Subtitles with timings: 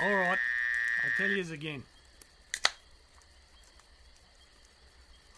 [0.00, 0.38] All right,
[1.04, 1.82] I'll tell you again.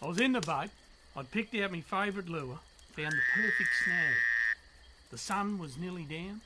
[0.01, 0.69] I was in the boat.
[1.15, 2.59] I'd picked out my favourite lure,
[2.95, 4.15] found the perfect snag.
[5.11, 6.41] The sun was nearly down.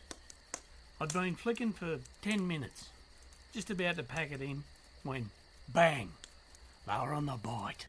[0.99, 2.89] I'd been flicking for ten minutes,
[3.53, 4.63] just about to pack it in,
[5.03, 5.29] when
[5.73, 6.11] bang,
[6.85, 7.87] they were on the bite.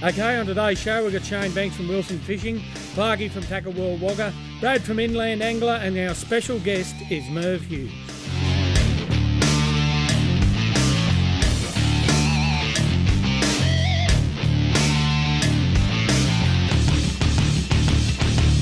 [0.00, 2.60] Okay, on today's show we've got Shane Banks from Wilson Fishing,
[2.94, 7.62] Clarkie from Tackle World Wagga, Brad from Inland Angler, and our special guest is Merv
[7.62, 7.90] Hughes.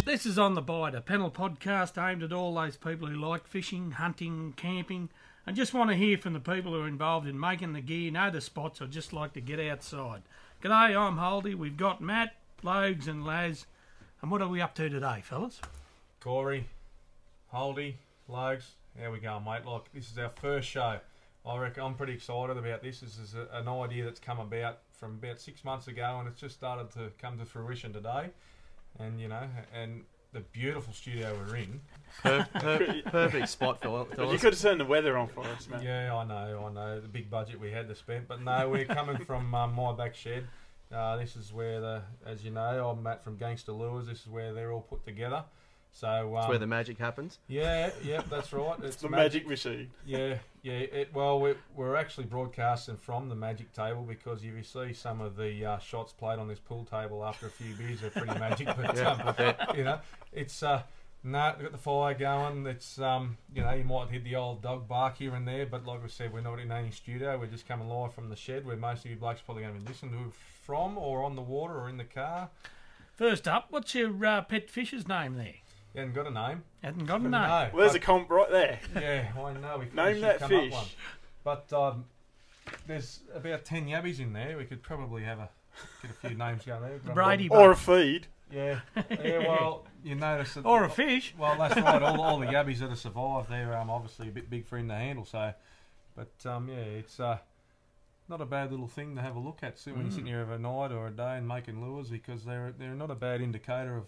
[0.06, 3.46] This is On the Bite, a panel podcast aimed at all those people who like
[3.46, 5.10] fishing, hunting, camping,
[5.46, 8.10] and just want to hear from the people who are involved in making the gear,
[8.10, 10.22] know the spots, or just like to get outside.
[10.66, 11.55] G'day, I'm Holdy.
[11.55, 12.34] We've got Matt,
[12.65, 13.66] Logs, and Laz.
[14.20, 15.61] And what are we up to today, fellas?
[16.19, 16.66] Corey,
[17.53, 19.64] Holdy, Logs, how we going, mate?
[19.64, 20.98] Like this is our first show.
[21.47, 22.98] I reckon I'm pretty excited about this.
[22.98, 26.41] This is a, an idea that's come about from about six months ago, and it's
[26.41, 28.30] just started to come to fruition today.
[28.98, 30.03] And you know, and
[30.37, 31.81] the beautiful studio we're in.
[32.23, 35.67] Per- per- perfect spot for But you could have turned the weather on for us,
[35.67, 35.83] man.
[35.83, 38.84] Yeah, I know, I know the big budget we had to spend, but no, we're
[38.84, 40.47] coming from um, my back shed.
[40.92, 44.07] Uh, this is where the, as you know, I'm Matt from Gangster Lures.
[44.07, 45.42] This is where they're all put together.
[45.97, 47.39] So um, That's where the magic happens.
[47.48, 48.77] yeah, yeah, that's right.
[48.83, 49.91] It's the magic machine.
[50.05, 50.75] Yeah, yeah.
[50.75, 55.22] It, well, we're, we're actually broadcasting from the magic table because if you see some
[55.22, 58.39] of the uh, shots played on this pool table after a few beers, are pretty
[58.39, 58.67] magic.
[58.67, 59.98] But Yeah, um, I you know,
[60.34, 60.83] it's uh,
[61.24, 62.67] no, we've got the fire going.
[62.67, 65.86] It's um, you know, you might hit the old dog bark here and there, but
[65.86, 67.39] like I said, we're not in any studio.
[67.39, 69.80] We're just coming live from the shed, where most of you blokes probably going to
[69.80, 72.50] be listening to from, or on the water, or in the car.
[73.14, 75.55] First up, what's your uh, pet fish's name there?
[75.97, 76.62] You haven't got a name.
[76.83, 77.30] Hasn't got a name.
[77.30, 77.70] No.
[77.72, 78.80] Well, there's a comp right there.
[78.94, 79.78] Yeah, I know.
[79.78, 80.72] We Name that come up fish.
[80.72, 80.84] one.
[81.42, 82.05] But um,
[82.86, 84.58] there's about ten yabbies in there.
[84.58, 85.48] We could probably have a
[86.02, 87.14] get a few names going there.
[87.14, 88.27] Brady Or a feed.
[88.52, 88.80] Yeah,
[89.11, 89.39] yeah.
[89.39, 90.67] Well, you notice that.
[90.67, 91.34] Or a fish.
[91.39, 92.02] Well, that's right.
[92.02, 94.89] All, all the yabbies that have survived, they're um, obviously a bit big for him
[94.89, 95.24] to handle.
[95.24, 95.55] So,
[96.14, 97.39] but um, yeah, it's uh,
[98.28, 100.42] not a bad little thing to have a look at sit when you're sitting here
[100.42, 104.05] overnight or a day and making lures because they're they're not a bad indicator of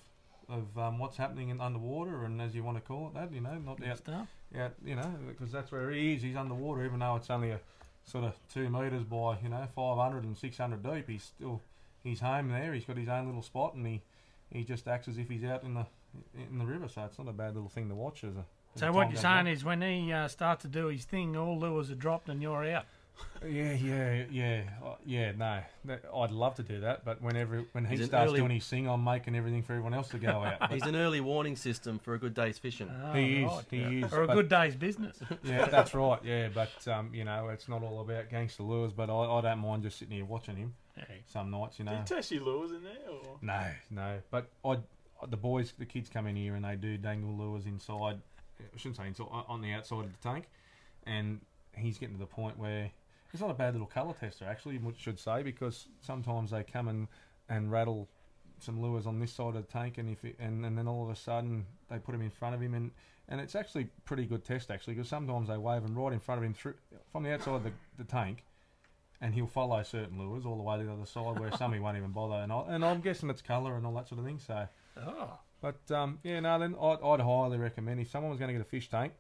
[0.49, 3.41] of um, what's happening in underwater and as you want to call it that, you
[3.41, 4.29] know, not out Stuff.
[4.55, 6.23] yeah, you know, because that's where he is.
[6.23, 7.61] He's underwater, even though it's only a
[8.05, 11.09] sort of two metres by, you know, 500 and 600 deep.
[11.09, 11.61] He's still,
[12.03, 12.73] he's home there.
[12.73, 14.01] He's got his own little spot, and he,
[14.51, 15.87] he just acts as if he's out in the
[16.51, 16.89] in the river.
[16.89, 18.25] So it's not a bad little thing to watch.
[18.25, 18.45] As a
[18.75, 19.47] as So what you're saying on.
[19.49, 22.65] is when he uh, starts to do his thing, all lures are dropped and you're
[22.65, 22.87] out.
[23.47, 25.33] Yeah, yeah, yeah, uh, yeah.
[25.33, 28.41] No, that, I'd love to do that, but whenever when he He's an starts early-
[28.41, 30.59] doing his thing, I'm making everything for everyone else to go out.
[30.61, 32.91] But He's an early warning system for a good day's fishing.
[33.05, 33.65] Oh, he is, right.
[33.71, 34.13] he is.
[34.13, 35.19] Or a but- good day's business.
[35.45, 36.19] Yeah, that's right.
[36.25, 38.93] Yeah, but um, you know, it's not all about gangster lures.
[38.93, 41.23] But I, I don't mind just sitting here watching him Hey.
[41.27, 41.79] some nights.
[41.79, 41.99] You Do know.
[41.99, 42.97] you test your lures in there?
[43.11, 43.37] Or?
[43.41, 44.19] No, no.
[44.31, 44.79] But I,
[45.29, 48.19] the boys, the kids come in here and they do dangle lures inside.
[48.61, 50.47] I shouldn't say inside, on the outside of the tank,
[51.07, 51.41] and
[51.77, 52.91] he's getting to the point where
[53.33, 54.81] it's not a bad little colour tester actually.
[54.99, 57.09] Should say because sometimes they come and
[57.49, 58.09] and rattle
[58.61, 61.05] some lures on this side of the tank, and if it, and and then all
[61.05, 62.91] of a sudden they put him in front of him and.
[63.31, 66.39] And it's actually pretty good test actually because sometimes they wave them right in front
[66.39, 66.77] of him through
[67.13, 68.43] from the outside of the, the tank,
[69.21, 71.79] and he'll follow certain lures all the way to the other side where some he
[71.79, 72.37] won't even bother.
[72.37, 74.39] And, I, and I'm guessing it's colour and all that sort of thing.
[74.39, 75.39] So, Oh.
[75.61, 78.63] but um, yeah, no, then I'd, I'd highly recommend if someone was going to get
[78.63, 79.13] a fish tank,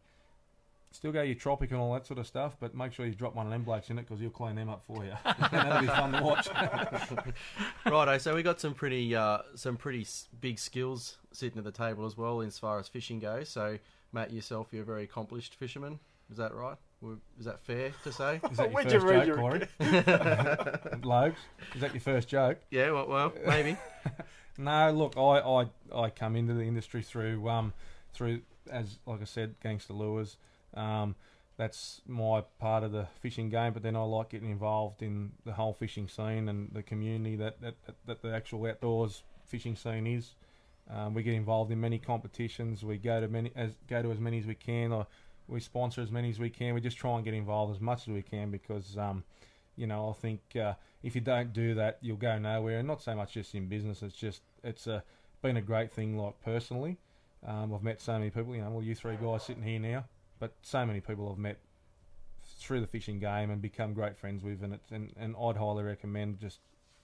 [0.90, 3.34] still go your tropic and all that sort of stuff, but make sure you drop
[3.34, 5.12] one of them blokes in it because he'll clean them up for you.
[5.52, 6.48] That'll be fun to watch.
[7.86, 10.06] Righto, so we got some pretty uh, some pretty
[10.40, 13.48] big skills sitting at the table as well as far as fishing goes.
[13.48, 13.78] So
[14.12, 15.98] Matt, yourself, you're a very accomplished fisherman.
[16.30, 16.76] Is that right?
[17.38, 18.40] Is that fair to say?
[18.50, 21.00] Is that your Where'd first read joke, your- Corey?
[21.04, 21.38] Logs,
[21.74, 22.58] is that your first joke?
[22.70, 23.76] yeah, well, well maybe.
[24.58, 25.66] No, look, I, I,
[26.06, 27.72] I come into the industry through um
[28.12, 30.36] through as like I said, gangster lures.
[30.74, 31.16] Um,
[31.56, 33.72] that's my part of the fishing game.
[33.72, 37.60] But then I like getting involved in the whole fishing scene and the community that
[37.60, 37.74] that,
[38.06, 40.34] that, the actual outdoors fishing scene is.
[40.90, 42.84] Um, we get involved in many competitions.
[42.84, 44.92] We go to many as go to as many as we can.
[44.92, 45.06] Or
[45.48, 46.74] we sponsor as many as we can.
[46.74, 49.24] We just try and get involved as much as we can because um,
[49.78, 52.80] you know, I think uh, if you don't do that, you'll go nowhere.
[52.80, 54.02] And not so much just in business.
[54.02, 55.02] It's just it's a,
[55.40, 56.18] been a great thing.
[56.18, 56.98] Like personally,
[57.46, 58.54] um, I've met so many people.
[58.54, 60.04] You know, well, you three guys sitting here now,
[60.38, 61.58] but so many people I've met
[62.58, 64.62] through the fishing game and become great friends with.
[64.62, 66.60] And it's and, and I'd highly recommend just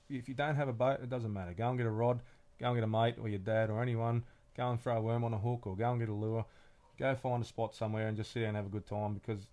[0.08, 1.54] if you don't have a boat, it doesn't matter.
[1.54, 2.20] Go and get a rod
[2.58, 4.24] go and get a mate or your dad or anyone,
[4.56, 6.44] go and throw a worm on a hook or go and get a lure,
[6.98, 9.48] go find a spot somewhere and just sit there and have a good time because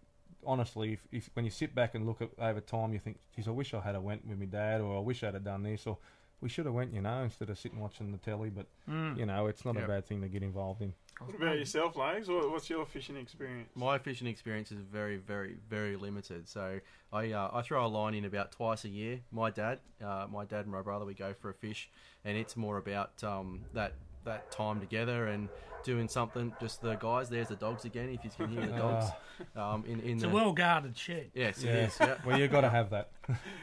[0.46, 3.48] honestly, if, if when you sit back and look at over time, you think, geez,
[3.48, 5.64] I wish I had a went with my dad or I wish I'd have done
[5.64, 5.98] this or
[6.42, 8.50] we should have went, you know, instead of sitting watching the telly.
[8.50, 9.18] But Mm.
[9.18, 9.84] you know, it's not Yeah.
[9.86, 10.94] a bad thing to get involved in.
[11.20, 12.28] What about yourself, Legs?
[12.28, 13.70] What, what's your fishing experience?
[13.76, 16.50] My fishing experience is very, very, very limited.
[16.50, 16.80] So
[17.14, 19.20] I uh, I throw a line in about twice a year.
[19.32, 21.90] My dad, uh, my dad and my brother, we go for a fish,
[22.26, 23.94] and it's more about um, that
[24.26, 25.50] that time together and
[25.84, 26.54] doing something.
[26.60, 27.30] Just the guys.
[27.30, 28.10] There's the dogs again.
[28.10, 29.06] If you can hear the dogs,
[29.56, 31.32] um, in in It's the a well guarded shed.
[31.34, 31.72] yes, Yeah.
[31.72, 31.98] it is.
[32.00, 32.16] Yeah.
[32.26, 33.10] Well, you've got to have that.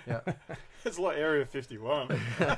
[0.06, 0.20] Yeah,
[0.84, 2.18] it's like Area 51.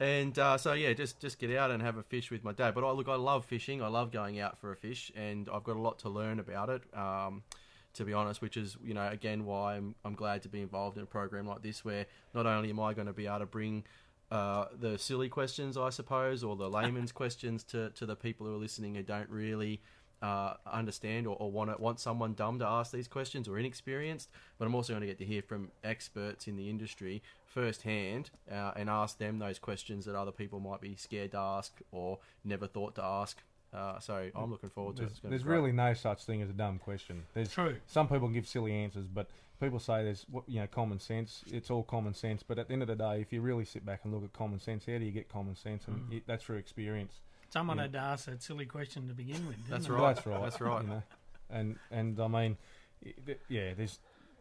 [0.00, 2.72] And uh, so yeah, just just get out and have a fish with my dad.
[2.72, 3.82] But I look, I love fishing.
[3.82, 6.70] I love going out for a fish, and I've got a lot to learn about
[6.70, 6.82] it.
[6.96, 7.42] Um,
[7.94, 10.98] to be honest, which is you know again why I'm I'm glad to be involved
[10.98, 13.46] in a program like this, where not only am I going to be able to
[13.46, 13.82] bring
[14.30, 18.54] uh, the silly questions, I suppose, or the layman's questions to, to the people who
[18.54, 19.80] are listening who don't really
[20.20, 24.28] uh, understand or, or want want someone dumb to ask these questions or inexperienced.
[24.58, 28.72] But I'm also going to get to hear from experts in the industry firsthand uh,
[28.76, 32.66] and ask them those questions that other people might be scared to ask or never
[32.66, 33.38] thought to ask.
[33.72, 35.06] Uh, so I'm looking forward to it.
[35.06, 35.56] There's, It's gonna there's great.
[35.56, 37.24] really no such thing as a dumb question.
[37.34, 37.76] There's True.
[37.86, 39.28] some people give silly answers, but
[39.60, 41.44] people say there's you know common sense.
[41.50, 43.84] It's all common sense, but at the end of the day, if you really sit
[43.84, 45.86] back and look at common sense, how do you get common sense?
[45.88, 46.12] And Mm.
[46.18, 47.20] it, that's through experience.
[47.50, 47.84] Someone Yeah.
[47.84, 49.56] had to ask that silly question to begin with.
[49.56, 49.92] didn't That's they?
[49.94, 50.14] right.
[50.14, 50.42] That's right.
[50.42, 50.82] That's right.
[50.82, 51.02] You know,
[51.50, 52.56] and and I mean,
[53.48, 53.98] yeah, there's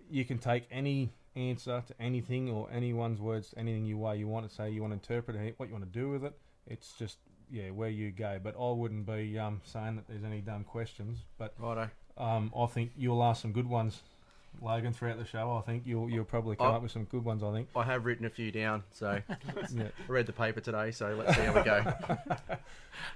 [0.09, 4.47] you can take any answer to anything or anyone's words, anything you way you want
[4.49, 4.69] to say.
[4.69, 6.37] You want to interpret it, what you want to do with it.
[6.65, 7.17] It's just
[7.49, 8.39] yeah, where you go.
[8.43, 11.19] But I wouldn't be um, saying that there's any dumb questions.
[11.37, 11.89] But Righto.
[12.17, 14.01] um, I think you'll ask some good ones,
[14.61, 15.55] Logan, throughout the show.
[15.57, 16.75] I think you'll you'll probably come Oh.
[16.75, 17.43] up with some good ones.
[17.43, 17.69] I think.
[17.75, 19.19] I have written a few down, so
[19.73, 19.83] Yeah.
[19.85, 20.91] I read the paper today.
[20.91, 21.83] So let's see how we go.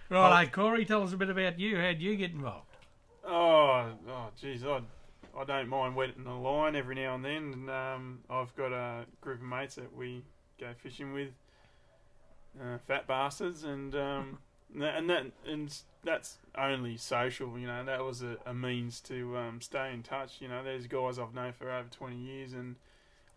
[0.10, 1.80] Right, hey, Corey, tell us a bit about you.
[1.80, 2.68] How'd you get involved?
[3.26, 4.82] Oh, oh, geez, I,
[5.36, 7.54] I don't mind wetting the line every now and then.
[7.54, 10.24] And, um, I've got a group of mates that we
[10.60, 11.30] go fishing with,
[12.62, 14.38] uh, fat bastards, and um,
[14.80, 17.58] and that- and that's only social.
[17.60, 20.42] You know, that was a, a means to um, stay in touch.
[20.42, 22.76] You know, there's guys I've known for over twenty years, and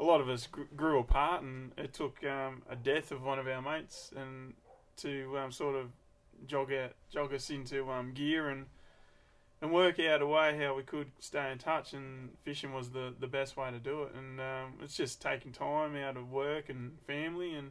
[0.00, 3.38] a lot of us gr- grew apart, and it took um, a death of one
[3.38, 4.54] of our mates and
[4.98, 5.90] to um, sort of
[6.46, 8.66] jog out, jog us into um, gear and
[9.62, 11.94] and work out a way how we could stay in touch.
[11.94, 14.14] And fishing was the, the best way to do it.
[14.14, 17.70] And um, it's just taking time out of work and family and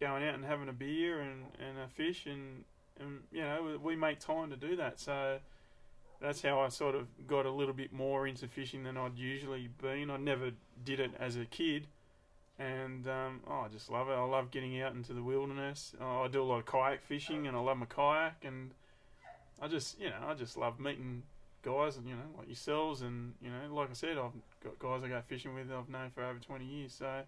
[0.00, 2.26] going out and having a beer and, and a fish.
[2.26, 2.64] And,
[3.00, 4.98] and, you know, we make time to do that.
[5.00, 5.38] So
[6.20, 9.68] that's how I sort of got a little bit more into fishing than I'd usually
[9.80, 10.10] been.
[10.10, 10.50] I never
[10.84, 11.86] did it as a kid.
[12.58, 14.14] And um, oh, I just love it.
[14.14, 15.94] I love getting out into the wilderness.
[16.00, 18.44] Oh, I do a lot of kayak fishing, and I love my kayak.
[18.44, 18.72] And
[19.62, 21.22] I just, you know, I just love meeting
[21.62, 24.32] guys, and you know, like yourselves, and you know, like I said, I've
[24.64, 26.94] got guys I go fishing with I've known for over twenty years.
[26.98, 27.20] So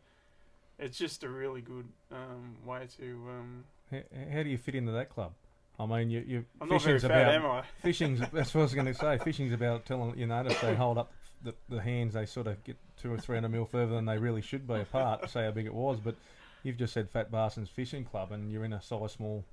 [0.80, 3.04] it's just a really good um, way to.
[3.28, 4.00] Um, How,
[4.32, 5.32] how do you fit into that club?
[5.78, 7.62] I mean, you, you I'm not very fishing's fat, about am I?
[7.82, 8.20] fishing's.
[8.32, 9.18] That's what I was going to say.
[9.18, 11.12] Fishing's about telling you notice they hold up
[11.42, 12.14] the, the hands.
[12.14, 14.74] They sort of get two or three hundred mil further than they really should be
[14.74, 15.28] apart.
[15.30, 16.16] Say how big it was, but
[16.62, 19.44] you've just said Fat Bastards Fishing Club, and you're in a size small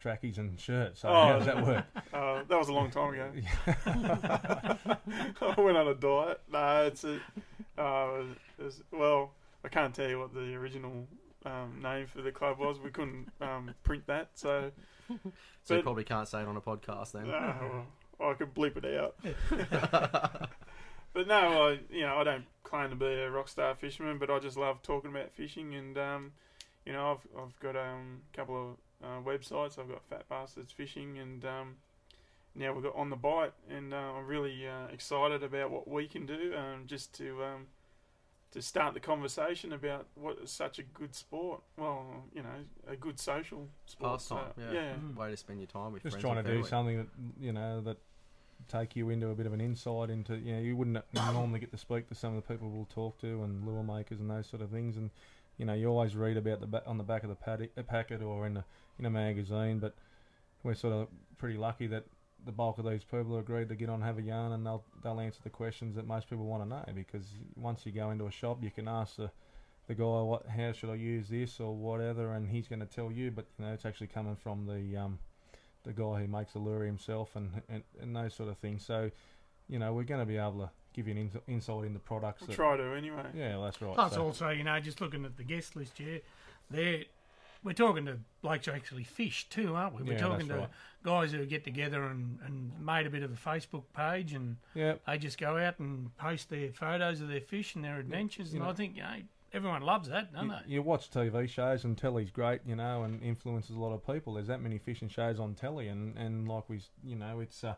[0.00, 0.96] trackies and shirt.
[0.98, 1.84] So Oh, how does that work?
[2.12, 3.30] Uh, that was a long time ago.
[5.42, 6.40] I went on a diet.
[6.50, 7.20] No, it's a,
[7.76, 8.22] uh,
[8.58, 9.32] it was, well,
[9.66, 11.08] I can't tell you what the original
[11.44, 12.78] um, name for the club was.
[12.78, 14.70] We couldn't um, print that, so
[15.64, 17.28] So you probably can't say it on a podcast then.
[17.28, 17.54] uh,
[18.18, 19.16] well, I could bleep it out.
[21.12, 24.30] but no, I, you know, I don't claim to be a rock star fisherman, but
[24.30, 26.32] I just love talking about fishing, and um,
[26.84, 29.78] you know, I've I've got um, a couple of uh, websites.
[29.78, 31.76] I've got Fat Bastards Fishing, and um,
[32.54, 36.06] now we've got On the Bite, and uh, I'm really uh, excited about what we
[36.06, 37.66] can do, um, just to um,
[38.56, 41.60] to start the conversation about what is such a good sport.
[41.76, 42.48] Well, you know,
[42.90, 44.12] a good social sport.
[44.12, 44.72] Pastime, so, yeah.
[44.72, 44.92] yeah.
[44.94, 45.14] Mm.
[45.14, 47.06] Way to spend your time with Just friends trying to and do something that
[47.38, 47.98] you know that
[48.68, 51.70] take you into a bit of an insight into you know you wouldn't normally get
[51.70, 54.46] to speak to some of the people we'll talk to and lure makers and those
[54.46, 55.10] sort of things and
[55.58, 57.82] you know you always read about the ba- on the back of the paddock, a
[57.82, 58.64] packet or in a
[58.98, 59.94] in a magazine but
[60.62, 62.04] we're sort of pretty lucky that
[62.46, 64.64] the bulk of these people have agreed to get on and have a yarn and
[64.64, 67.26] they'll they'll answer the questions that most people want to know because
[67.56, 69.30] once you go into a shop you can ask the
[69.88, 73.10] the guy what how should I use this or whatever and he's going to tell
[73.12, 75.18] you but you know it's actually coming from the um
[75.82, 78.84] the guy who makes the lure himself and, and, and those sort of things.
[78.84, 79.08] So,
[79.68, 82.42] you know, we're going to be able to give you an ins- insight into products.
[82.42, 83.22] I'll That, try to anyway.
[83.32, 83.94] yeah, that's right.
[83.94, 86.22] Plus, So- also, you know, just looking at the guest list here,
[86.72, 87.04] they're
[87.64, 90.02] we're talking to blokes who actually fish too, aren't we?
[90.02, 90.68] We're Yeah, talking to right.
[91.02, 94.94] guys who get together and, and made a bit of a Facebook page and Yeah,
[95.06, 98.52] they just go out and post their photos of their fish and their adventures.
[98.52, 99.16] you and know- I think you know,
[99.52, 100.72] everyone loves that, don't you, they?
[100.74, 104.34] you watch TV shows and telly's great, you know, and influences a lot of people.
[104.34, 107.74] There's that many fishing shows on telly, and, and like we, you know, it's uh,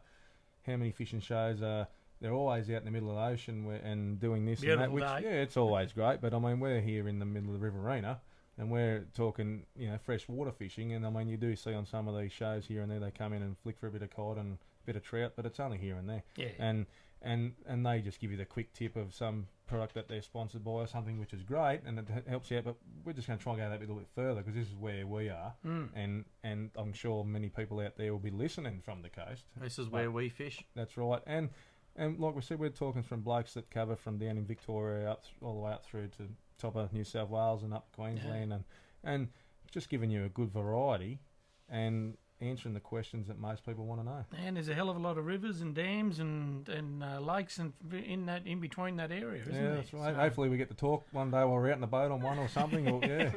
[0.66, 1.86] how many fishing shows are.
[2.20, 5.04] They're always out in the middle of the ocean and doing this and that, which
[5.04, 5.20] day.
[5.22, 6.20] yeah, it's always great.
[6.20, 8.18] But I mean, we're here in the middle of the Riverina,
[8.58, 10.92] and we're talking, you know, freshwater fishing.
[10.92, 13.10] And I mean, you do see on some of these shows here and there, they
[13.10, 15.46] come in and flick for a bit of cod and a bit of trout, but
[15.46, 16.48] it's only here and there Yeah.
[16.58, 16.86] and
[17.20, 20.62] and and they just give you the quick tip of some product that they're sponsored
[20.64, 22.64] by or something, which is great, and it helps you out.
[22.64, 24.68] But we're just going to try and go that a little bit further because this
[24.68, 25.88] is where we are, Mm.
[25.94, 29.46] and and I'm sure many people out there will be listening from the coast.
[29.60, 30.64] This is where we fish.
[30.76, 31.50] That's right, and
[31.96, 35.24] and like we said, we're talking from blokes that cover from down in Victoria up
[35.42, 38.64] all the way up through to top of New South Wales and up Queensland, and
[39.04, 39.28] and
[39.70, 41.20] just giving you a good variety
[41.68, 44.24] and answering the questions that most people want to know.
[44.44, 47.58] And there's a hell of a lot of rivers and dams and and uh, lakes
[47.58, 49.74] and in that in between that area, isn't yeah, there?
[49.76, 50.14] that's right.
[50.14, 52.20] So Hopefully, we get to talk one day while we're out in the boat on
[52.20, 52.88] one or something.
[52.88, 53.32] Or, yeah,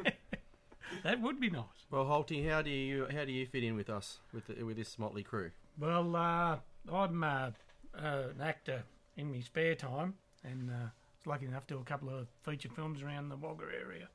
[1.04, 1.64] that would be nice.
[1.90, 4.78] Well, Holty, how do you how do you fit in with us with the, with
[4.78, 5.52] this motley crew?
[5.80, 6.58] Well, uh,
[6.92, 7.52] I'm uh,
[7.98, 8.84] uh, an actor
[9.18, 10.92] in my spare time, and uh, was
[11.26, 14.08] lucky enough to do a couple of feature films around the Wagga area.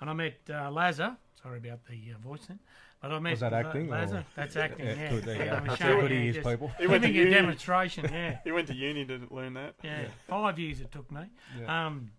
[0.00, 1.16] And I met uh, Lazar.
[1.42, 2.58] Sorry about the uh, voice then,
[3.00, 4.86] but I met Was that La- acting, or- That's acting.
[4.86, 5.24] Yeah, good.
[5.24, 5.54] There you yeah.
[5.56, 6.70] I was That's showing how good you he is, just people.
[6.78, 8.04] He went to Giving a demonstration.
[8.12, 9.74] Yeah, He went to uni to learn that.
[9.82, 10.04] yeah.
[10.28, 11.22] Five years it took me.
[11.58, 11.86] Yeah.
[11.86, 12.10] Um,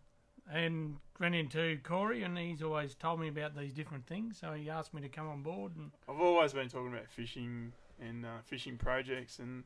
[0.52, 4.38] and ran into Corey, and he's always told me about these different things.
[4.42, 7.72] So he asked me to come on board, and I've always been talking about fishing
[8.00, 9.64] and uh, fishing projects, and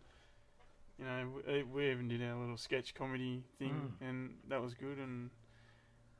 [1.00, 4.98] you know, we, we even did our little sketch comedy thing, and that was good.
[4.98, 5.30] And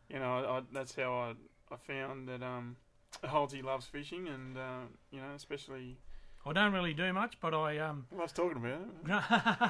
[0.10, 2.76] you know, I, I, that's how I, I found that um,
[3.24, 5.98] Holty loves fishing, and uh, you know, especially
[6.46, 8.82] I don't really do much, but I um, loves talking about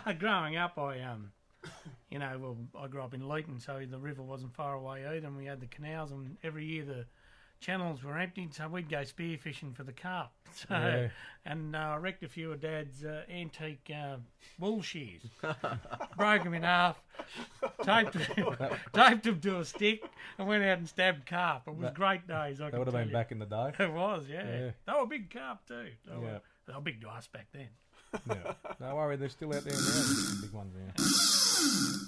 [0.09, 0.19] it.
[0.19, 1.31] growing up, I um,
[2.09, 5.27] you know, well, I grew up in Leeton, so the river wasn't far away either,
[5.27, 7.05] and we had the canals, and every year the
[7.65, 10.29] channels were emptied, so we'd go spearfishing for the carp.
[10.55, 11.07] So, Yeah.
[11.45, 14.15] and uh, I wrecked a few of Dad's uh, antique uh,
[14.57, 15.21] wool shears,
[16.17, 16.95] broke them in half,
[17.83, 18.55] taped them,
[18.93, 20.05] taped them to a stick,
[20.37, 21.63] and went out and stabbed carp.
[21.67, 22.61] It was That- great days.
[22.61, 23.13] I that would have been you.
[23.13, 23.73] back in the day.
[23.77, 24.45] It was, yeah.
[24.47, 24.71] Yeah.
[24.85, 25.87] They were big carp too.
[26.05, 26.19] They, Yeah.
[26.19, 27.67] were, they were big to us back then.
[28.29, 28.53] Yeah.
[28.79, 30.41] No worry, they're still out there now.
[30.41, 30.73] Big ones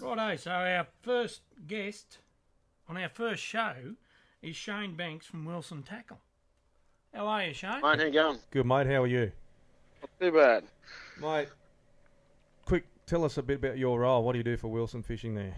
[0.01, 0.07] now.
[0.15, 2.19] Righto, so our first guest
[2.87, 3.73] on our first show
[4.41, 6.19] is Shane Banks from Wilson Tackle.
[7.13, 7.81] How are you, Shane?
[7.81, 8.39] Mate, how you going?
[8.51, 9.31] Good mate, how are you,
[10.01, 10.63] Not too bad.
[11.19, 11.49] mate?
[12.65, 14.23] Quick, tell us a bit about your role.
[14.23, 15.55] What do you do for Wilson Fishing there?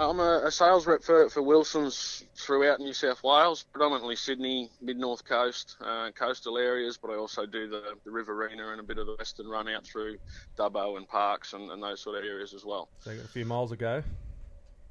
[0.00, 4.96] I'm a, a sales rep for, for Wilson's throughout New South Wales, predominantly Sydney, mid
[4.96, 8.98] north coast, uh, coastal areas, but I also do the, the Riverina and a bit
[8.98, 10.18] of the western run out through
[10.56, 12.88] Dubbo and Parkes and, and those sort of areas as well.
[13.00, 13.76] So you got a few miles to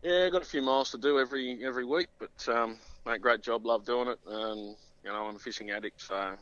[0.08, 3.66] Yeah, got a few miles to do every every week, but um, mate, great job,
[3.66, 6.34] love doing it, and you know I'm a fishing addict, so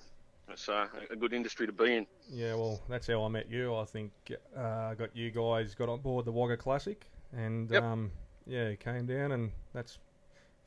[0.50, 2.06] it's uh, a good industry to be in.
[2.32, 3.76] Yeah, well, that's how I met you.
[3.76, 4.12] I think
[4.56, 7.82] uh, I got you guys got on board the Wagga Classic, and Yep.
[7.82, 8.12] um,
[8.46, 9.98] yeah, came down, and that's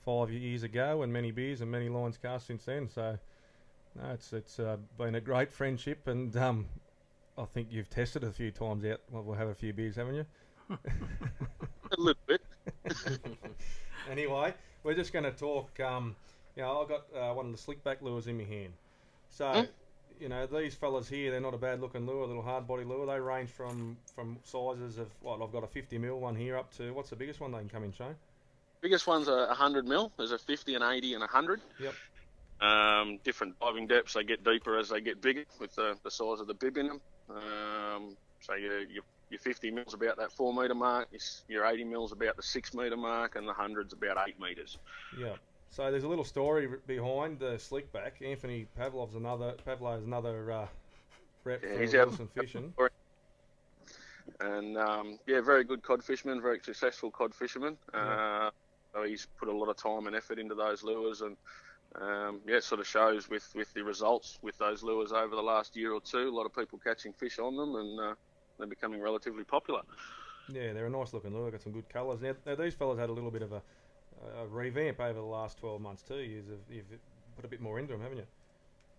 [0.04, 2.88] five years ago, and many beers and many lines cast since then.
[2.88, 3.16] So,
[3.94, 6.66] no, it's it's uh, been a great friendship, and um,
[7.36, 9.02] I think you've tested a few times out.
[9.08, 10.26] Well, we'll have a few beers, haven't you?
[11.90, 12.37] A little bit.
[14.10, 14.54] Anyway,
[14.84, 15.78] we're just going to talk.
[15.80, 16.16] Um,
[16.56, 18.72] you know, I've got uh, one of the slickback lures in my hand.
[19.30, 19.64] So, Hmm.
[20.18, 22.84] you know, these fellas here, they're not a bad looking lure, a little hard body
[22.84, 23.06] lure.
[23.06, 26.72] They range from from sizes of what I've got a 50 mil one here up
[26.76, 28.16] to what's the biggest one they can come in, Shane?
[28.80, 30.12] Biggest one's a 100 mil.
[30.16, 31.60] There's a 50, and 80, and a 100.
[31.80, 31.94] Yep.
[32.60, 34.14] Um, different diving depths.
[34.14, 36.86] They get deeper as they get bigger with the, the size of the bib in
[36.88, 37.00] them.
[37.28, 41.08] Um, so your, your, your 50 mils about that four metre mark.
[41.10, 44.40] Your, s- your 80 mils about the six metre mark, and the 100's about eight
[44.40, 44.78] metres.
[45.18, 45.34] Yeah.
[45.70, 48.22] So there's a little story behind the slickback.
[48.24, 50.66] Anthony Pavlov's another Pavlov's another uh,
[51.44, 52.72] rep Yeah, for he's out- Wilson Fishing.
[54.40, 57.76] And um, yeah, very good cod fisherman, very successful cod fisherman.
[57.94, 58.50] Uh,
[58.94, 61.36] so he's put a lot of time and effort into those lures, and
[62.00, 65.42] um, yeah, it sort of shows with, with the results with those lures over the
[65.42, 66.28] last year or two.
[66.28, 68.14] A lot of people catching fish on them, and uh,
[68.58, 69.82] they're becoming relatively popular.
[70.48, 71.50] Yeah, they're a nice looking lure.
[71.50, 72.20] Got some good colours.
[72.20, 73.62] Now, now these fellas had a little bit of a,
[74.40, 76.16] a revamp over the last 12 months too.
[76.16, 76.86] You've, you've
[77.36, 78.26] put a bit more into them, haven't you?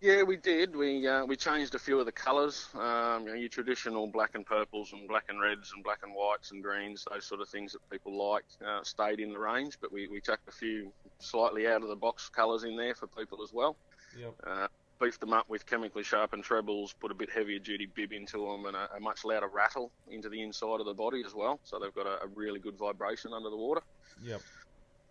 [0.00, 0.74] Yeah, we did.
[0.74, 2.68] We uh, we changed a few of the colours.
[2.74, 6.14] Um, you know, your traditional black and purples and black and reds and black and
[6.14, 9.76] whites and greens, those sort of things that people like, uh, stayed in the range.
[9.78, 13.08] But we, we chucked a few slightly out of the box colours in there for
[13.08, 13.76] people as well.
[14.18, 14.34] Yep.
[14.46, 14.68] Uh,
[15.00, 18.66] beef them up with chemically sharpened trebles, put a bit heavier duty bib into them,
[18.66, 21.58] and a, a much louder rattle into the inside of the body as well.
[21.64, 23.80] So they've got a, a really good vibration under the water.
[24.22, 24.40] Yep.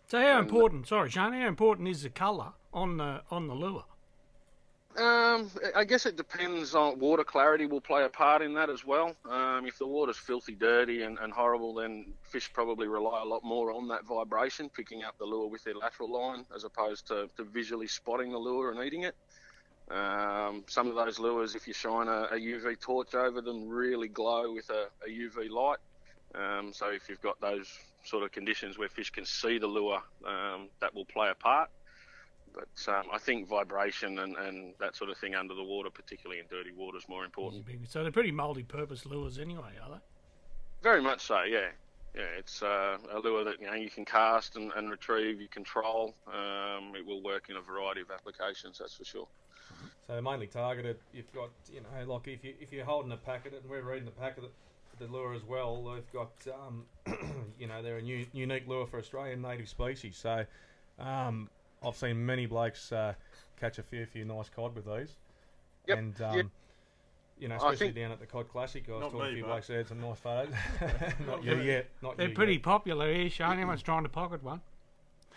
[0.08, 0.86] So how And- important?
[0.88, 1.32] Sorry, Shane.
[1.32, 3.84] How important is the colour on the on the lure?
[4.96, 8.84] Um, I guess it depends on water clarity will play a part in that as
[8.84, 9.14] well.
[9.24, 13.44] Um, if the water's filthy, dirty, and, and horrible, then fish probably rely a lot
[13.44, 17.28] more on that vibration, picking up the lure with their lateral line, as opposed to,
[17.36, 19.14] to visually spotting the lure and eating it.
[19.90, 24.08] Um, some of those lures, if you shine a, a UV torch over them, really
[24.08, 25.78] glow with a, a UV light.
[26.34, 27.68] Um, so if you've got those
[28.04, 31.70] sort of conditions where fish can see the lure, um, that will play a part.
[32.52, 36.40] But um, I think vibration and, and that sort of thing under the water, particularly
[36.40, 37.64] in dirty water, is more important.
[37.88, 40.00] So they're pretty multi-purpose lures anyway, are they?
[40.82, 41.68] Very much so, yeah.
[42.14, 45.46] Yeah, it's uh, a lure that you know you can cast and, and retrieve, you
[45.46, 46.16] control.
[46.26, 49.28] Um, it will work in a variety of applications, that's for sure.
[50.06, 50.98] So mainly targeted.
[51.12, 54.04] You've got, you know, like if you if you're holding a packet, and we're reading
[54.06, 54.44] the packet
[54.98, 55.82] the, the lure as well.
[55.94, 56.84] They've got, um,
[57.58, 60.16] you know, they're a new, unique lure for Australian native species.
[60.16, 60.44] So,
[60.98, 61.48] um,
[61.82, 63.14] I've seen many blokes uh,
[63.58, 65.16] catch a few few nice cod with these.
[65.86, 66.42] Yep, And um, yeah.
[67.38, 69.66] you know, especially down at the Cod Classic, I was talking to a few blokes
[69.68, 70.52] there, had some nice photos.
[70.80, 71.88] not Not you yet.
[72.02, 72.62] Not They're you pretty Yet.
[72.62, 73.52] popular here, Shane.
[73.52, 74.60] Everyone's trying to pocket one.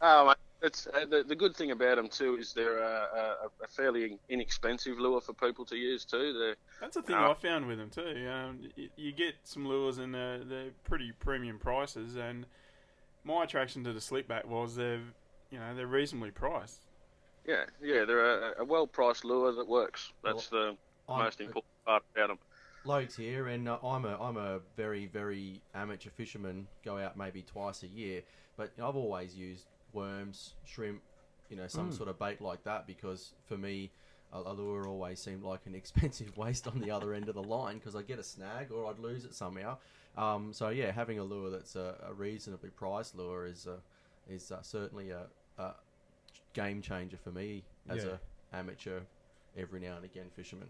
[0.00, 3.64] oh, mate, it's uh, the, the good thing about them too is they're uh, a,
[3.64, 6.32] a fairly inexpensive lure for people to use too.
[6.38, 8.28] They're That's the thing Uh, I found with them too.
[8.30, 12.46] Um, you, you get some lures and they're, they're pretty premium prices, and
[13.24, 15.00] my attraction to the slickback was they're
[15.50, 16.86] you know they're reasonably priced.
[17.46, 20.12] yeah, yeah, they're a, a well-priced lure that works.
[20.24, 20.76] That's the
[21.08, 22.38] I'm- most important part about them.
[22.84, 26.66] Loads here, and uh, I'm a I'm a very very amateur fisherman.
[26.84, 28.22] Go out maybe twice a year,
[28.56, 31.02] but I've always used worms, shrimp,
[31.48, 33.90] you know, some sort of bait like that because for me,
[34.32, 37.42] a, a lure always seemed like an expensive waste on the other end of the
[37.42, 39.78] line because I'd get a snag or I'd lose it somehow.
[40.16, 43.76] Um, so yeah, having a lure that's a, a reasonably priced lure is uh,
[44.28, 45.26] is uh, certainly a,
[45.58, 45.74] a
[46.52, 48.10] game changer for me as Yeah.
[48.52, 49.00] a amateur,
[49.56, 50.68] every now and again fisherman.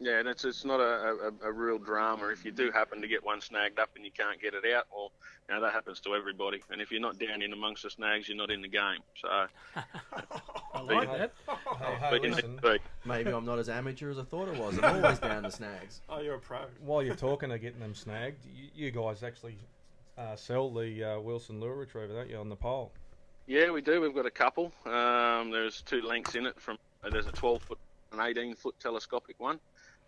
[0.00, 3.06] Yeah, and it's it's not a, a, a real drama if you do happen to
[3.08, 4.84] get one snagged up and you can't get it out.
[4.92, 5.12] Well,
[5.48, 6.60] you know that happens to everybody.
[6.70, 8.98] And if you're not down in amongst the snags, you're not in the game.
[9.16, 9.28] So,
[10.74, 11.18] I like Hey.
[11.18, 11.32] that.
[11.46, 12.60] Hey, hey, but you need listen.
[13.04, 14.78] Maybe I'm not as amateur as I thought I was.
[14.82, 16.00] I'm always down the snags.
[16.08, 16.58] Oh, you're a pro.
[16.80, 19.56] while you're talking of getting them snagged, you, you guys actually
[20.18, 22.90] uh, sell the uh, Wilson lure retriever, don't you, on the pole?
[23.46, 24.00] Yeah, we do.
[24.00, 24.72] We've got a couple.
[24.86, 26.60] Um, there's two lengths in it.
[26.60, 27.78] From uh, there's a 12 foot,
[28.12, 29.60] an 18 foot telescopic one,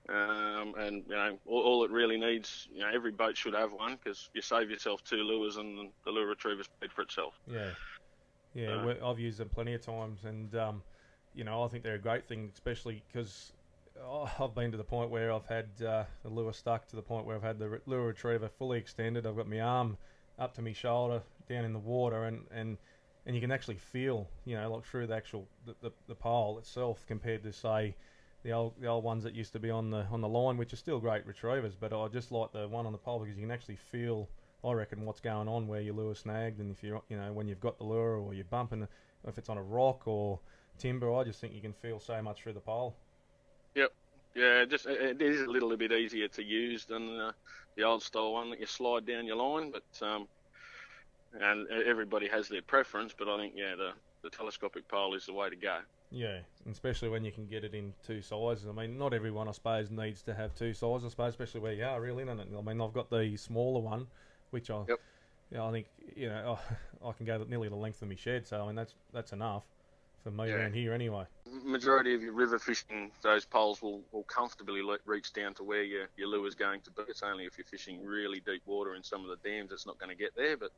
[0.08, 2.68] um, and you know all, all it really needs.
[2.72, 6.10] You know, every boat should have one because you save yourself two lures and the
[6.10, 7.34] lure retriever's paid for itself.
[7.50, 7.70] Yeah,
[8.54, 8.74] yeah.
[8.74, 10.82] Uh, I've used them plenty of times, and um,
[11.34, 13.52] you know, I think they're a great thing, especially because
[14.40, 17.26] I've been to the point where I've had uh, the lure stuck to the point
[17.26, 19.26] where I've had the re- lure retriever fully extended.
[19.26, 19.96] I've got my arm
[20.38, 22.78] up to my shoulder down in the water, and and
[23.26, 26.58] and you can actually feel, you know, like through the actual the, the, the pole
[26.58, 27.96] itself compared to say
[28.46, 30.72] the old the old ones that used to be on the on the line, which
[30.72, 31.74] are still great retrievers.
[31.74, 34.28] But I just like the one on the pole because you can actually feel,
[34.64, 37.48] I reckon, what's going on where your lure snagged, and if you you know when
[37.48, 38.86] you've got the lure or you're bumping,
[39.26, 40.38] if it's on a rock or
[40.78, 42.94] timber, I just think you can feel so much through the pole.
[43.74, 43.92] Yep.
[44.36, 47.32] Yeah, just it is a little bit easier to use than uh,
[47.74, 50.28] the old style one that you slide down your line, but um,
[51.40, 53.12] and everybody has their preference.
[53.18, 53.90] But I think yeah, the
[54.22, 55.78] the telescopic pole is the way to go.
[56.10, 56.38] Yeah,
[56.70, 58.68] especially when you can get it in two sizes.
[58.68, 61.06] I mean, not everyone, I suppose, needs to have two sizes.
[61.06, 62.28] I suppose, especially where you are, really, it?
[62.30, 64.06] I mean, I've got the smaller one,
[64.50, 65.00] which I, Yep.
[65.50, 66.58] yeah, I think you know,
[67.04, 68.46] I can go nearly the length of my shed.
[68.46, 69.64] So I mean, that's that's enough
[70.22, 70.54] for me Yeah.
[70.54, 71.24] around here anyway.
[71.64, 76.08] Majority of your river fishing, those poles will, will comfortably reach down to where your
[76.16, 77.02] your lure is going to be.
[77.08, 79.98] It's only if you're fishing really deep water in some of the dams, it's not
[79.98, 80.56] going to get there.
[80.56, 80.70] But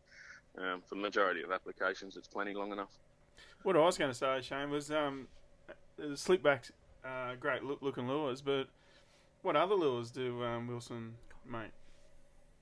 [0.59, 2.93] um, for the majority of applications, it's plenty long enough.
[3.63, 5.27] What I was going to say, Shane, was um,
[5.97, 6.71] the slickbacks,
[7.05, 8.69] uh, great look, looking lures, but
[9.43, 11.71] what other lures do um, Wilson make?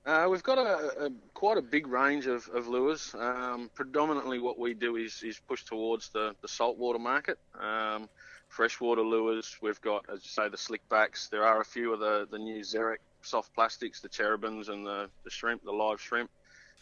[0.05, 3.13] Uh, we've got a, a quite a big range of, of lures.
[3.19, 7.37] Um, predominantly, what we do is, is push towards the, the saltwater market.
[7.59, 8.09] Um,
[8.47, 11.29] freshwater lures, we've got, as you say, the slickbacks.
[11.29, 15.09] There are a few of the, the new Zerek soft plastics, the cherabins and the,
[15.23, 16.29] the shrimp, the live shrimp,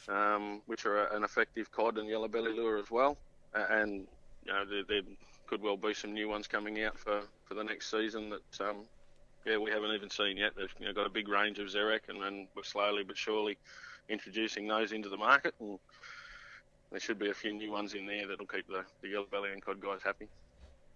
[0.07, 3.17] um, which are an effective cod and yellow belly lure as well.
[3.55, 4.07] And
[4.45, 5.01] you know, there, there
[5.47, 8.77] could well be some new ones coming out for, for the next season that um,
[9.45, 10.53] yeah, we haven't even seen yet.
[10.57, 13.57] They've you know, got a big range of Zerek, and then we're slowly but surely
[14.09, 15.53] introducing those into the market.
[15.59, 15.79] And
[16.91, 19.51] there should be a few new ones in there that'll keep the, the yellow belly
[19.51, 20.27] and cod guys happy.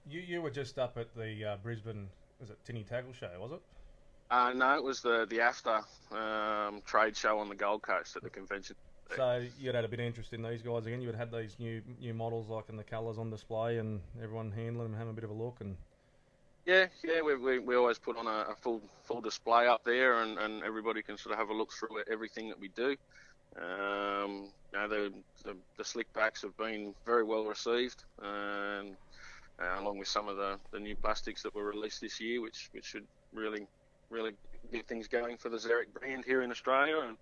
[0.07, 2.07] You you were just up at the uh, Brisbane,
[2.39, 3.61] was it Tinny Tackle Show, was it?
[4.31, 8.23] Uh, no, it was the the AFTA um, trade show on the Gold Coast at
[8.23, 8.75] the convention.
[9.15, 11.01] So you'd had a bit of interest in these guys again.
[11.01, 14.51] You would had these new new models like in the colours on display, and everyone
[14.51, 15.75] handling them, having a bit of a look, and
[16.65, 20.21] Yeah, yeah, we, we, we always put on a, a full full display up there,
[20.21, 22.95] and, and everybody can sort of have a look through everything that we do.
[23.57, 28.95] Um, you know, the, the the slick backs have been very well received, and
[29.59, 32.69] uh, along with some of the, the new plastics that were released this year, which
[32.73, 33.65] which should really
[34.11, 34.33] really
[34.71, 36.99] get things going for the Zerek brand here in Australia.
[37.07, 37.17] And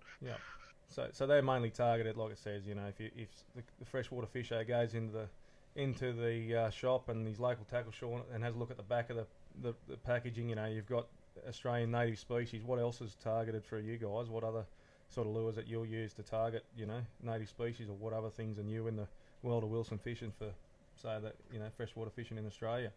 [0.88, 3.84] so so they're mainly targeted, like it says, you know, if you, if the, the
[3.84, 5.28] freshwater fisher goes into the
[5.76, 8.82] into the uh, shop and his local tackle shop and has a look at the
[8.82, 9.26] back of the,
[9.62, 11.06] the, the packaging, you know, you've got
[11.46, 12.64] Australian native species.
[12.64, 14.28] What else is targeted for you guys?
[14.28, 14.64] What other
[15.08, 18.30] sort of lures that you'll use to target, you know, native species, or what other
[18.30, 19.06] things are new in the
[19.42, 20.50] world of Wilson fishing for,
[20.96, 22.90] say that you know, freshwater fishing in Australia?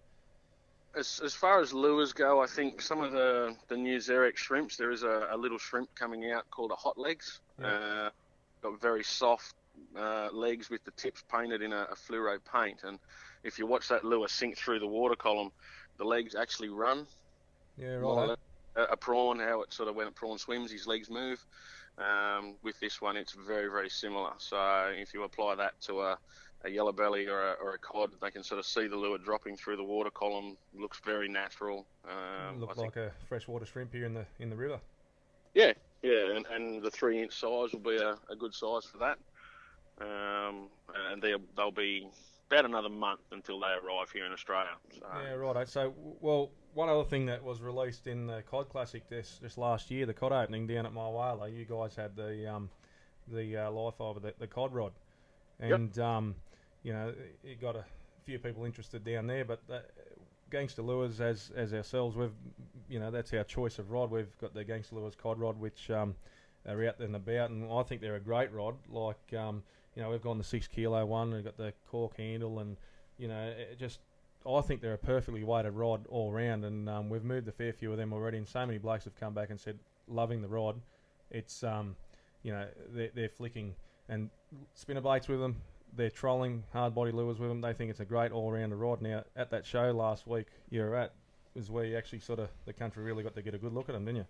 [0.94, 4.76] As, as far as lures go, I think some of the, the new Zerek shrimps,
[4.76, 7.40] there is a, a little shrimp coming out called a hot legs.
[7.60, 7.68] Yeah.
[7.68, 8.10] Uh,
[8.62, 9.56] got very soft
[9.98, 12.84] uh, legs with the tips painted in a, a fluoro paint.
[12.84, 13.00] And
[13.44, 15.52] if you watch that lure sink through the water column,
[15.98, 17.08] the legs actually run.
[17.78, 18.38] Yeah, right.
[18.76, 21.44] A, a prawn, how it sort of when a prawn swims, his legs move.
[21.98, 24.32] Um, with this one, it's very, very similar.
[24.38, 26.18] So if you apply that to a,
[26.64, 29.18] a yellow belly or a, or a cod, they can sort of see the lure
[29.18, 30.58] dropping through the water column.
[30.74, 31.86] Looks very natural.
[32.06, 34.80] Um, Look like a freshwater shrimp here in the in the river.
[35.54, 38.98] yeah, yeah, and, and the three inch size will be a, a good size for
[39.00, 39.18] that.
[40.00, 40.68] Um,
[41.12, 42.08] and they'll, they'll be
[42.50, 44.72] about another month until they arrive here in Australia.
[44.98, 45.68] So, Yeah, right.
[45.70, 49.92] So, well, one other thing that was released in the Cod Classic this this last
[49.92, 52.70] year, the cod opening down at Mulwala, you guys had the um,
[53.28, 54.94] the uh, life of the, the cod rod,
[55.62, 55.72] Yep.
[55.72, 56.36] and um,
[56.84, 57.14] you know
[57.44, 57.86] it got a
[58.26, 59.46] few people interested down there.
[59.46, 59.80] But uh,
[60.50, 62.34] Gangster Lures, as as ourselves, we've
[62.90, 64.12] you know that's our choice of rod.
[64.12, 66.16] We've got the Gangster Lures cod rod, which um,
[66.68, 68.76] are out and about, and I think they're a great rod.
[68.90, 69.64] Like um,
[69.96, 72.78] you know, we've gone the six kilo one, we've got the cork handle, and
[73.18, 74.00] you know, just
[74.50, 77.74] I think they're a perfectly weighted rod all round, and um, we've moved a fair
[77.74, 78.38] few of them already.
[78.38, 80.82] And so many blokes have come back and said, loving the rod.
[81.30, 81.96] It's um,
[82.44, 83.76] you know, they're, they're flicking
[84.10, 84.30] and
[84.74, 85.58] spinner baits with them.
[85.96, 87.62] They're trolling hard body lures with them.
[87.62, 89.02] They think it's a great all rounder rod.
[89.02, 91.14] Now at that show last week you were at
[91.56, 93.90] is where you actually sort of the country really got to get a good look
[93.90, 94.26] at them, didn't you?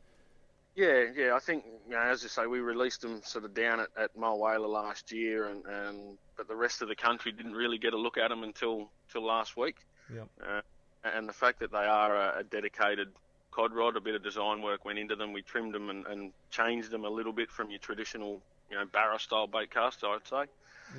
[0.75, 1.35] Yeah, yeah.
[1.35, 4.17] I think you know, as you say, we released them sort of down at, at
[4.17, 7.97] Mulwala last year, and, and but the rest of the country didn't really get a
[7.97, 9.75] look at them until till last week.
[10.13, 10.27] Yep.
[10.41, 10.61] Uh,
[11.03, 13.09] and the fact that they are a, a dedicated
[13.51, 15.33] cod rod, a bit of design work went into them.
[15.33, 18.85] We trimmed them and, and changed them a little bit from your traditional, you know,
[18.85, 20.45] barra style bait caster, I'd say.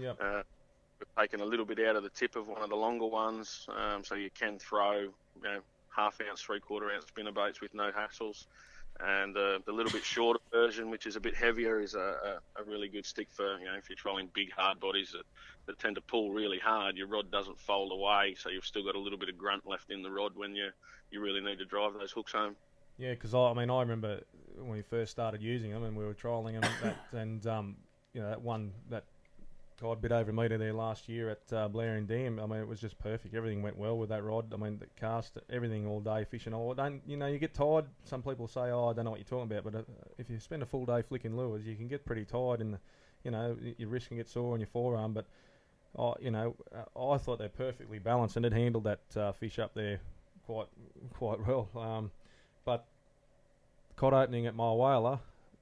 [0.01, 0.19] Yep.
[0.21, 0.43] Uh,
[0.99, 3.67] we've taken a little bit out of the tip of one of the longer ones,
[3.77, 5.61] um, so you can throw, you know,
[5.95, 8.47] half ounce, three quarter ounce spinner baits with no hassles.
[9.01, 12.63] And uh, the little bit shorter version, which is a bit heavier, is a, a,
[12.63, 15.25] a really good stick for you know if you're trolling big hard bodies that,
[15.67, 16.97] that tend to pull really hard.
[16.97, 19.91] Your rod doesn't fold away, so you've still got a little bit of grunt left
[19.91, 20.69] in the rod when you
[21.11, 22.55] you really need to drive those hooks home.
[22.99, 24.21] Yeah, because I, I mean, I remember
[24.57, 27.77] when we first started using them and we were trialing them, that, and um,
[28.13, 29.05] you know that one that
[29.83, 32.39] cod bit over a metre there last year at uh, Blowering Dam.
[32.39, 33.35] I mean, it was just perfect.
[33.35, 34.55] Everything went well with that rod.
[34.55, 36.55] I mean, the cast, everything all day fishing.
[36.55, 37.27] Oh, don't you know?
[37.27, 37.87] You get tired.
[38.05, 39.83] Some people say, "Oh, I don't know what you're talking about," but uh,
[40.19, 42.79] if you spend a full day flicking lures, you can get pretty tired, and
[43.25, 45.15] you know your wrist can get sore on your forearm.
[45.15, 45.27] But
[45.99, 49.59] oh, you know, uh, I thought they're perfectly balanced, and it handled that uh, fish
[49.59, 50.01] up there
[50.47, 50.69] quite
[51.15, 51.69] quite well.
[51.75, 52.13] Um,
[52.65, 52.87] but
[53.97, 54.71] cod opening at my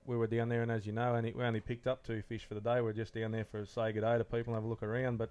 [0.07, 2.45] we were down there, and as you know, only, we only picked up two fish
[2.45, 2.81] for the day.
[2.81, 4.83] We are just down there for say good day to people and have a look
[4.83, 5.19] around.
[5.19, 5.31] But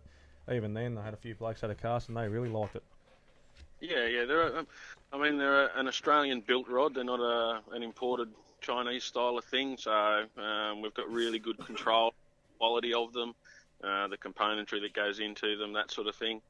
[0.51, 2.83] even then, I had a few blokes had a cast, and they really liked it.
[3.81, 4.25] Yeah, yeah.
[4.25, 4.67] They're, um,
[5.13, 6.95] I mean, they're an Australian-built rod.
[6.95, 8.29] They're not a, an imported
[8.61, 9.77] Chinese style of thing.
[9.77, 9.91] So
[10.37, 12.13] um, we've got really good control
[12.57, 13.33] quality of them,
[13.83, 16.41] uh, the componentry that goes into them, that sort of thing.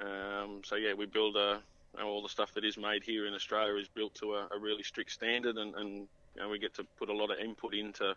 [0.00, 1.60] Um, so yeah, we build a
[2.00, 4.84] all the stuff that is made here in Australia is built to a, a really
[4.84, 6.06] strict standard, and, and
[6.38, 8.14] you know, we get to put a lot of input into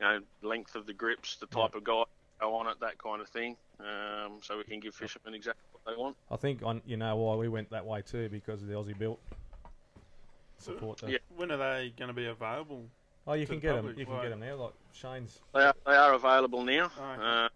[0.00, 2.06] you know length of the grips, the type of guide
[2.40, 3.56] go on it, that kind of thing.
[3.78, 6.16] Um, so we can give fishermen exactly what they want.
[6.30, 8.98] I think on you know why we went that way too because of the Aussie
[8.98, 9.20] built
[10.58, 10.98] support.
[10.98, 11.18] The, Yeah.
[11.36, 12.84] When are they going to be available?
[13.26, 13.94] Oh, you can the get them.
[13.96, 14.56] You can like- get them now.
[14.56, 15.38] Like Shane's.
[15.54, 16.90] They are, they are available now.
[16.98, 17.22] Oh, okay.
[17.22, 17.48] Uh,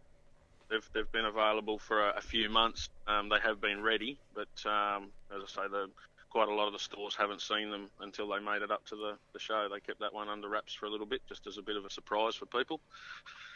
[0.70, 2.88] they've, they've been available for a, a few months.
[3.06, 5.90] Um, they have been ready, but um, as I say, the,
[6.30, 8.96] quite a lot of the stores haven't seen them until they made it up to
[8.96, 9.68] the, the show.
[9.72, 11.84] They kept that one under wraps for a little bit, just as a bit of
[11.84, 12.80] a surprise for people.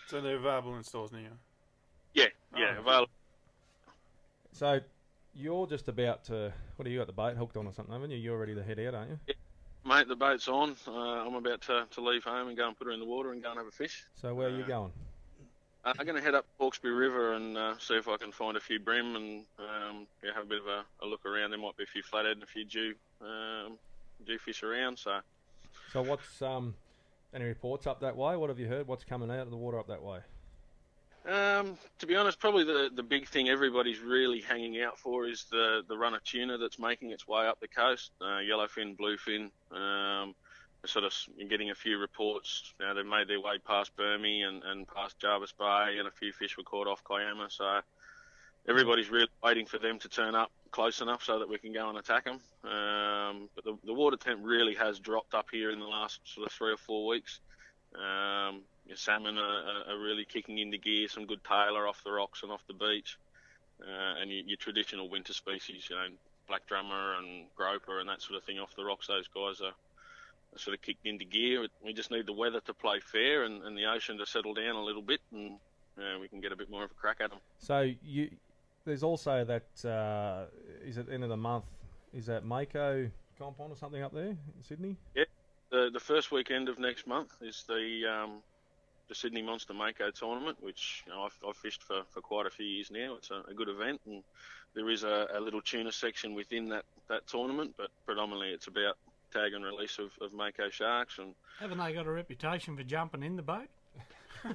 [0.08, 1.18] So they're available in stores now.
[2.14, 2.80] Yeah, yeah, Oh.
[2.80, 3.10] available.
[4.52, 4.80] So
[5.34, 6.52] you're just about to.
[6.76, 8.18] What are you got the boat hooked on or something, haven't you?
[8.18, 9.34] You're ready to head out, aren't you?
[9.84, 10.76] Mate, the boat's on.
[10.86, 13.32] Uh, I'm about to, to leave home and go and put her in the water
[13.32, 14.04] and go and have a fish.
[14.20, 14.92] So where are you Uh, going?
[15.84, 18.56] Uh, I'm going to head up Hawkesbury River and uh, see if I can find
[18.56, 21.50] a few bream and um, yeah, have a bit of a, a look around.
[21.50, 23.78] There might be a few flathead and a few jew, um,
[24.24, 24.98] jew fish around.
[24.98, 25.18] So
[25.92, 26.74] So what's um
[27.34, 28.36] any reports up that way?
[28.36, 28.86] What have you heard?
[28.86, 30.20] What's coming out of the water up that way?
[31.24, 35.46] Um, to be honest, probably the, the big thing everybody's really hanging out for is
[35.50, 38.10] the, the run of tuna that's making its way up the coast.
[38.20, 39.50] Uh, yellowfin, bluefin.
[39.70, 40.34] Um,
[40.86, 41.12] sort of
[41.48, 42.74] getting a few reports.
[42.80, 46.32] Now they've made their way past Burmy and, and past Jervis Bay, and a few
[46.32, 47.48] fish were caught off Kiama.
[47.50, 47.80] So
[48.68, 51.88] everybody's really waiting for them to turn up close enough so that we can go
[51.88, 52.40] and attack them.
[52.64, 56.46] Um, but the, the water temp really has dropped up here in the last sort
[56.46, 57.40] of three or four weeks.
[57.94, 58.62] Um,
[58.94, 61.08] salmon are, are- really kicking into gear.
[61.08, 63.18] Some good tailor off the rocks and off the beach,
[63.80, 66.06] uh, and your, your traditional winter species, you know,
[66.48, 69.06] black drummer and groper and that sort of thing off the rocks.
[69.06, 69.72] Those guys are
[70.56, 71.66] sort of kicked into gear.
[71.84, 74.76] We just need the weather to play fair and, and the ocean to settle down
[74.76, 75.58] a little bit, and
[75.98, 77.38] uh, we can get a bit more of a crack at them.
[77.58, 78.30] So you
[78.84, 80.46] there's also that uh,
[80.84, 81.64] is it end of the month?
[82.12, 84.96] Is that Mako compound or something up there in Sydney?
[85.14, 85.24] Yeah,
[85.70, 88.42] the the first weekend of next month is the um,
[89.08, 92.50] the Sydney Monster Mako tournament, which you know, I've, I've fished for, for quite a
[92.50, 93.16] few years now.
[93.16, 94.22] It's a, a good event, and
[94.74, 98.96] there is a, a little tuna section within that, that tournament, but predominantly it's about
[99.32, 101.18] tag and release of, of Mako sharks.
[101.18, 103.68] And Haven't they got a reputation for jumping in the boat?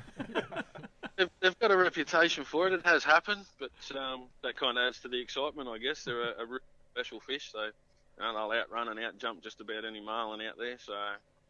[1.17, 2.73] they've, they've got a reputation for it.
[2.73, 6.03] It has happened, but um, that kind of adds to the excitement, I guess.
[6.03, 6.59] They're a, a really
[6.93, 7.71] special fish, so you
[8.19, 10.77] know, they'll outrun and outjump just about any marlin out there.
[10.79, 10.93] So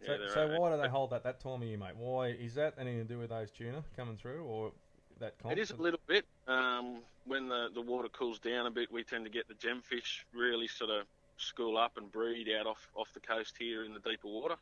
[0.02, 1.96] yeah, So, so a- why do they hold that that time of year, mate?
[1.96, 4.72] Why is that anything to do with those tuna coming through, or
[5.20, 5.54] that comp?
[5.54, 6.26] It is a little bit.
[6.48, 10.24] Um, when the, the water cools down a bit, we tend to get the gemfish
[10.34, 11.06] really sort of
[11.38, 14.56] school up and breed out off, off the coast here in the deeper water.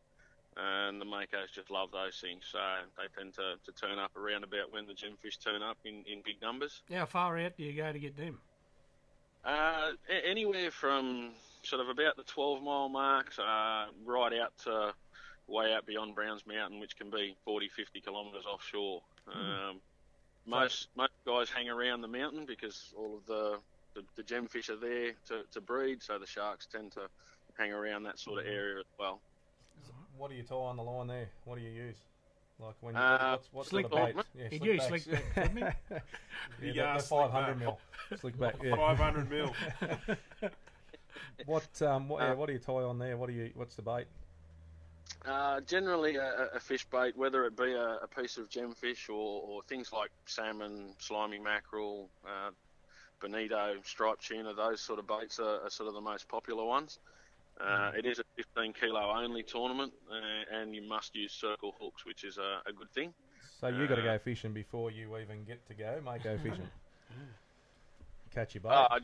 [0.58, 2.60] And the makos just love those things, so
[2.98, 6.22] they tend to, to turn up around about when the gemfish turn up in, in
[6.24, 6.82] big numbers.
[6.94, 8.40] How far out do you go to get them?
[9.44, 9.92] Uh,
[10.26, 11.32] anywhere from
[11.64, 14.94] sort of about the 12 mile mark uh, right out to
[15.48, 19.02] way out beyond Browns Mountain, which can be 40, 50 kilometres offshore.
[19.32, 19.82] Um,
[20.46, 23.58] most most guys hang around the mountain because all of the,
[23.96, 27.08] the, the gemfish are there to, to breed, so the sharks tend to
[27.58, 29.20] hang around that sort of area as well.
[30.18, 31.30] What do you tie on the line there?
[31.46, 31.98] What do you use?
[32.60, 34.16] Like when you Uh, what's, what's slick the bait?
[34.38, 36.04] Yeah, slick use slick back, wouldn't yeah,
[36.62, 37.58] Big the, the 500 back.
[37.58, 37.80] mil
[38.18, 38.56] slick back.
[38.64, 38.76] Yeah.
[38.76, 39.54] 500 mil.
[41.46, 43.18] What um what, yeah, Uh, what do you tie on there?
[43.18, 44.06] What do you what's the bait?
[45.26, 49.42] Uh, generally, a, a fish bait, whether it be a, a piece of gemfish or,
[49.42, 52.52] or things like salmon, slimy mackerel, uh,
[53.22, 57.00] bonito, striped tuna, those sort of baits are, are sort of the most popular ones.
[57.60, 62.06] Uh, it is a 15 kilo only tournament, uh, and you must use circle hooks,
[62.06, 63.14] which is a, a good thing.
[63.62, 66.02] So you've got to Uh, go fishing before you even get to go.
[66.04, 66.70] Mate, go fishing.
[68.34, 68.70] Catch your bait.
[68.72, 69.00] Uh,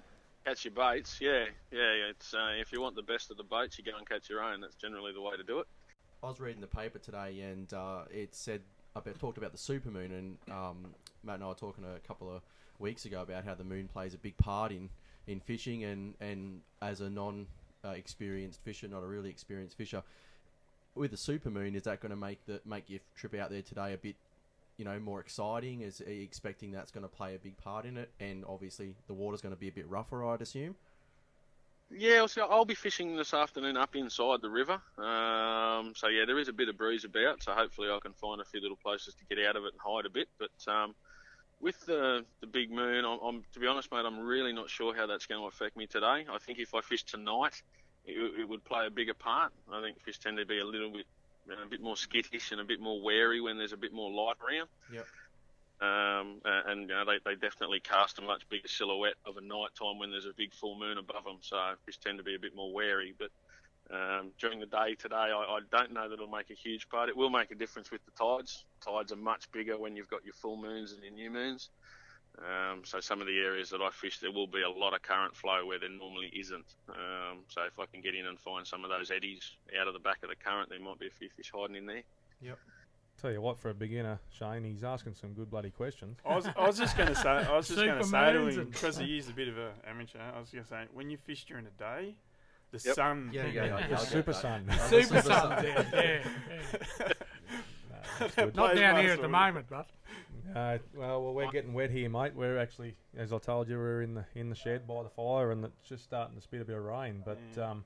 [0.45, 1.79] catch your baits, yeah, yeah.
[1.93, 2.09] yeah.
[2.09, 4.43] It's uh, if you want the best of the baits, you go and catch your
[4.43, 4.59] own.
[4.59, 5.67] That's generally the way to do it.
[6.21, 8.61] I was reading the paper today, and uh, it said
[8.95, 10.93] about talked about the supermoon, and um,
[11.23, 12.41] Matt and I were talking to a couple of
[12.81, 14.89] weeks ago about how the moon plays a big part in,
[15.27, 17.47] in fishing, and, and as a non
[17.85, 20.03] uh, experienced fisher, not a really experienced fisher,
[20.95, 23.93] with the supermoon, is that going to make the make your trip out there today
[23.93, 24.15] a bit,
[24.77, 25.81] you know, more exciting?
[25.81, 28.09] Is expecting that's going to play a big part in it?
[28.19, 30.75] And obviously, the water's going to be a bit rougher, I'd assume.
[31.93, 34.81] Yeah, I'll be fishing this afternoon up inside the river.
[34.97, 38.39] Um, so yeah, there is a bit of breeze about, so hopefully I can find
[38.39, 40.29] a few little places to get out of it and hide a bit.
[40.39, 40.95] But um,
[41.61, 44.95] with the the big moon, I'm, I'm to be honest, mate, I'm really not sure
[44.95, 46.25] how that's going to affect me today.
[46.29, 47.61] I think if I fish tonight,
[48.05, 49.51] it, it would play a bigger part.
[49.71, 51.05] I think fish tend to be a little bit
[51.47, 53.93] you know, a bit more skittish and a bit more wary when there's a bit
[53.93, 54.69] more light around.
[54.91, 55.05] Yep.
[55.81, 59.69] Um, and you know, they, they definitely cast a much bigger silhouette of a night
[59.77, 61.37] time when there's a big full moon above them.
[61.41, 63.15] So fish tend to be a bit more wary.
[63.17, 63.29] But
[63.91, 67.09] um, during the day today, I, I don't know that it'll make a huge part.
[67.09, 68.63] It will make a difference with the tides.
[68.79, 71.69] Tides are much bigger when you've got your full moons and your new moons.
[72.39, 75.01] Um, so some of the areas that I fish, there will be a lot of
[75.01, 76.65] current flow where there normally isn't.
[76.89, 79.93] Um, so if I can get in and find some of those eddies out of
[79.93, 82.03] the back of the current, there might be a few fish hiding in there.
[82.41, 82.57] Yep.
[83.21, 86.17] Tell you what, for a beginner, Shane, he's asking some good bloody questions.
[86.25, 88.47] I was, I was just going to say, I was just going to say to
[88.47, 90.19] him because he is a bit of a amateur.
[90.19, 92.15] I was going to say when you fish during the day,
[92.71, 92.95] the Yep.
[92.95, 93.29] sun.
[93.33, 93.87] Yeah, yeah, yeah.
[93.87, 94.65] The super sun.
[94.87, 95.85] Super sun's out, yeah.
[95.93, 97.13] yeah.
[98.37, 98.51] No.
[98.55, 99.29] Not down here at the it.
[99.29, 99.89] moment, but
[100.55, 102.33] Uh, well, well, we're getting wet here, mate.
[102.35, 105.51] We're actually, as I told you, we're in the in the shed by the fire,
[105.51, 107.21] and it's just starting to spit a bit of rain.
[107.25, 107.69] But Yeah.
[107.71, 107.85] um,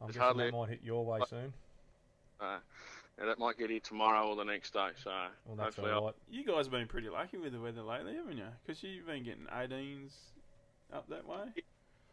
[0.00, 1.52] I'm There's guessing hardly- that might hit your way soon.
[2.40, 2.58] Uh,
[3.18, 4.90] yeah, that might get here tomorrow or the next day.
[5.02, 6.14] So Well, that's hopefully, right.
[6.30, 8.46] You guys have been pretty lucky with the weather lately, haven't you?
[8.64, 10.12] Because you've been getting 18s
[10.92, 11.52] up that way.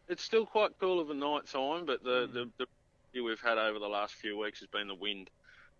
[0.08, 2.32] It's still quite cool of a night time, but the, Mm.
[2.32, 2.66] the the
[3.14, 5.30] issue we've had over the last few weeks has been the wind.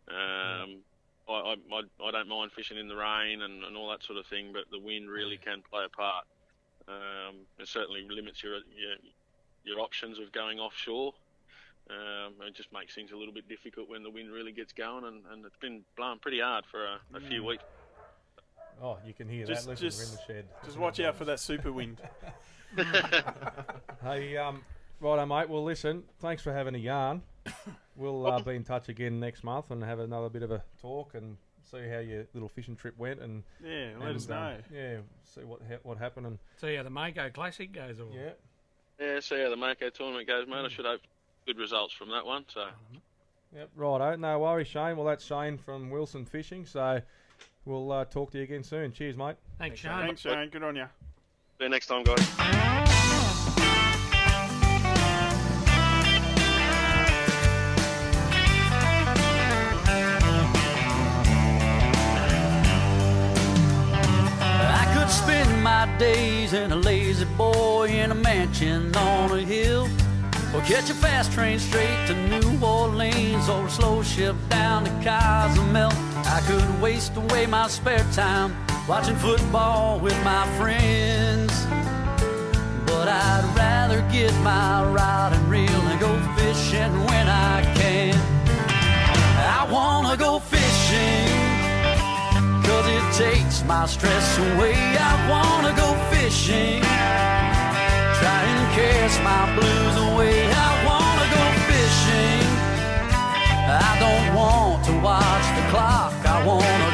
[0.08, 0.78] Um,
[1.28, 4.18] I, I, I I don't mind fishing in the rain and, and all that sort
[4.18, 6.24] of thing, but the wind really can play a part.
[6.88, 8.96] Um, it certainly limits your your,
[9.64, 11.12] your options of going offshore.
[11.88, 15.04] Um, it just makes things a little bit difficult when the wind really gets going,
[15.04, 17.46] and, and it's been blowing pretty hard for a, a few Mm.
[17.48, 17.64] weeks.
[18.82, 19.70] Oh, you can hear Just- that.
[19.80, 20.10] Listen, just- we're in
[20.42, 20.64] the shed.
[20.64, 22.00] Just watch out for that super wind.
[24.02, 24.62] Hey, um,
[25.00, 25.48] righto, mate.
[25.48, 27.22] Well, listen, thanks for having a yarn.
[27.98, 31.14] We'll uh, be in touch again next month and have another bit of a talk
[31.14, 34.56] and see how your little fishing trip went and Yeah, let and, us um, know.
[34.70, 37.98] yeah, see what ha- what happened and See how the Mako Classic goes.
[37.98, 38.32] Or yeah.
[39.00, 40.56] Yeah, see how the Mako tournament goes, mate.
[40.66, 41.00] I should hope
[41.46, 42.44] good results from that one.
[42.52, 42.66] So.
[43.54, 44.16] Yep, righto.
[44.16, 44.98] No worries, Shane.
[44.98, 46.66] Well, that's Shane from Wilson Fishing.
[46.66, 47.00] So
[47.64, 48.92] we'll uh, talk to you again soon.
[48.92, 49.36] Cheers, mate.
[49.58, 50.06] Thanks, Thanks, Shane.
[50.06, 50.50] Thanks, Shane.
[50.50, 50.86] Good on you.
[51.58, 52.18] See you next time, guys.
[64.68, 69.88] I could spend my days in a lazy boy in a mansion on a hill.
[70.54, 74.90] Or catch a fast train straight to New Orleans or a slow ship down to
[75.02, 75.90] Cozumel.
[76.26, 78.54] I could waste away my spare time
[78.88, 81.52] watching football with my friends.
[82.86, 88.14] But I'd rather get my rod and reel and go fishing when I can.
[89.58, 91.26] I wanna go fishing.
[92.62, 94.74] Cause it takes my stress away.
[94.74, 96.82] I wanna go fishing.
[98.20, 100.46] Try and cast my blues away.
[100.46, 102.46] I wanna go fishing.
[103.68, 106.12] I don't want to watch the clock.
[106.24, 106.85] I wanna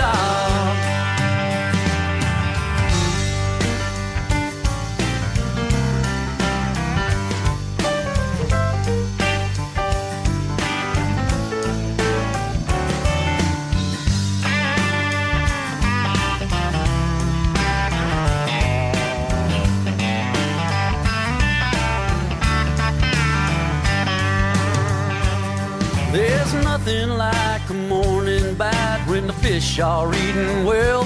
[0.00, 0.29] wanna
[29.80, 31.02] are eating well.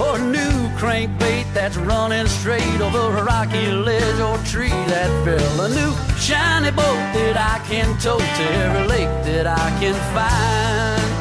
[0.00, 5.60] Or a new crankbait that's running straight over a rocky ledge or tree that fell.
[5.60, 11.20] A new shiny boat that I can tow to every lake that I can find.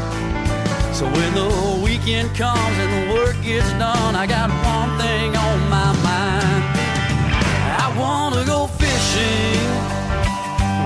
[0.96, 5.60] So when the weekend comes and the work gets done, I got one thing on
[5.70, 6.64] my mind.
[7.84, 9.68] I wanna go fishing.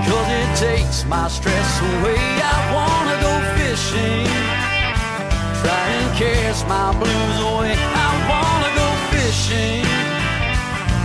[0.06, 2.18] Cause it takes my stress away.
[2.18, 4.63] I wanna go fishing.
[6.16, 7.74] Cast my blues away.
[7.74, 9.84] I wanna go fishing.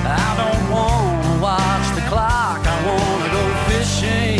[0.05, 2.61] I don't wanna watch the clock.
[2.61, 4.39] I wanna go fishing.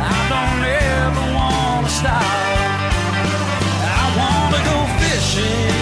[0.00, 2.24] I don't ever wanna stop.
[4.00, 5.76] I wanna go fishing.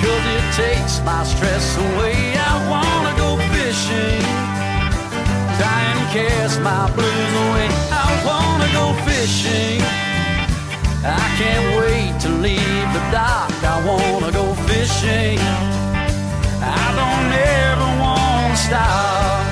[0.00, 2.38] Cause it takes my stress away.
[2.38, 4.22] I wanna go fishing
[5.58, 7.68] try and cast my blues away.
[7.90, 9.82] I wanna go fishing.
[11.04, 11.97] I can't wait
[12.42, 13.50] leave the dock.
[13.64, 15.38] I wanna go fishing.
[16.62, 19.46] I don't ever wanna stop.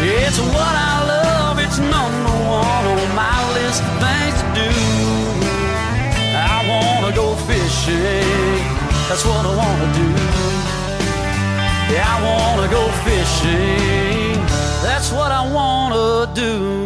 [0.00, 1.58] It's what I love.
[1.58, 4.70] It's number one on my list of things to do.
[6.52, 8.60] I wanna go fishing.
[9.08, 10.08] That's what I wanna do.
[11.92, 14.34] Yeah, I wanna go fishing.
[14.82, 16.85] That's what I wanna do.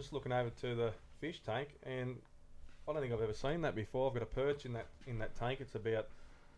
[0.00, 2.16] Just looking over to the fish tank, and
[2.88, 4.08] I don't think I've ever seen that before.
[4.08, 5.60] I've got a perch in that in that tank.
[5.60, 6.08] It's about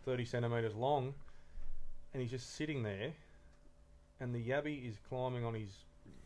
[0.04, 1.14] thirty centimeters long,
[2.12, 3.12] and he's just sitting there,
[4.20, 5.70] and the yabby is climbing on his,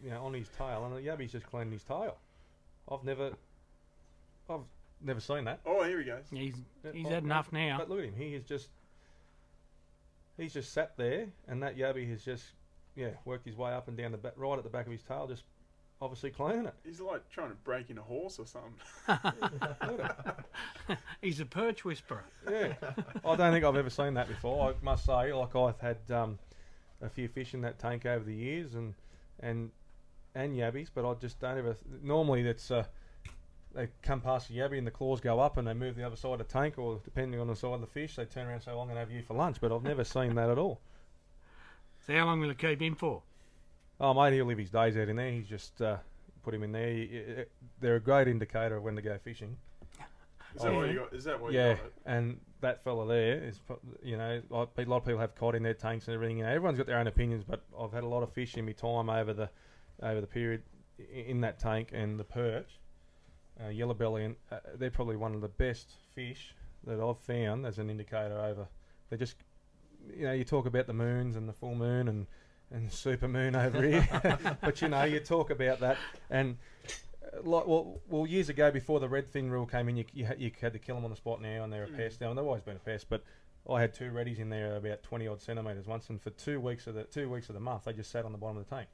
[0.05, 2.17] you know, on his tail, and the yabby's just cleaning his tail.
[2.91, 3.33] I've never,
[4.51, 4.61] I've
[5.03, 5.61] never seen that.
[5.65, 6.25] Oh, here he goes.
[6.31, 6.55] He's
[6.93, 7.79] he's Oh, had enough now.
[7.79, 8.15] But look at him.
[8.17, 8.69] He is just,
[10.37, 12.45] he's just sat there, and that yabby has just,
[12.95, 15.03] yeah, worked his way up and down the back, right at the back of his
[15.03, 15.45] tail, just
[16.01, 16.75] obviously cleaning it.
[16.85, 18.75] He's like trying to break in a horse or something.
[21.23, 22.25] He's a perch whisperer.
[22.51, 22.75] Yeah,
[23.25, 24.71] I don't think I've ever seen that before.
[24.71, 26.39] I must say, like I've had um,
[27.01, 28.95] a few fish in that tank over the years, and
[29.41, 29.71] and
[30.35, 31.77] and yabbies, but I just don't ever.
[32.03, 32.85] Normally, that's uh,
[33.75, 36.17] they come past the yabby and the claws go up, and they move the other
[36.17, 38.55] side of the tank, or depending on the side of the fish, they turn around
[38.55, 40.59] and say, "I'm going to have you for lunch." But I've never seen that at
[40.59, 40.81] all.
[42.07, 43.23] So how long will it keep him for?
[44.01, 45.31] Oh, mate, he'll live his days out in there.
[45.31, 45.97] He's just uh,
[46.43, 46.93] put him in there.
[46.93, 47.45] Y-
[47.81, 49.57] They're a great indicator of when to go fishing.
[50.55, 51.13] Is that Oh, what you got?
[51.15, 51.85] Is that what yeah, you got?
[51.87, 51.93] It?
[52.07, 55.55] and that fella there is, pro- you know, like, a lot of people have cod
[55.55, 56.39] in their tanks and everything.
[56.39, 58.65] You know, everyone's got their own opinions, but I've had a lot of fish in
[58.67, 59.51] my time over the
[60.03, 60.63] over the period
[60.99, 62.79] i- in that tank and the perch,
[63.65, 66.55] uh, yellow belly, and uh, they're probably one of the best fish
[66.87, 68.67] that I've found as an indicator over.
[69.11, 69.37] They just,
[70.15, 72.27] you know, you talk about the moons and the full moon and
[72.73, 74.07] and super moon over here,
[74.63, 75.99] but you know, you talk about that
[76.31, 76.57] and
[77.33, 80.25] uh, like well, well, years ago before the red fin rule came in, you you
[80.25, 82.29] had, you had to kill them on the spot now, and they're a pest now,
[82.31, 83.07] and they've always been a pest.
[83.09, 83.23] But
[83.69, 86.87] I had two reddies in there about twenty odd centimeters once, and for two weeks
[86.87, 88.75] of the two weeks of the month, they just sat on the bottom of the
[88.75, 88.89] tank,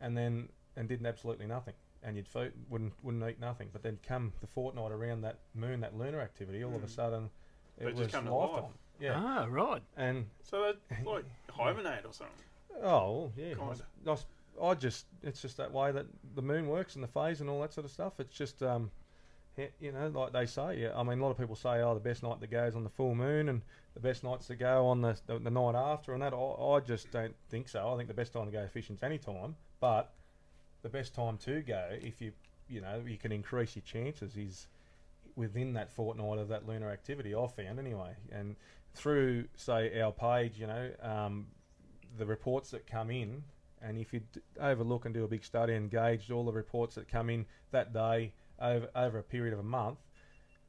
[0.00, 3.68] and then and did absolutely nothing, and you'd food wouldn't wouldn't eat nothing.
[3.72, 6.90] But then come the fortnight around that moon, that lunar activity, all of a Mm.
[6.90, 7.30] sudden,
[7.78, 8.62] it They just was come to lifetime.
[8.64, 8.72] life.
[9.00, 9.82] Yeah, Ah, right.
[9.96, 12.44] and So they like hibernate or something.
[12.82, 13.52] Oh, well, yeah.
[13.52, 13.72] I Kinda.
[14.12, 14.26] s-
[14.60, 17.50] I, I just, it's just that way that the moon works and the phase and
[17.50, 18.18] all that sort of stuff.
[18.18, 18.90] It's just, um,
[19.80, 20.80] you know, like they say.
[20.82, 22.76] Yeah, I mean, a lot of people say, oh, the best night to go is
[22.76, 23.62] on the full moon, and
[23.94, 26.34] the best nights to go on the the, the night after, and that.
[26.34, 27.92] I, I just don't think so.
[27.92, 30.12] I think the best time to go fishing is any time, but
[30.82, 32.32] the best time to go, if you,
[32.68, 34.68] you know, you can increase your chances, is
[35.36, 37.34] within that fortnight of that lunar activity.
[37.34, 38.56] I've found anyway, and
[38.94, 41.46] through say our page, you know, um,
[42.18, 43.42] the reports that come in,
[43.82, 44.20] and if you
[44.60, 47.92] overlook and do a big study and gauge all the reports that come in that
[47.92, 49.98] day over over a period of a month,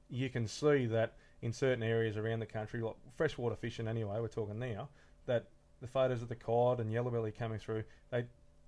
[0.10, 4.28] you can see that in certain areas around the country, like freshwater fishing anyway, we're
[4.28, 4.89] talking now,
[5.26, 5.45] that
[5.82, 8.26] the photos of the cod and yellow belly coming through, they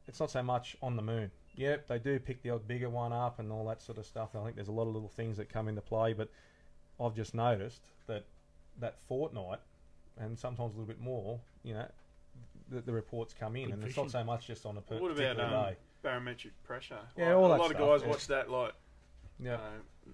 [0.07, 1.29] it's not so much on the moon.
[1.55, 4.29] Yep, they do pick the odd bigger one up and all that sort of stuff.
[4.35, 6.29] I think there's a lot of little things that come into play, but
[6.99, 8.25] I've just noticed that
[8.79, 9.59] that fortnight
[10.17, 11.87] and sometimes a little bit more, you know,
[12.69, 14.99] the, the reports come in, Good and it's not so much just on a per-
[14.99, 15.77] What particular about um, day.
[16.03, 16.99] barometric pressure?
[17.17, 18.07] Yeah, Like, all a that lot of guys yeah.
[18.09, 18.73] watch that like
[19.39, 19.59] Yeah, uh,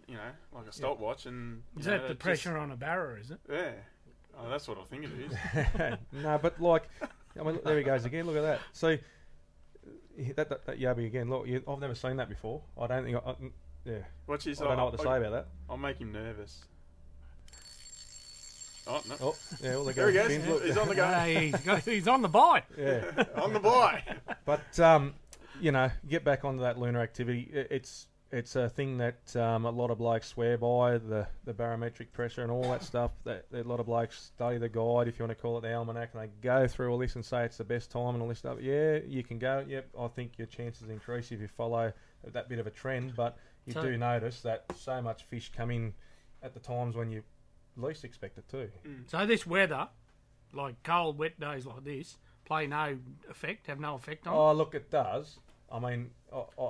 [0.07, 2.75] you know like a stopwatch and you Is know, that the just- pressure on a
[2.75, 3.39] barra, is it?
[3.49, 3.71] yeah.
[4.37, 5.97] Oh, that's what I think it is.
[6.23, 6.89] no, but like,
[7.39, 8.25] I mean, there he goes again.
[8.25, 8.59] Look at that.
[8.73, 8.97] So
[10.35, 11.29] that that, that yabby again.
[11.29, 12.61] Look, you, I've never seen that before.
[12.79, 13.17] I don't think.
[13.25, 13.35] I, I,
[13.85, 13.97] yeah,
[14.27, 14.59] Watch this.
[14.61, 15.47] I don't know what to say I'll, about that.
[15.69, 16.65] I'll make him nervous.
[18.87, 19.15] Oh no!
[19.21, 20.47] Oh, yeah, well, there there he goes goes.
[20.47, 21.07] Look, He's on the go.
[21.07, 22.65] Hey, he's, got, he's on the bite.
[22.77, 23.03] yeah.
[23.35, 24.03] on the buy.
[24.45, 25.13] But um,
[25.59, 27.49] you know, get back onto that lunar activity.
[27.51, 32.11] It's it's a thing that um, a lot of blokes swear by the, the barometric
[32.11, 33.11] pressure and all that stuff.
[33.23, 35.61] That, that a lot of blokes study the guide, if you want to call it
[35.61, 38.21] the almanac, and they go through all this and say it's the best time and
[38.21, 38.57] all this stuff.
[38.59, 39.63] Yeah, you can go.
[39.67, 41.93] Yep, I think your chances increase if you follow
[42.33, 43.15] that bit of a trend.
[43.15, 45.93] But you So- do notice that so much fish come in
[46.43, 47.23] at the times when you
[47.77, 48.69] least expect it to.
[48.87, 49.09] Mm.
[49.09, 49.87] So this weather,
[50.53, 52.97] like cold, wet days like this, play no
[53.29, 54.33] effect, have no effect on.
[54.33, 55.39] Oh, look, it does.
[55.71, 56.69] I mean, I, I,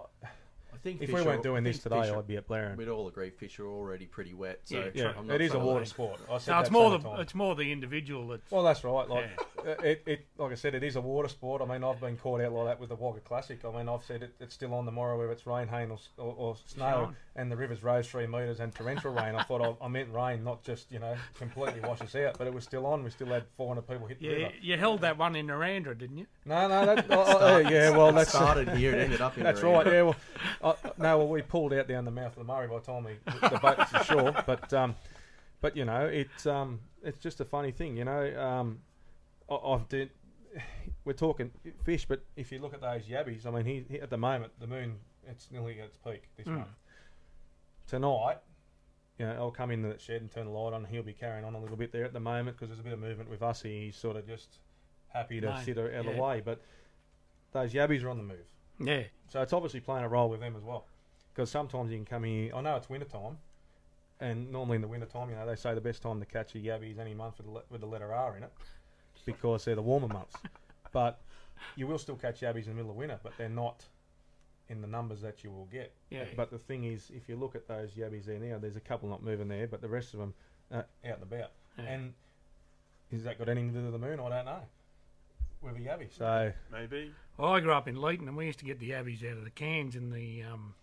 [0.76, 2.76] I think if fish we weren't doing this today, fish I'd be at Blowering.
[2.78, 4.60] We'd all agree fish are already pretty wet.
[4.66, 6.20] So Yeah, Yeah, I'm not it is a trying to- water sport.
[6.30, 7.22] I said so it's more the many times.
[7.22, 9.08] it's more the individual that's Well, that's right.
[9.10, 9.30] Like
[9.66, 11.62] uh, it, it, like I said, it is a water sport.
[11.62, 13.60] I mean, I've been caught out like that with the Wagga Classic.
[13.66, 16.34] I mean, I've said it, it's still on tomorrow whether it's rain, hail, or, or,
[16.38, 17.16] or snow, Shine.
[17.36, 19.36] and the rivers rose three metres and torrential rain.
[19.36, 22.48] I thought I, I meant rain, not just you know completely wash us out, but
[22.48, 23.04] it was still on.
[23.04, 24.32] We still had 400 people hit the yeah.
[24.34, 24.52] river.
[24.62, 26.28] You held that one in Narrandera, didn't you?
[26.46, 29.62] No, no, that, oh, oh, yeah, well, that's started here and ended up in That's
[29.62, 29.86] Narangba.
[29.86, 29.94] right.
[29.94, 30.02] Yeah.
[30.04, 30.16] Well,
[30.62, 31.18] uh, no.
[31.18, 33.60] Well, we pulled out down the mouth of the Murray by the time we the
[33.60, 34.32] boats to shore.
[34.46, 34.96] But um,
[35.62, 37.98] but you know, it's um, it's just a funny thing.
[37.98, 38.80] You know, um,
[39.50, 40.12] I, I've did.
[41.04, 41.52] We're talking
[41.84, 44.54] fish, but if you look at those yabbies, I mean, he, he at the moment
[44.60, 44.96] the moon
[45.28, 46.58] it's nearly at its peak this Mm.
[46.58, 46.68] month.
[47.88, 48.38] Tonight,
[49.20, 50.86] you know, I'll come into the shed and turn the light on.
[50.86, 52.94] He'll be carrying on a little bit there at the moment because there's a bit
[52.94, 53.62] of movement with us.
[53.62, 54.58] He's sort of just
[55.16, 56.62] happy to No, sit out of the way, but
[57.54, 58.46] those yabbies are on the move.
[58.80, 59.04] Yeah.
[59.30, 60.86] So it's obviously playing a role with them as well.
[61.34, 62.56] Because sometimes you can come here.
[62.56, 63.38] I know it's winter time,
[64.20, 66.56] and normally in the winter time, you know, they say the best time to catch
[66.56, 68.54] a yabby is any month with the, with the letter R in it,
[69.26, 70.36] because they're the warmer months.
[70.92, 71.20] But
[71.76, 73.84] you will still catch yabbies in the middle of winter, but they're not
[74.70, 75.94] in the numbers that you will get.
[76.10, 76.26] Yeah.
[76.36, 79.10] But the thing is, if you look at those yabbies there now, there's a couple
[79.10, 80.34] not moving there, but the rest of them
[80.72, 81.52] are out and about.
[81.78, 81.84] Yeah.
[81.86, 82.14] And
[83.12, 84.20] is that got anything to do with the moon?
[84.20, 84.62] I don't know.
[85.66, 86.08] With a yabby.
[86.16, 87.12] So Maybe.
[87.38, 89.44] Well, I grew up in Leeton, and we used to get the yabbies out of
[89.44, 90.74] the cans in the um,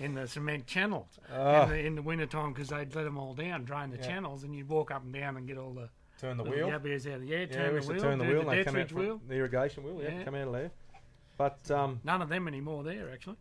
[0.00, 1.62] in the cement channels Oh.
[1.64, 4.06] in, the, in the winter time because they'd let them all down, drain the Yeah.
[4.06, 6.78] channels, and you'd walk up and down and get all the turn the little wheel.
[6.80, 8.42] yabbies out of yeah, Yeah, turn we the wheel, to turn the do wheel.
[8.44, 9.20] the and come out wheel.
[9.28, 10.02] the irrigation wheel.
[10.02, 10.24] Yeah, Yeah.
[10.24, 10.70] come out of there.
[11.36, 13.36] But um, None of them anymore there actually.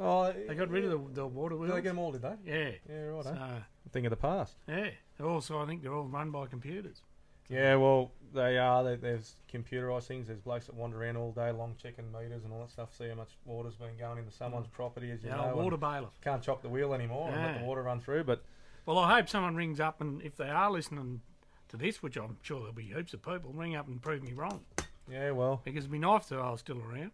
[0.00, 2.12] oh, They got rid of the, the water Did they get them all?
[2.12, 2.34] Did they?
[2.44, 2.70] Yeah.
[2.88, 3.24] Yeah, right.
[3.24, 3.60] So, eh?
[3.92, 4.56] Thing of the past.
[4.68, 4.90] yeah.
[5.22, 7.02] Also, I think they're all run by computers.
[7.48, 8.84] Yeah, well, they are.
[8.84, 10.26] They, there's computerised things.
[10.26, 13.08] There's blokes that wander around all day long checking meters and all that stuff, see
[13.08, 14.72] how much water's been going into someone's mm.
[14.72, 15.56] property, as you The know.
[15.56, 16.20] water bailiff.
[16.22, 18.24] can't chop the wheel anymore and let the water run through.
[18.24, 18.42] But
[18.84, 21.20] Well, I hope someone rings up and if they are listening
[21.68, 24.32] to this, which I'm sure there'll be heaps of people, ring up and prove me
[24.32, 24.64] wrong
[25.10, 27.12] yeah, well, because it'd be nice if I was still around.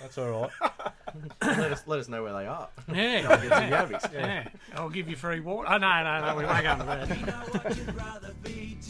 [0.00, 0.50] that's all right.
[1.42, 2.68] let us let us know where they are.
[2.92, 3.20] Yeah.
[3.42, 4.12] Get some yabbies.
[4.14, 5.68] Yeah, I'll give you free water.
[5.70, 7.08] Oh, no, no, no, we won't go into that.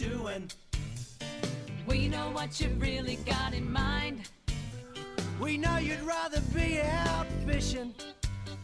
[0.08, 0.48] know
[1.86, 4.28] We know what you really got in mind.
[5.40, 7.94] We know you'd rather be out fishing.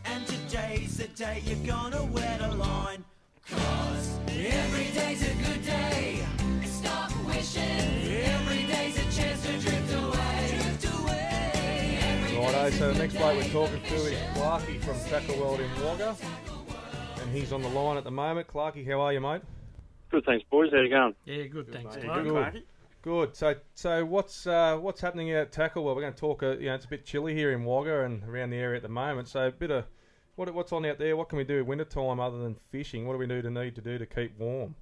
[0.04, 3.04] And today's the day you're gonna wear the line.
[3.50, 6.24] Cause every day's a good day.
[6.64, 7.62] Stop wishing.
[7.62, 10.58] Every day's a chance to drift away.
[10.62, 12.38] Drift away.
[12.38, 16.16] Righto, so the next bloke we're talking to is Clarkie from Tackle World in Wagga.
[17.20, 18.48] And he's on the line at the moment.
[18.48, 19.42] Clarkie, how are you, mate?
[20.10, 20.70] Good, thanks, boys.
[20.72, 21.14] How you going?
[21.26, 21.96] Yeah, good, thanks.
[21.96, 22.24] Yeah, Clark.
[22.24, 22.62] good, Clarkie.
[23.02, 23.34] Good.
[23.34, 26.42] So, so what's uh, what's happening at Tackle Well, We're going to talk.
[26.42, 28.82] Uh, you know, it's a bit chilly here in Wagga and around the area at
[28.82, 29.26] the moment.
[29.28, 29.86] So, a bit of
[30.36, 31.16] what what's on out there?
[31.16, 33.06] What can we do winter time other than fishing?
[33.06, 34.74] What do we need to need to do to keep warm?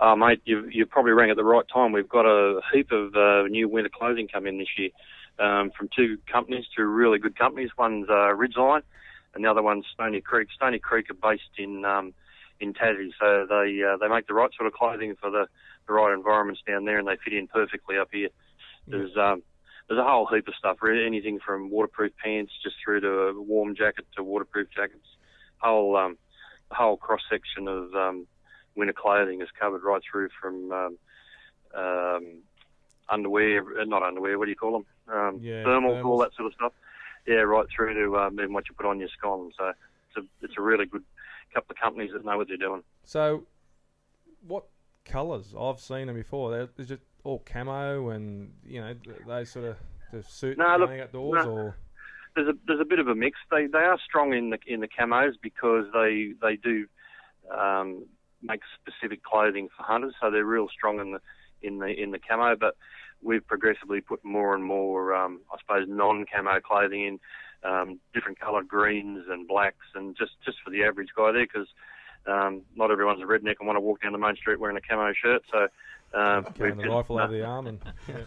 [0.00, 1.92] Uh, mate, you you probably rang at the right time.
[1.92, 4.90] We've got a heap of uh, new winter clothing coming in this year
[5.38, 7.68] um, from two companies, two really good companies.
[7.76, 8.80] One's uh, Ridgeline,
[9.34, 10.48] and the other one's Stony Creek.
[10.54, 12.14] Stony Creek are based in um,
[12.60, 15.46] in Tassie, so they uh, they make the right sort of clothing for the,
[15.86, 18.28] the right environments down there, and they fit in perfectly up here.
[18.86, 19.42] There's um,
[19.88, 23.40] there's a whole heap of stuff, really, anything from waterproof pants just through to a
[23.40, 25.06] warm jacket to waterproof jackets.
[25.58, 26.18] Whole um,
[26.70, 28.26] whole cross section of um,
[28.74, 30.98] winter clothing is covered right through from um,
[31.74, 32.26] um,
[33.08, 34.86] underwear, not underwear, what do you call them?
[35.14, 36.72] Um, Yeah, thermals, all that sort of stuff.
[37.26, 39.52] Yeah, right through to um, even what you put on your scone.
[39.56, 39.68] So
[40.08, 41.04] it's a, it's a really good
[41.54, 42.82] couple of companies that know what they're doing.
[43.04, 43.44] So,
[44.46, 44.64] what
[45.06, 45.54] colours?
[45.58, 46.50] I've seen them before.
[46.50, 48.94] They're, they're just all camo and you know
[49.26, 49.76] they sort of
[50.12, 51.50] the suit No, look, outdoors no.
[51.50, 51.76] or
[52.36, 53.38] there's a there's a bit of a mix.
[53.50, 56.86] They they are strong in the in the camos because they they do
[57.50, 58.04] um,
[58.42, 61.20] make specific clothing for hunters, so they're real strong in the
[61.62, 62.54] in the in the camo.
[62.54, 62.76] But
[63.22, 67.20] we've progressively put more and more, um, I suppose, non-camo clothing in,
[67.68, 71.68] um, different coloured greens and blacks, and just just for the average guy there, because
[72.26, 74.80] um, not everyone's a redneck and want to walk down the main street wearing a
[74.80, 75.42] camo shirt.
[75.52, 75.68] So
[76.18, 77.80] um, carrying the just- rifle over the arm and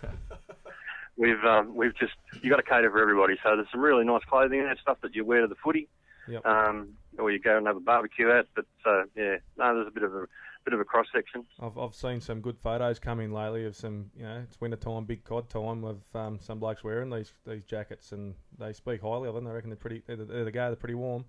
[1.17, 3.35] we've um, we've just you got to cater for everybody.
[3.43, 5.87] So there's some really nice clothing there, stuff that you wear to the footy,
[6.27, 6.45] Yep.
[6.45, 8.45] um, or you go and have a barbecue at.
[8.55, 10.27] But uh, yeah, no, there's a bit of a
[10.65, 11.45] bit of a cross section.
[11.59, 14.77] I've I've seen some good photos come in lately of some you know it's winter
[14.77, 19.01] time, big cod time of um, some blokes wearing these these jackets and they speak
[19.01, 19.45] highly of them.
[19.45, 20.67] They reckon they're pretty they're, the- they're the go.
[20.67, 21.25] They're pretty warm.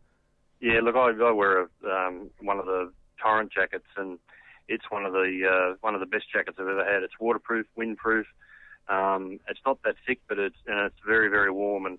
[0.60, 2.92] Yeah, look, I, I wear a, um, one of the
[3.22, 4.18] torrent jackets, and
[4.68, 7.02] it's one of the uh, one of the best jackets I've ever had.
[7.02, 8.24] It's waterproof, windproof.
[8.88, 11.86] Um, it's not that thick, but it's and it's very very warm.
[11.86, 11.98] And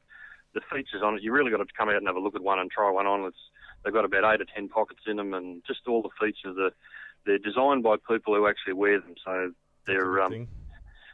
[0.54, 2.44] the features on it, you really got to come out and have a look at
[2.44, 3.26] one and try one on.
[3.26, 3.38] It's
[3.84, 6.58] they've got about eight or ten pockets in them, and just all the features.
[6.60, 6.72] Are,
[7.26, 9.52] they're designed by people who actually wear them, so
[9.86, 10.48] they're good um, thing.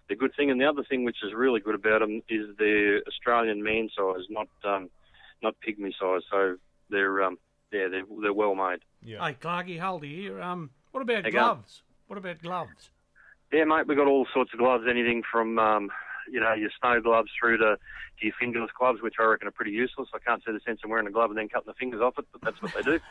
[0.09, 0.51] the good thing.
[0.51, 4.25] And the other thing which is really good about them is they're Australian man size,
[4.29, 4.89] not um,
[5.41, 6.21] not pygmy size.
[6.31, 6.57] So
[6.89, 7.37] they're um,
[7.71, 8.79] yeah, they're they're well made.
[9.03, 9.25] Yeah.
[9.25, 10.41] Hey, Clarkie, hold here.
[10.41, 11.39] Um, what about Hey, go.
[11.39, 11.83] gloves?
[12.07, 12.89] What about gloves?
[13.51, 15.89] Yeah, mate, we've got all sorts of gloves, anything from um,
[16.31, 19.51] you know your snow gloves through to, to your fingerless gloves, which I reckon are
[19.51, 20.09] pretty useless.
[20.13, 22.15] I can't see the sense in wearing a glove and then cutting the fingers off
[22.17, 22.99] it, but that's what they do.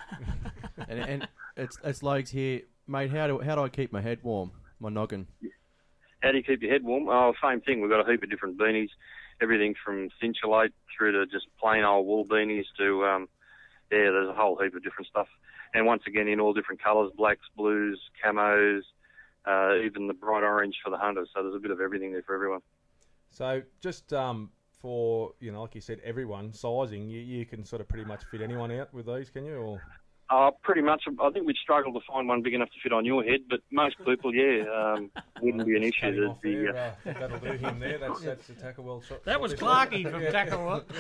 [0.88, 3.10] And, and it's it's Logs here, mate.
[3.10, 4.52] How do how do I keep my head warm?
[4.78, 5.26] My noggin.
[6.22, 7.08] How do you keep your head warm?
[7.08, 7.80] Oh, same thing.
[7.80, 8.90] We've got a heap of different beanies,
[9.40, 13.28] everything from Thinsulate through to just plain old wool beanies to um,
[13.91, 15.28] yeah, there's a whole heap of different stuff.
[15.74, 18.82] And once again, in all different colours, blacks, blues, camos,
[19.47, 21.28] uh, even the bright orange for the hunters.
[21.34, 22.61] So there's a bit of everything there for everyone.
[23.30, 27.80] So just um, for you know, like you said, everyone sizing, you, you can sort
[27.80, 29.57] of pretty much fit anyone out with these, can you?
[29.57, 29.80] Or
[30.30, 31.05] Uh, pretty much.
[31.20, 33.61] I think we'd struggle to find one big enough to fit on your head, but
[33.70, 35.11] most people, yeah, um,
[35.43, 36.01] wouldn't be an issue.
[36.01, 37.99] Cut him There's off the, there, uh, uh, I think that'll do him there.
[37.99, 39.24] That's that's the tackle world shot.
[39.24, 40.30] That was this Clarkie from Yeah.
[40.30, 40.82] Tackle.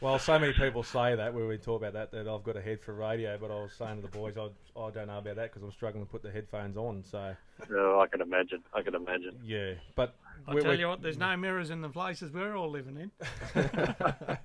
[0.00, 2.60] Well, so many people say that when we talk about that that I've got a
[2.60, 5.36] head for radio, but I was saying to the boys, I, I don't know about
[5.36, 7.02] that because I'm struggling to put the headphones on.
[7.02, 7.34] So
[7.74, 8.62] Oh, I can imagine.
[8.74, 9.38] I can imagine.
[9.42, 10.14] yeah, but
[10.46, 12.98] I we- tell we- you what, there's no mirrors in the places we're all living
[12.98, 13.10] in.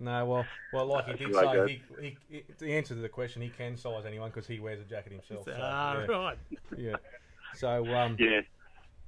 [0.00, 3.08] no, well, well, like he did Right, say, he, he, he, the answer to the
[3.08, 5.46] question, he can size anyone because he wears a jacket himself.
[5.46, 6.38] So, ah, yeah, right.
[6.76, 6.96] yeah.
[7.54, 8.40] So um, Yeah,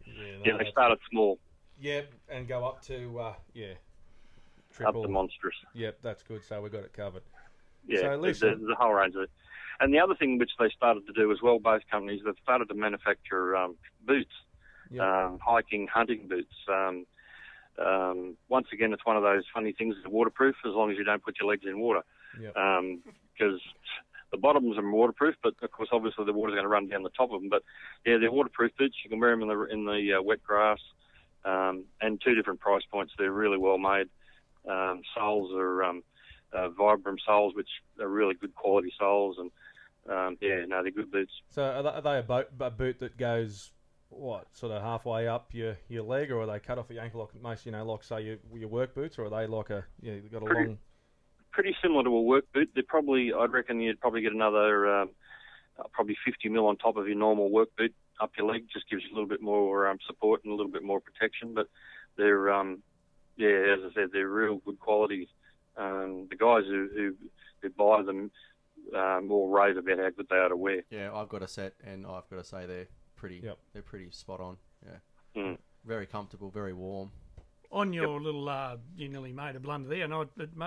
[0.07, 0.57] yeah, yeah.
[0.57, 1.39] They started small,
[1.79, 3.75] yeah, and go up to uh, yeah,
[4.81, 5.03] up triple.
[5.03, 5.55] to monstrous.
[5.75, 6.45] Yep, that's good.
[6.45, 7.23] So we've got it covered.
[7.87, 9.31] Yeah, So there's, listen- there's a whole range of it.
[9.81, 12.69] And the other thing which they started to do as well, both companies, they've started
[12.69, 14.31] to manufacture um, boots,
[14.91, 15.01] Yep.
[15.03, 16.55] um, hiking, hunting boots.
[16.69, 17.07] Um,
[17.79, 19.97] um, once again, it's one of those funny things.
[20.03, 22.03] They're waterproof as long as you don't put your legs in water,
[22.39, 22.53] Yep.
[23.33, 23.61] because
[24.31, 27.11] the bottoms are waterproof, but of course, obviously, the water's going to run down the
[27.11, 27.49] top of them.
[27.49, 27.63] But
[28.05, 28.97] yeah, they're waterproof boots.
[29.03, 30.79] You can wear them in the in the uh, wet grass,
[31.47, 33.15] um, and two different price points.
[33.17, 34.09] They're really well made.
[34.69, 36.03] Um, soles are um,
[36.53, 37.69] uh, Vibram soles, which
[38.01, 39.51] are really good quality soles, and
[40.09, 41.33] um, yeah, no, they're good boots.
[41.51, 43.73] So are they, a, boat, a boot that goes
[44.09, 47.21] what sort of halfway up your, your leg, or are they cut off your ankle
[47.21, 49.85] like most you know, like say your, your work boots, or are they like a
[50.01, 50.79] yeah, you've got a Pretty- long
[51.53, 52.71] Pretty similar to a work boot.
[52.73, 55.11] They're probably, I'd reckon, you'd probably get another um,
[55.79, 58.65] uh, probably 50 mil on top of your normal work boot up your leg.
[58.73, 61.53] Just gives you a little bit more um, support and a little bit more protection.
[61.53, 61.69] But
[62.17, 62.83] they're, um,
[63.37, 65.29] yeah, as I said, they're real good quality.
[65.77, 67.15] Um, the guys who, who
[67.63, 68.31] who buy them
[68.97, 70.83] um, all rave about how good they are to wear.
[70.91, 73.41] Yeah, I've got a set, and I've got to say they're pretty.
[73.43, 73.59] Yep.
[73.73, 74.57] They're pretty spot on.
[74.85, 75.43] Yeah.
[75.43, 75.59] Mm.
[75.85, 77.11] Very comfortable, very warm.
[77.71, 80.23] On your little, uh, you nearly made a blunder there, and I,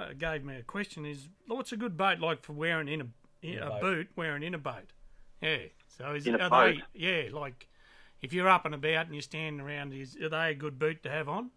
[0.09, 3.07] it gave me a question: Is what's a good boat like for wearing in a
[3.43, 4.91] in In a a boot wearing in a boat?
[5.41, 5.57] Yeah.
[5.87, 6.75] So is In it, a are boat?
[6.95, 6.99] they?
[6.99, 7.67] Yeah, like
[8.21, 11.03] if you're up and about and you're standing around, is are they a good boot
[11.03, 11.51] to have on?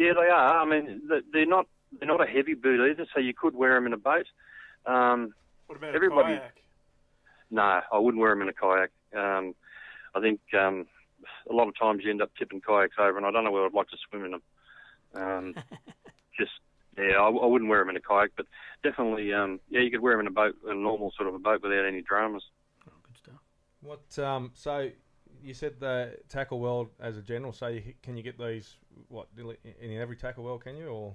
[0.00, 0.60] Yeah, they are.
[0.60, 1.66] I mean, they're not
[1.98, 4.24] they're not a heavy boot either, so you could wear them in a boat.
[4.86, 5.34] Um,
[5.66, 6.56] What about Everybody- a kayak?
[7.50, 8.90] No, I wouldn't wear them in a kayak.
[9.14, 9.54] Um,
[10.14, 10.86] I think um,
[11.50, 13.66] a lot of times you end up tipping kayaks over, and I don't know whether
[13.66, 14.42] I'd like to swim in them.
[15.14, 15.54] Um,
[16.38, 16.52] just
[16.96, 18.46] yeah, I, I wouldn't wear them in a kayak, but
[18.82, 21.38] definitely, um, yeah, you could wear them in a boat, a normal sort of a
[21.38, 22.44] boat without any dramas.
[22.88, 23.42] Oh, good stuff.
[23.82, 24.90] What um so
[25.42, 27.52] you said the tackle world as a general.
[27.52, 28.76] So you, can you get these
[29.08, 29.28] what
[29.64, 30.64] in every tackle world?
[30.64, 31.14] Can you or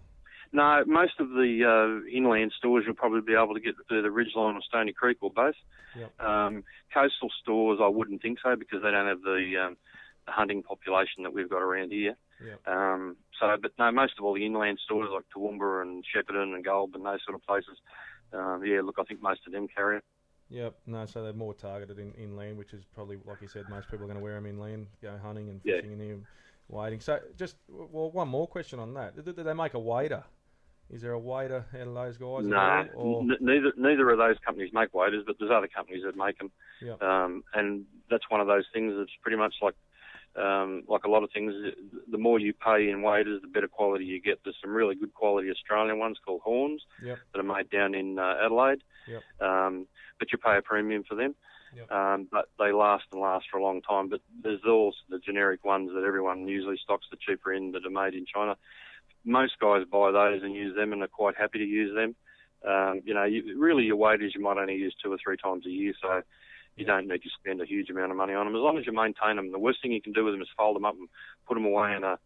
[0.52, 4.10] No, most of the uh, inland stores you'll probably be able to get the, the
[4.10, 5.56] Ridgeline or Stony Creek or both.
[5.98, 6.22] Yep.
[6.22, 6.64] Um,
[6.94, 9.78] coastal stores, I wouldn't think so because they don't have the, um,
[10.26, 12.16] the hunting population that we've got around here.
[12.46, 12.68] Yep.
[12.68, 16.66] Um, so, but no, most of all the inland stores like Toowoomba and Shepparton and
[16.66, 17.78] Goulburn, those sort of places.
[18.34, 20.04] Um, yeah, look, I think most of them carry it.
[20.56, 20.74] Yep.
[20.88, 24.06] No, so they're more targeted in inland, which is probably like you said, most people
[24.06, 25.76] are going to wear them inland, go hunting and Yeah.
[25.76, 26.18] fishing in here,
[26.70, 27.02] wading.
[27.02, 29.16] So just well, one more question on that.
[29.16, 30.24] Do, do they make a wader?
[30.90, 32.46] Is there a wader out of those guys?
[32.46, 36.16] No, all, n- neither neither of those companies make waders, but there's other companies that
[36.16, 36.52] make them.
[36.82, 37.02] Yep.
[37.04, 38.94] Um, and that's one of those things.
[38.98, 39.76] that's pretty much like
[40.38, 41.54] um, like a lot of things.
[42.12, 44.40] The more you pay in waders, the better quality you get.
[44.44, 47.18] There's some really good quality Australian ones called Horns Yep.
[47.34, 48.82] that are made down in uh, Adelaide.
[49.08, 49.24] Yep.
[49.42, 49.88] Um,
[50.20, 51.36] but you pay a premium for them.
[51.76, 51.92] Yep.
[51.92, 54.10] Um, but they last and last for a long time.
[54.10, 57.90] But there's also the generic ones that everyone usually stocks the cheaper end that are
[57.90, 58.56] made in China.
[59.26, 62.16] Most guys buy those and use them and are quite happy to use them.
[62.66, 65.66] Um, you know, you, really your waders you might only use two or three times
[65.66, 66.22] a year, so
[66.76, 68.86] you don't need to spend a huge amount of money on them as long as
[68.86, 69.52] you maintain them.
[69.52, 71.08] The worst thing you can do with them is fold them up and
[71.48, 72.18] put them away in a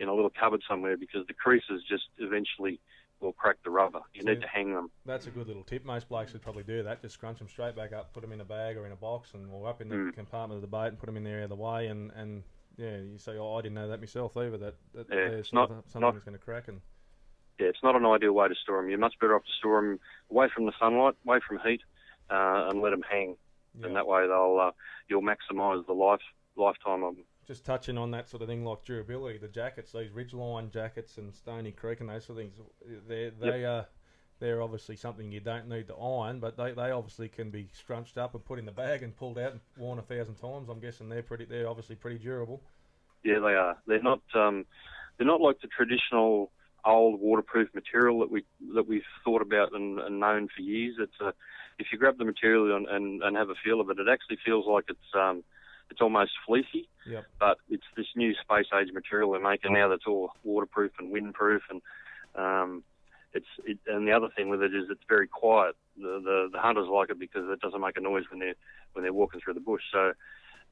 [0.00, 2.80] in a little cupboard somewhere because the creases just eventually
[3.20, 4.00] will crack the rubber.
[4.12, 4.90] You So- need to hang them.
[5.06, 5.84] That's a good little tip.
[5.84, 7.00] Most blokes would probably do that.
[7.00, 9.34] Just scrunch them straight back up, put them in a bag or in a box,
[9.34, 10.14] and or up in the Mm.
[10.14, 11.86] compartment of the boat and put them in there out of the way.
[11.86, 12.42] And, and
[12.76, 14.58] yeah, you say, oh, I didn't know that myself either.
[14.58, 16.68] That, that Yeah, there's not- of something that's going to crack.
[16.68, 16.80] And
[17.58, 18.90] Yeah, it's not an ideal way to store them.
[18.90, 20.00] You're much better off to store them
[20.30, 21.82] away from the sunlight, away from heat,
[22.30, 23.36] uh, and let them hang.
[23.78, 23.86] yeah.
[23.86, 24.72] And that way they'll uh,
[25.08, 26.20] you'll maximise the life
[26.56, 27.24] lifetime of them.
[27.46, 31.34] Just touching on that sort of thing, like durability, the jackets, these Ridgeline jackets and
[31.34, 32.60] Stony Creek and those sort of things,
[33.08, 33.86] they they are
[34.40, 38.18] they're obviously something you don't need to iron, but they, they obviously can be scrunched
[38.18, 40.68] up and put in the bag and pulled out and worn a thousand times.
[40.68, 42.60] I'm guessing they're pretty they're obviously pretty durable.
[43.22, 43.78] Yeah, they are.
[43.86, 44.20] They're not.
[44.34, 44.66] Um,
[45.16, 46.50] they're not like the traditional
[46.84, 50.96] old waterproof material that we that we've thought about and, and known for years.
[50.98, 51.32] It's a,
[51.78, 54.38] if you grab the material and, and, and have a feel of it, it actually
[54.44, 55.42] feels like it's um,
[55.90, 56.88] it's almost fleecy.
[57.06, 57.24] Yep.
[57.38, 61.60] But it's this new space age material they're making now that's all waterproof and windproof
[61.70, 61.82] and
[62.34, 62.82] um,
[63.34, 65.74] it's it, and the other thing with it is it's very quiet.
[65.96, 68.54] The, the the hunters like it because it doesn't make a noise when they're
[68.92, 69.82] when they're walking through the bush.
[69.92, 70.12] So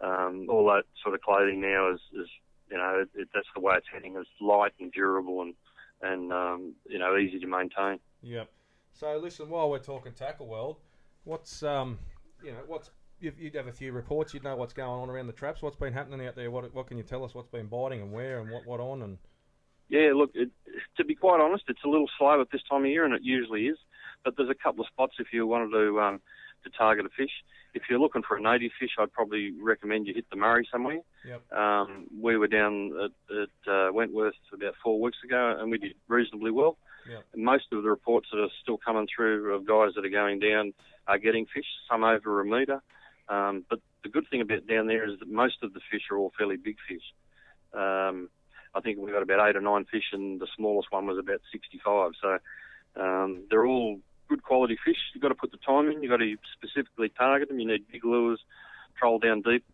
[0.00, 2.28] um, all that sort of clothing now is, is
[2.70, 4.16] you know it, it, that's the way it's heading.
[4.16, 5.54] It's light and durable and
[6.02, 7.98] and um, you know easy to maintain.
[8.22, 8.48] Yep.
[8.92, 10.78] So listen, while we're talking tackle world,
[11.24, 11.98] what's um,
[12.42, 12.90] you know, what's
[13.22, 14.34] you'd, you'd have a few reports.
[14.34, 15.62] You'd know what's going on around the traps.
[15.62, 16.50] What's been happening out there?
[16.50, 17.34] What what can you tell us?
[17.34, 19.18] What's been biting and where and what what on and
[19.88, 20.50] Yeah, look, it,
[20.96, 23.22] to be quite honest, it's a little slow at this time of year, and it
[23.22, 23.78] usually is.
[24.24, 26.20] But there's a couple of spots if you wanted to um,
[26.64, 27.32] to target a fish.
[27.74, 31.00] If you're looking for a native fish, I'd probably recommend you hit the Murray somewhere.
[31.26, 31.52] Yep.
[31.52, 35.94] Um, we were down at, at uh, Wentworth about four weeks ago, and we did
[36.06, 36.76] reasonably well.
[37.08, 37.24] Yep.
[37.32, 40.38] And most of the reports that are still coming through of guys that are going
[40.38, 40.74] down
[41.06, 42.82] are getting fish, some over a metre.
[43.32, 46.18] Um, but the good thing about down there is that most of the fish are
[46.18, 47.02] all fairly big fish.
[47.72, 48.28] Um,
[48.74, 51.40] I think we got about eight or nine fish, and the smallest one was about
[51.50, 52.12] 65.
[52.20, 52.38] So
[53.00, 54.96] um, they're all good quality fish.
[55.14, 56.02] You've got to put the time in.
[56.02, 57.58] You've got to specifically target them.
[57.58, 58.40] You need big lures,
[58.98, 59.64] troll down deep,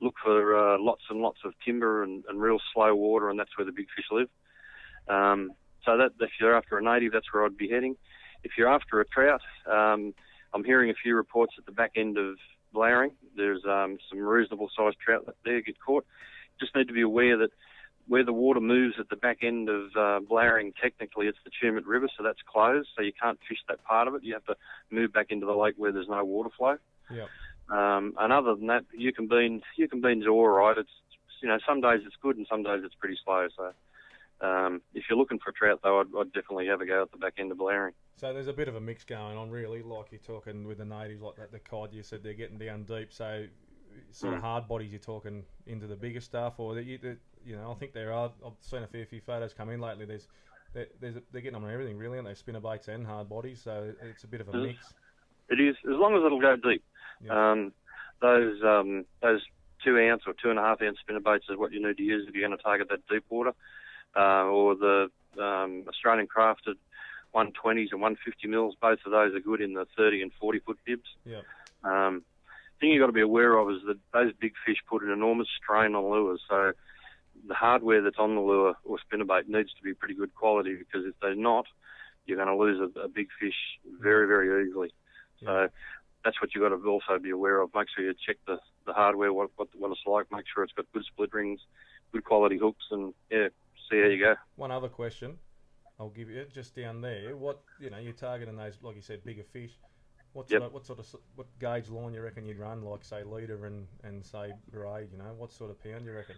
[0.00, 3.56] look for uh, lots and lots of timber and, and real slow water, and that's
[3.58, 4.28] where the big fish live.
[5.08, 5.52] Um,
[5.84, 7.96] so that if you're after a native, that's where I'd be heading.
[8.44, 10.14] If you're after a trout, um,
[10.54, 12.36] I'm hearing a few reports at the back end of
[12.72, 13.12] Blowering.
[13.36, 16.04] There's um, some reasonable sized trout that there get caught.
[16.60, 17.50] Just need to be aware that
[18.08, 21.86] where the water moves at the back end of uh, Blowering, technically it's the Tumut
[21.86, 24.24] River, so that's closed, so you can't fish that part of it.
[24.24, 24.56] You have to
[24.90, 26.78] move back into the lake where there's no water flow.
[27.10, 27.28] Yep.
[27.70, 30.78] Um, and other than that, Eucumbene's, you can beans are all right.
[30.78, 30.90] It's
[31.42, 33.46] you know some days it's good and some days it's pretty slow.
[33.56, 33.72] So
[34.40, 37.10] um, if you're looking for a trout, though, I'd, I'd definitely have a go at
[37.12, 37.94] the back end of Blowering.
[38.16, 39.82] So there's a bit of a mix going on, really.
[39.82, 41.92] Like you're talking with the natives, like that, the cod.
[41.92, 43.12] You said they're getting down deep.
[43.12, 43.46] So
[44.12, 44.42] sort of Mm.
[44.42, 44.92] hard bodies.
[44.92, 48.12] You're talking into the bigger stuff, or that you, that, you know, I think there
[48.12, 48.30] are.
[48.44, 50.04] I've seen a fair few photos come in lately.
[50.04, 50.28] There's,
[50.72, 52.34] there- there's, they're getting on everything really, aren't they?
[52.34, 53.60] Spinner baits and hard bodies.
[53.62, 54.94] So it's a bit of a mix.
[55.50, 56.84] It is as long as it'll go deep.
[57.24, 57.52] Yeah.
[57.52, 57.72] Um,
[58.20, 59.40] those um, those
[59.84, 62.02] two ounce or two and a half ounce spinner baits is what you need to
[62.02, 63.52] use if you're going to target that deep water,
[64.16, 66.76] uh, or the um, Australian crafted
[67.34, 68.76] 120s and 150 mils.
[68.80, 71.08] Both of those are good in the 30 and 40 foot bibs.
[71.24, 71.40] Yeah.
[71.84, 72.22] Um,
[72.80, 75.48] thing you've got to be aware of is that those big fish put an enormous
[75.62, 76.40] strain on lures.
[76.48, 76.72] So
[77.46, 81.06] the hardware that's on the lure or spinnerbait needs to be pretty good quality because
[81.06, 81.66] if they're not,
[82.26, 83.54] you're going to lose a, a big fish
[84.00, 84.92] very, very easily.
[85.44, 85.68] So
[86.24, 87.70] that's what you've got to also be aware of.
[87.74, 90.26] Make sure you check the, the hardware, what, what what it's like.
[90.32, 91.60] Make sure it's got good split rings,
[92.12, 93.48] good quality hooks, and yeah,
[93.90, 94.34] see how you go.
[94.56, 95.36] One other question,
[95.98, 97.36] I'll give you just down there.
[97.36, 99.72] What you know, you're targeting those, like you said, bigger fish.
[100.34, 100.60] What Yep.
[100.60, 102.82] sort of, what sort of what gauge line you reckon you'd run?
[102.82, 105.08] Like say leader and and say braid.
[105.12, 106.36] You know, what sort of pound you reckon?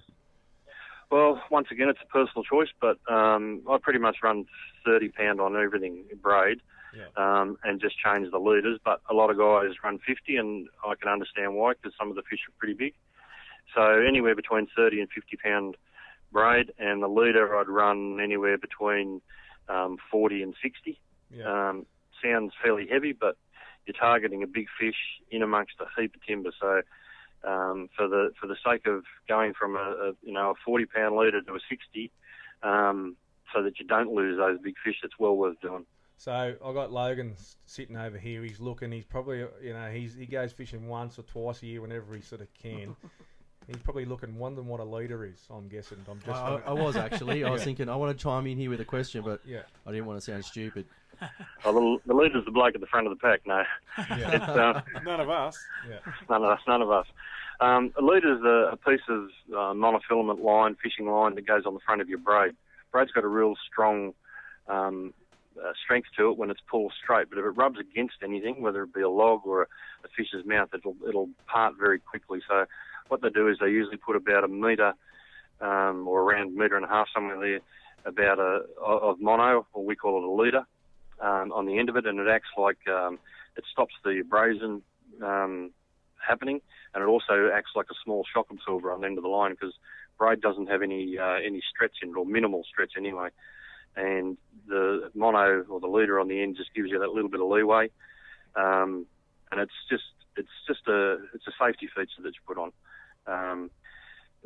[1.10, 4.46] Well, once again, it's a personal choice, but um, I pretty much run
[4.84, 6.60] 30 pound on everything braid,
[6.96, 7.06] Yeah.
[7.16, 8.78] um, and just change the leaders.
[8.84, 12.14] But a lot of guys run 50, and I can understand why because some of
[12.14, 12.94] the fish are pretty big.
[13.74, 15.76] So anywhere between 30 and 50 pound
[16.32, 19.20] braid, and the leader I'd run anywhere between
[19.68, 21.00] um, 40 and 60.
[21.30, 21.68] Yeah.
[21.70, 21.86] Um,
[22.22, 23.36] sounds fairly heavy, but
[23.86, 24.96] you're targeting a big fish
[25.30, 26.50] in amongst a heap of timber.
[26.60, 26.82] So
[27.48, 30.86] um, for the for the sake of going from a, a you know a 40
[30.86, 32.10] pound leader to a 60,
[32.62, 33.16] um,
[33.54, 35.86] so that you don't lose those big fish, it's well worth doing.
[36.16, 38.42] So I got Logan sitting over here.
[38.42, 38.92] He's looking.
[38.92, 42.20] He's probably you know he's he goes fishing once or twice a year whenever he
[42.20, 42.94] sort of can.
[43.70, 45.38] he's probably looking wondering what a leader is.
[45.50, 45.98] I'm guessing.
[46.10, 46.30] I'm just.
[46.40, 47.44] I, I was actually.
[47.44, 47.64] I was Yeah.
[47.66, 49.62] thinking I want to chime in here with a question, but Yeah.
[49.86, 50.86] I didn't want to sound stupid.
[51.66, 53.40] Oh, the, the leader's the bloke at the front of the pack.
[53.46, 53.62] No,
[53.98, 54.30] Yeah.
[54.36, 55.58] it's, uh, None of us.
[55.86, 55.98] Yeah.
[56.30, 56.60] none of us.
[56.66, 57.06] None of us.
[57.60, 61.74] Um, a leader's a, a piece of uh, monofilament line, fishing line that goes on
[61.74, 62.52] the front of your braid.
[62.90, 64.14] Braid's got a real strong
[64.66, 65.12] um,
[65.62, 68.84] uh, strength to it when it's pulled straight, but if it rubs against anything, whether
[68.84, 69.66] it be a log or a,
[70.04, 72.40] a fish's mouth, it'll it'll part very quickly.
[72.48, 72.64] So
[73.10, 74.94] what they do is they usually put about a metre
[75.60, 77.60] um, or around a metre and a half somewhere there
[78.06, 80.64] about a of mono, or we call it a leader,
[81.20, 83.18] um, on the end of it, and it acts like um,
[83.56, 84.82] it stops the abrasion
[85.22, 85.70] um,
[86.26, 86.60] happening,
[86.94, 89.52] and it also acts like a small shock absorber on the end of the line
[89.52, 89.74] because
[90.18, 93.28] braid doesn't have any uh, any stretch in it or minimal stretch anyway,
[93.96, 94.36] and
[94.66, 97.48] the mono or the leader on the end just gives you that little bit of
[97.48, 97.90] leeway,
[98.56, 99.04] um,
[99.50, 100.04] and it's just
[100.36, 102.72] it's just a it's a safety feature that you put on.
[103.30, 103.70] Um,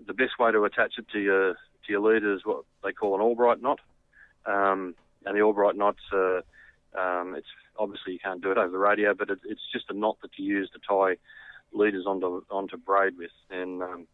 [0.06, 3.14] the best way to attach it to your to your leader is what they call
[3.14, 3.80] an Albright knot,
[4.46, 6.40] um, and the Albright knot's uh,
[6.98, 7.46] um, it's
[7.78, 10.30] obviously you can't do it over the radio, but it, it's just a knot that
[10.36, 11.16] you use to tie
[11.72, 14.06] leaders onto onto braid with, and um,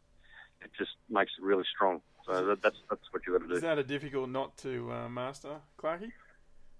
[0.62, 2.00] it just makes it really strong.
[2.26, 3.54] So that, that's that's what you got to do.
[3.54, 6.12] Is that a difficult knot to uh, master, Clarkie?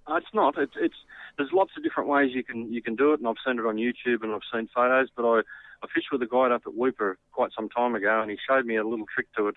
[0.07, 0.57] Uh, it's not.
[0.59, 0.95] It's, it's
[1.36, 3.66] there's lots of different ways you can you can do it, and I've seen it
[3.66, 5.09] on YouTube and I've seen photos.
[5.14, 5.41] But I
[5.82, 8.66] I fished with a guide up at Weipa quite some time ago, and he showed
[8.66, 9.54] me a little trick to it.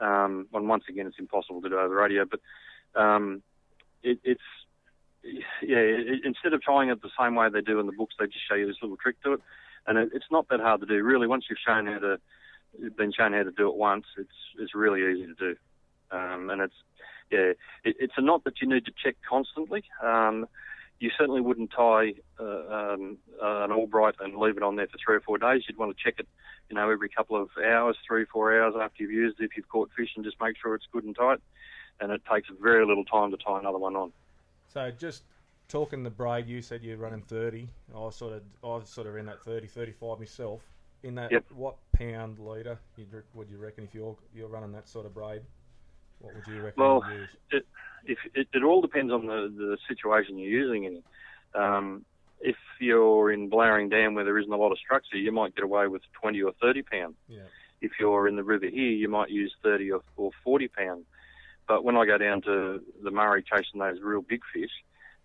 [0.00, 2.40] Um, and once again, it's impossible to do over radio, but
[3.00, 3.42] um,
[4.02, 4.40] it, it's
[5.62, 8.26] yeah, i instead of trying it the same way they do in the books, they
[8.26, 9.40] just show you this little trick to it,
[9.86, 11.02] and it, it's not that hard to do.
[11.02, 12.20] Really, once you've shown how to,
[12.96, 15.56] been shown how to do it once, it's it's really easy to do,
[16.10, 16.74] um, and it's
[17.30, 17.52] yeah,
[17.84, 19.82] it, it's a knot that you need to check constantly.
[20.02, 20.46] Um,
[21.00, 24.98] you certainly wouldn't tie uh, um, uh, an Albright and leave it on there for
[25.04, 25.62] three or four days.
[25.68, 26.26] You'd want to check it,
[26.68, 29.44] you know, every couple of hours, three, four hours after you've used it.
[29.44, 31.38] If you've caught fish, and just make sure it's good and tight.
[32.00, 34.12] And it takes very little time to tie another one on.
[34.72, 35.22] So just
[35.68, 37.68] talking the braid, you said you're running 30.
[37.94, 40.62] I was sort of, I was sort of in that 30, 35 myself.
[41.04, 41.44] In that, Yep.
[41.54, 45.42] what pound litre you'd, would you reckon if you're you're running that sort of braid?
[46.20, 47.04] What would you reckon Well,
[47.50, 47.66] it,
[48.04, 51.02] if it, it all depends on the, the situation you're using in.
[51.54, 52.04] Um,
[52.40, 55.64] if you're in Blowering Dam where there isn't a lot of structure, you might get
[55.64, 57.14] away with 20 or 30 pound.
[57.28, 57.40] Yeah.
[57.80, 61.04] If you're in the river here, you might use 30 or, or 40 pound.
[61.66, 64.70] But when I go down to the Murray chasing those real big fish,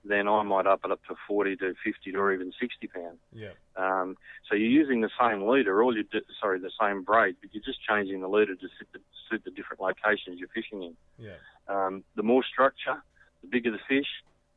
[0.04, 3.18] then I might up it up to 40 to 50 or even 60 pound.
[3.32, 3.50] Yeah.
[3.76, 4.18] Um,
[4.50, 7.64] so you're using the same leader, all you do, sorry, the same braid, but you're
[7.64, 9.00] just changing the leader to suit the,
[9.30, 10.96] suit the different locations you're fishing in.
[11.18, 11.36] Yeah.
[11.68, 13.02] Um, the more structure,
[13.42, 14.08] the bigger the fish,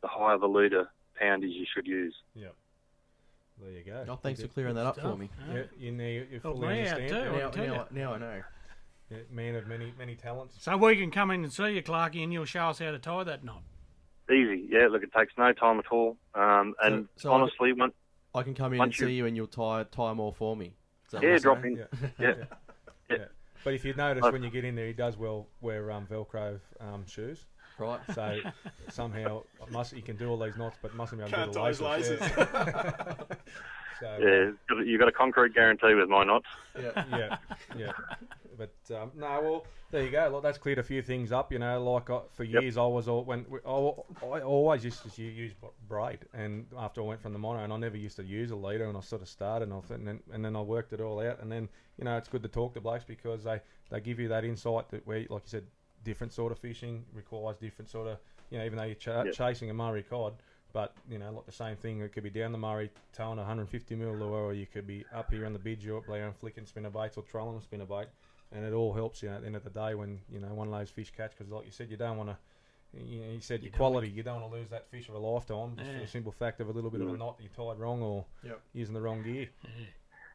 [0.03, 0.89] the higher the leader
[1.21, 2.15] poundage you should use.
[2.35, 2.49] Yeah.
[3.63, 4.05] There you go.
[4.09, 5.31] Oh, thanks for clearing that up for me.
[5.51, 7.09] Yeah, you, now you, you fully understand.
[7.09, 8.43] too, Now, now, now I know.
[9.11, 10.57] Yeah, man of many many talents.
[10.61, 12.99] So we can come in and see you, Clarkie, and you'll show us how to
[12.99, 13.63] tie that knot.
[14.31, 14.89] Easy, yeah.
[14.89, 16.17] Look, it takes no time at all.
[16.35, 17.93] Um, and So- so I- honestly, one,
[18.35, 20.57] I can come in and you- see you, and you'll tie tie them all for
[20.57, 20.75] me.
[21.07, 21.87] Is that what yeah, you're drop in.
[22.19, 22.35] Yeah.
[23.09, 23.25] Yeah.
[23.65, 26.07] But if you notice Uh, when you get in there, he does well wear um,
[26.07, 27.47] Velcro um, shoes.
[27.79, 28.01] Right.
[28.15, 28.39] So
[28.89, 31.63] somehow must he can do all these knots, but mustn't be able Can't to do
[31.63, 32.21] the his laces.
[34.01, 34.51] so uh, Yeah,
[34.85, 36.47] you've got a concrete guarantee with my knots.
[36.81, 37.05] Yeah.
[37.17, 37.37] yeah,
[37.77, 37.93] yeah.
[38.59, 40.29] But um, no, well, there you go.
[40.33, 41.53] Look, that's cleared a few things up.
[41.53, 42.63] You know, like I, for Yep.
[42.63, 45.53] years I was all when I, I always used to use
[45.89, 48.57] braid, and after I went from the mono, and I never used to use a
[48.57, 51.01] leader, and I sort of started, and, I, and then and then I worked it
[51.01, 51.69] all out, and then
[51.99, 54.89] you know it's good to talk to blokes because they they give you that insight
[54.91, 55.65] that where, like you said,
[56.03, 58.19] different sort of fishing requires different sort of
[58.51, 59.33] you know even though you're ch- Yep.
[59.33, 60.35] chasing a Murray cod.
[60.77, 62.03] But you know, like the same thing.
[62.03, 65.07] It could be down the Murray towing a 150 mil lure, or you could be
[65.11, 67.63] up here on the bidge or up there and flicking spinner baits or trolling a
[67.63, 68.09] spinner bait,
[68.53, 70.49] and it all helps you know, at the end of the day when you know
[70.49, 71.31] one of those fish catch.
[71.31, 72.37] Because like you said, you don't want to.
[72.93, 74.11] You, know, you said You your don't quality.
[74.11, 76.61] You don't want to lose that fish of a lifetime just for the simple fact
[76.61, 77.21] of a little bit of a mm.
[77.21, 78.61] knot that you tied wrong or Yep.
[78.75, 79.49] using the wrong gear.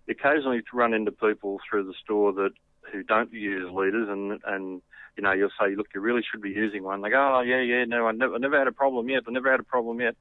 [0.10, 2.52] occasionally to run into people through the store that
[2.92, 4.82] who don't use leaders and and
[5.18, 7.62] you know you'll say look you really should be using one they go oh yeah
[7.62, 10.00] yeah no I never, I never had a problem yet I never had a problem
[10.00, 10.16] yet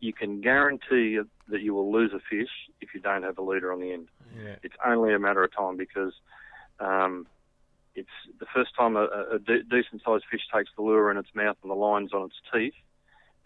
[0.00, 1.18] you can guarantee
[1.48, 2.50] that you will lose a fish
[2.80, 4.08] if you don't have a leader on the end
[4.40, 6.12] Yeah, it's only a matter of time because
[6.78, 7.26] um,
[7.94, 8.08] it's
[8.38, 11.56] the first time a, a de- decent sized fish takes the lure in its mouth
[11.62, 12.74] and the lines on its teeth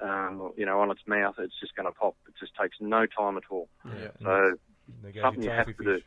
[0.00, 3.06] um, you know on its mouth it's just going to pop it just takes no
[3.06, 4.08] time at all Yeah.
[4.22, 4.56] so
[5.02, 5.94] there goes something your you have trophy to do.
[5.96, 6.04] fish.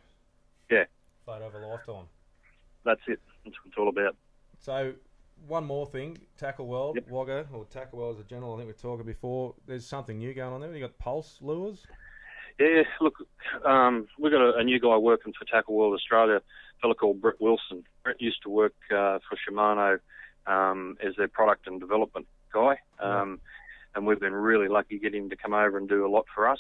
[0.70, 0.84] Yeah.
[1.24, 2.06] Float over a lifetime.
[2.84, 4.16] that's it that's what it's all about
[4.60, 4.94] So,
[5.48, 7.10] one more thing, Tackle World, Yep.
[7.10, 9.54] Wagga, or Tackle World as a general, I think we were talking before.
[9.68, 10.74] There's something new going on there.
[10.74, 11.86] You got Pulse lures.
[12.60, 13.16] Yeah, look,
[13.66, 17.22] um, we've got a, a new guy working for Tackle World Australia, a fellow called
[17.22, 17.84] Brett Wilson.
[18.04, 20.00] Brett used to work uh, for Shimano
[20.48, 23.42] um, as their product and development guy, um,
[23.94, 26.48] and we've been really lucky getting him to come over and do a lot for
[26.48, 26.60] us.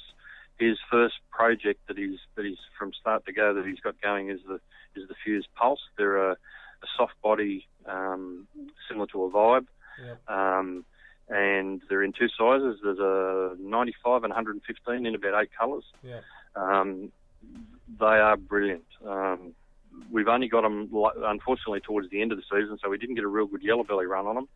[0.59, 4.29] His first project that he's that he's from start to go that he's got going
[4.29, 4.59] is the
[4.95, 5.81] is the Fuse Pulse.
[5.97, 8.47] They're a, a soft body um,
[8.87, 9.67] similar to a Vibe.
[10.03, 10.29] Yep.
[10.29, 10.85] Um,
[11.27, 12.79] and they're in two sizes.
[12.83, 15.83] There's a 95 and 115 in about eight colours.
[16.03, 16.19] Yeah.
[16.55, 17.11] Um,
[17.99, 18.85] they are brilliant.
[19.05, 19.53] Um,
[20.11, 20.89] we've only got them,
[21.23, 23.83] unfortunately, towards the end of the season, so we didn't get a real good yellow
[23.83, 24.47] belly run on them.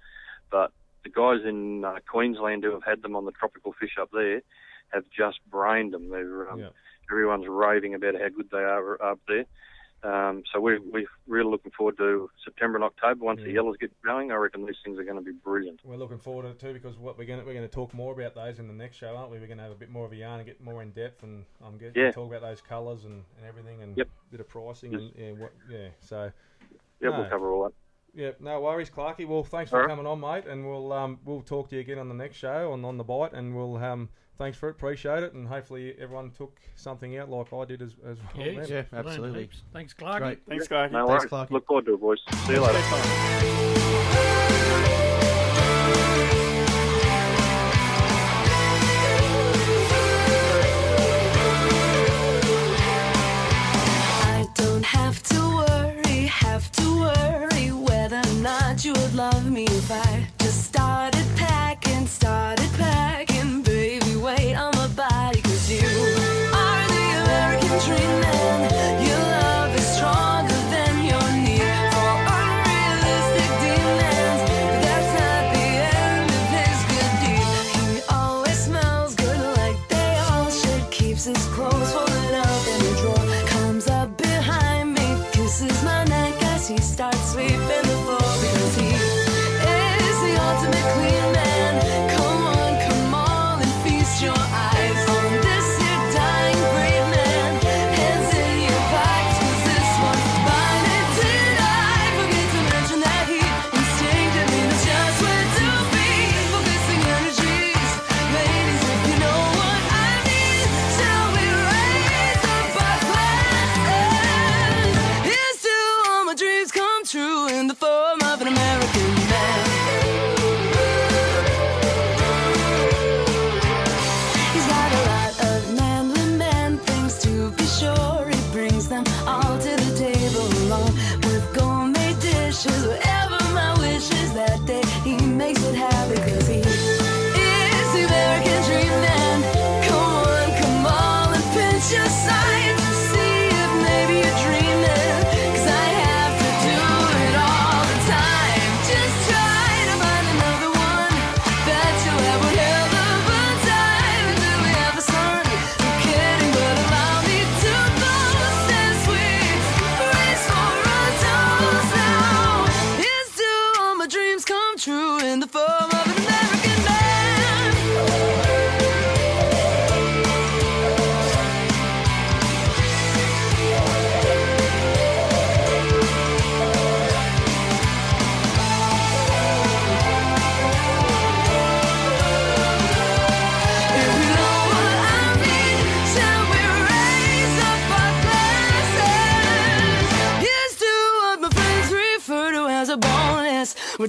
[0.51, 0.71] But
[1.03, 4.41] the guys in uh, Queensland who have had them on the tropical fish up there
[4.89, 6.09] have just brained them.
[6.09, 6.69] They're, um, Yeah.
[7.11, 9.45] Everyone's raving about how good they are up there.
[10.01, 13.25] Um, so we're, we're really looking forward to September and October.
[13.25, 15.81] Once the yellows get going, I reckon these things are going to be brilliant.
[15.83, 17.93] We're looking forward to it too because what we're going to, we're going to talk
[17.93, 19.39] more about those in the next show, aren't we?
[19.39, 21.23] We're going to have a bit more of a yarn and get more in depth,
[21.23, 22.11] and I'm um, getting Yeah.
[22.11, 24.07] talk about those colours and, and everything, and Yep.
[24.07, 25.01] a bit of pricing, Yes.
[25.01, 25.87] and yeah, what, yeah.
[25.99, 26.31] So
[27.01, 27.19] Yeah, No.
[27.19, 27.73] we'll cover all that.
[28.13, 29.27] yeah, no worries, Clarkie.
[29.27, 29.89] Well, thanks for All right.
[29.89, 32.71] coming on, mate, and we'll um, we'll talk to you again on the next show
[32.71, 34.09] on on the bite, and we'll um,
[34.39, 37.91] thanks for it, appreciate it, and hopefully everyone took something out like I did as
[38.07, 38.47] as well.
[38.47, 38.65] Yeah.
[38.65, 39.49] Yeah, absolutely.
[39.73, 40.17] Thanks, Clarkie.
[40.19, 40.39] Great.
[40.47, 40.91] Thanks, Clarkie.
[40.91, 41.47] No Thanks, worries.
[41.47, 41.51] Clarkie.
[41.51, 42.19] Look forward to it, boys.
[42.45, 42.79] See you later.
[54.21, 59.65] I don't have to worry, have to worry whether or not you would love me
[59.65, 61.18] if I just started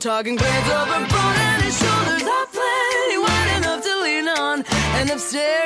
[0.00, 4.64] talking grades over bone and his shoulders are plenty wide enough to lean on.
[4.96, 5.59] And upstairs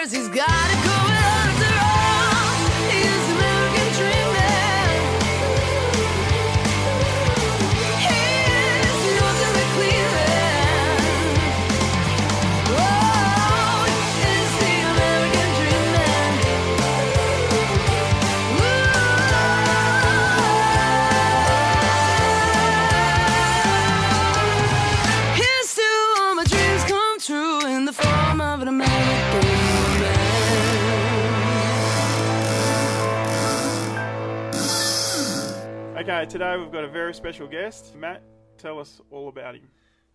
[36.15, 37.97] Okay, today we've got a very special guest.
[37.97, 38.23] Matt,
[38.57, 39.67] tell us all about him.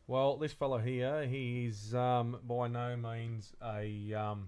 [0.07, 4.47] Well, this fellow here, he's um, by no means a um,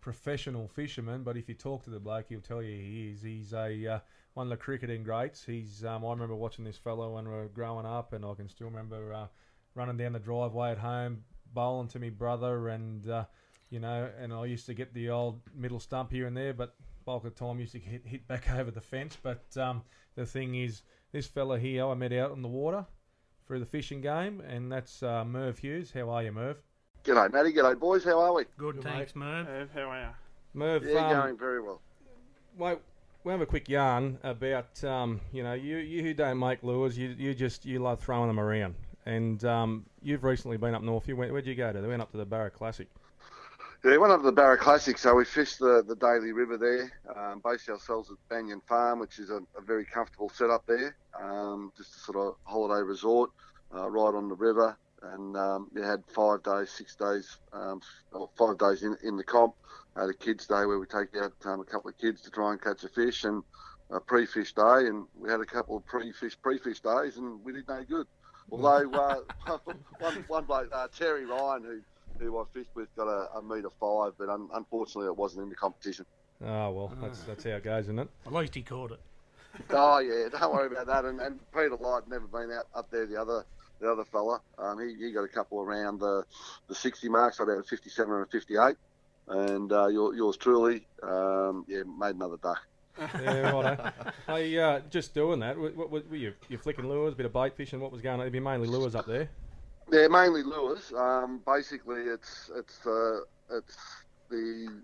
[0.00, 3.20] professional fisherman, but if you talk to the bloke, he'll tell you he is.
[3.20, 3.98] He's a uh,
[4.34, 5.44] one of the cricketing greats.
[5.44, 8.48] He's um, I remember watching this fellow when we were growing up, and I can
[8.48, 9.26] still remember uh,
[9.74, 13.24] running down the driveway at home, bowling to me brother, and uh,
[13.70, 16.76] you know, and I used to get the old middle stump here and there, but
[17.06, 19.16] bulk of the time used to hit hit back over the fence.
[19.22, 19.82] But um,
[20.16, 20.82] the thing is,
[21.12, 22.84] this fella here I met out on the water
[23.46, 25.92] through the fishing game, and that's uh, Merv Hughes.
[25.92, 26.58] How are you, Merv?
[27.04, 27.52] G'day, Matty.
[27.52, 28.04] G'day, boys.
[28.04, 28.44] How are we?
[28.58, 29.46] Good, thanks, Merv.
[29.46, 30.08] Uh, how are you?
[30.52, 31.80] Merv, Yeah, um, going very well.
[32.58, 32.78] Wait,
[33.22, 36.98] we'll have a quick yarn about um, you know you you who don't make lures,
[36.98, 41.06] you you just you love throwing them around, and um, you've recently been up north.
[41.06, 41.80] You went where'd you go to?
[41.80, 42.88] They went up to the Barra Classic.
[43.86, 46.92] Yeah, up to the Barra Classic, so we fished the, the Daly River there.
[47.16, 50.96] Um, based ourselves at Banyan Farm, which is a, a very comfortable setup there.
[51.16, 53.30] Um, just a sort of holiday resort
[53.72, 54.76] uh, right on the river.
[55.02, 57.80] And um, we had five days, six days, um,
[58.10, 59.54] or five days in, in the comp.
[59.96, 62.50] Had a kids' day where we take out um, a couple of kids to try
[62.50, 63.44] and catch a fish, and
[63.90, 64.88] a pre-fish day.
[64.88, 68.08] And we had a couple of pre-fish pre-fish days, and we did no good.
[68.50, 69.20] Although uh,
[70.00, 71.80] one, one bloke, uh, Terry Ryan, who
[72.18, 75.48] who I fished with, got a, a metre five, but un- unfortunately it wasn't in
[75.48, 76.06] the competition.
[76.44, 78.08] Oh well, that's that's how it goes, isn't it?
[78.26, 79.00] At least he caught it.
[79.70, 81.06] Oh yeah, don't worry about that.
[81.06, 83.06] And, and Peter Light never been out up there.
[83.06, 83.46] The other
[83.80, 86.24] the other fella, um, he, he got a couple around the
[86.68, 88.76] the 60 marks, about a 57 and 58.
[89.28, 92.58] And uh, yours truly, um, yeah, made another duck.
[92.98, 93.92] yeah, right.
[94.26, 95.58] Hey, uh, just doing that.
[95.58, 96.34] What, what, what were you?
[96.48, 97.80] You flicking lures, a bit of bait fishing.
[97.80, 98.20] What was going on?
[98.20, 99.28] It'd be mainly lures up there.
[99.88, 100.92] They're mainly lures.
[100.96, 103.20] Um, basically, it's it's uh,
[103.50, 103.76] it's
[104.28, 104.82] the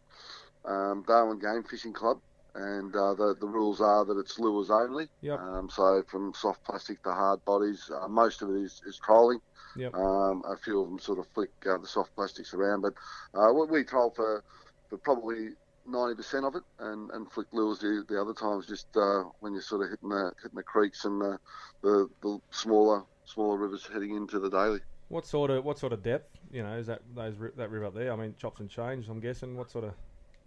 [0.65, 2.21] um, Darwin Game Fishing Club,
[2.55, 5.09] and uh, the the rules are that it's lures only.
[5.23, 5.41] Yep.
[5.41, 9.41] Um, so from soft plastic to hard bodies, uh, most of it is, is trolling.
[9.75, 9.95] Yep.
[9.95, 12.95] Um, a few of them sort of flick uh, the soft plastics around, but
[13.35, 14.45] uh, we, we troll for
[14.89, 15.51] for probably.
[15.85, 19.61] 90% of it, and, and flick lures the, the other times just uh, when you're
[19.61, 21.37] sort of hitting the hitting the creeks and the,
[21.83, 24.79] the, the smaller smaller rivers heading into the Daly.
[25.13, 26.39] What sort of what sort of depth?
[26.51, 28.11] You know, is that those that river up there?
[28.11, 29.09] I mean, chops and change.
[29.09, 29.59] I'm guessing.
[29.59, 29.93] What sort of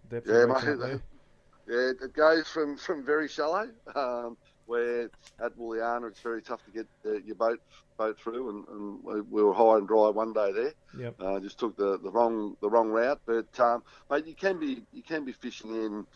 [0.10, 0.28] depth?
[0.28, 0.94] Yeah, mate.
[0.94, 1.02] up?
[1.68, 5.10] Yeah, it goes from, from very shallow um, where
[5.44, 7.60] at Woolianna it's very tough to get uh, your boat
[7.98, 10.74] boat through, and, and we, we were high and dry one day there.
[10.98, 11.16] Yep.
[11.20, 14.82] Uh, just took the, the wrong the wrong route, but um, mate, you can be
[14.92, 16.08] you can be fishing in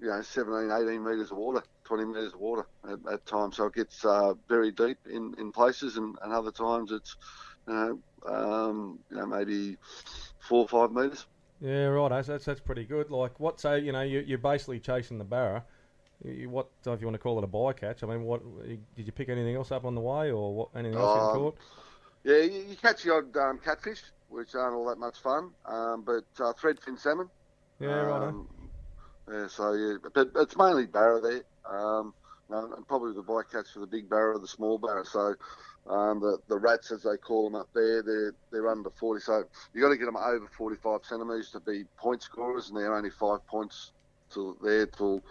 [0.00, 3.66] you know 17, 18 metres of water, 20 metres of water at, at times, so
[3.66, 7.16] it gets uh, very deep in, in places, and, and other times it's
[7.68, 9.76] you know um, you know maybe
[10.48, 11.26] four or five metres.
[11.60, 12.24] Yeah, right.
[12.24, 13.10] That's that's pretty good.
[13.10, 13.60] Like what?
[13.60, 15.64] So you know, you, you're basically chasing the barra.
[16.24, 18.02] You, you- what if you want to call it a bycatch?
[18.02, 18.42] I mean, what
[18.96, 20.68] did you pick anything else up on the way, or what?
[20.74, 21.58] Anything else you Um, caught?
[22.24, 26.04] Yeah, you, you catch the odd um, catfish, which aren't all that much fun, um,
[26.04, 27.30] but uh, threadfin salmon.
[27.80, 28.22] Yeah, right.
[28.28, 28.48] Um,
[29.30, 31.44] yeah, so yeah, but it's mainly barra there.
[31.70, 32.14] Um,
[32.50, 35.04] no, and probably the bycatch for the big barra, or the small barra.
[35.04, 35.34] So
[35.88, 39.20] um, the the rats, as they call them up there, they're they're under 40.
[39.20, 42.94] So you've got to get them over 45 centimetres to be point scorers, and they're
[42.94, 43.92] only five points
[44.32, 45.22] till there till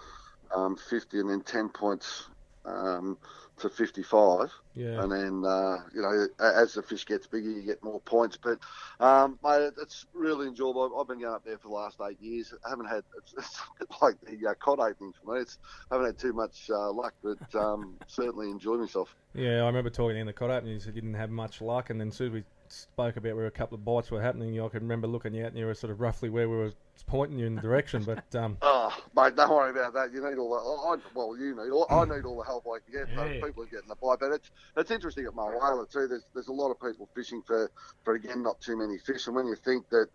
[0.55, 2.29] um, 50, and then 10 points
[2.65, 3.17] um,
[3.59, 4.51] to 55.
[4.73, 5.03] Yeah.
[5.03, 8.37] And then, uh, you know, as the fish gets bigger, you get more points.
[8.41, 8.59] But,
[8.99, 10.97] um, mate, it's really enjoyable.
[10.97, 12.53] I've- been going up there for the last eight years.
[12.63, 15.41] I haven't had, it's, it's a bit like the uh, cod opening for me.
[15.41, 15.57] It's,
[15.89, 19.15] I haven't had too much uh, luck, but um, certainly enjoyed myself.
[19.33, 20.73] Yeah, I remember talking in the cod opening.
[20.75, 23.45] You said you didn't have much luck, and then soon as we spoke about where
[23.47, 25.91] a couple of bites were happening, I can remember looking out, and you were sort
[25.91, 26.71] of roughly where we were
[27.07, 28.03] pointing you in the direction.
[28.03, 30.11] But um, Oh, mate, don't worry about that.
[30.13, 32.65] You need all the, I, I- well, you need, all, I need all the help
[32.67, 33.15] I can get.
[33.15, 33.45] So Yeah.
[33.45, 34.17] people are getting the bite.
[34.19, 36.07] But it's, it's interesting at Mulwala too.
[36.07, 37.71] There's, there's a lot of people fishing for,
[38.03, 39.27] for again, not too many fish.
[39.27, 40.07] And when you think that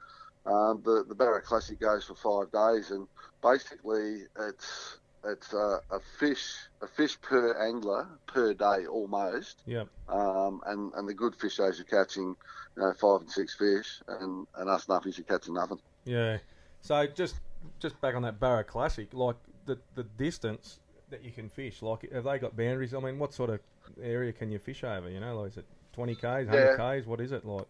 [0.47, 3.07] um, the, the Barra Classic goes for five days and
[3.43, 9.63] basically it's, it's a, a fish, a fish per angler per day almost.
[10.09, 12.37] Um, and, and the good fish days are catching,
[12.77, 15.79] you know, five and six fish, and, and us nuffies are catching nothing.
[16.05, 16.39] yeah,
[16.81, 17.37] so just
[17.81, 22.11] just back on that Barra Classic, like the the distance that you can fish, like
[22.13, 22.93] have they got boundaries?
[22.95, 23.61] I mean, what sort of
[24.03, 25.09] area can you fish over?
[25.09, 27.07] You know, like is it twenty k's, hundred k's?
[27.07, 27.67] What is it like?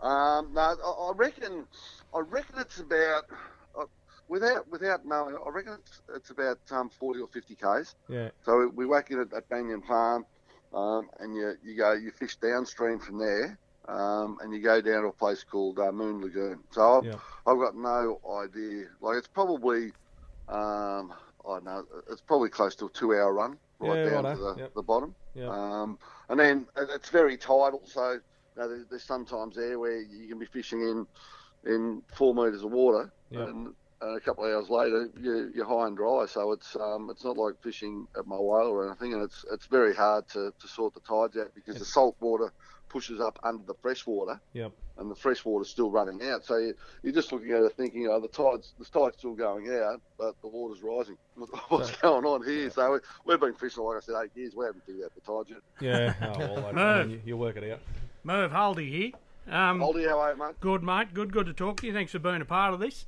[0.00, 1.66] Um, no, I, I reckon,
[2.14, 3.24] I reckon it's about,
[4.28, 7.94] without without knowing, I reckon it's, it's about um, forty or fifty k's.
[8.08, 8.30] Yeah.
[8.44, 10.24] So we, whack in at, at Banyan Farm,
[10.74, 13.58] um, and you you go you fish downstream from there,
[13.88, 16.60] um, and you go down to a place called uh, Moon Lagoon.
[16.70, 17.16] So I've, Yeah.
[17.46, 18.86] I've got no idea.
[19.00, 19.92] Like it's probably,
[20.48, 21.12] um,
[21.44, 24.36] I don't know, it's probably close to a two-hour run right Yeah, down righto.
[24.36, 24.74] to the, Yep.
[24.74, 25.14] the bottom.
[25.34, 25.48] Yeah.
[25.48, 25.98] Um,
[26.28, 28.20] and then it's very tidal, so you
[28.56, 31.06] know, there's, there's sometimes there where you can be fishing in
[31.64, 33.48] in four metres of water, Yep.
[33.48, 36.26] and, and a couple of hours later you, you're high and dry.
[36.28, 39.94] So it's um, it's not like fishing at Mulwala or anything, and it's it's very
[39.94, 42.52] hard to, to sort the tides out because the salt water
[42.88, 44.72] pushes up under the fresh water, Yep.
[44.96, 46.42] and the fresh water's still running out.
[46.46, 46.72] So you,
[47.02, 50.34] you're just looking at it thinking, oh, the tide's the tide's still going out, but
[50.40, 51.18] the water's rising.
[51.68, 52.70] What's going on here?
[52.70, 54.54] So we, we've been fishing, like I said, eight years.
[54.56, 55.60] We haven't figured out the tides yet.
[55.80, 56.14] Yeah.
[56.34, 57.06] Oh, well, I- I Merv.
[57.08, 57.80] mean, you, you'll work it out.
[58.24, 59.10] Merv Haldy here.
[59.54, 60.54] Um, Haldy, how are you, mate?
[60.60, 61.12] Good, mate.
[61.14, 61.92] Good, good to talk to you.
[61.92, 63.04] Thanks for being a part of this.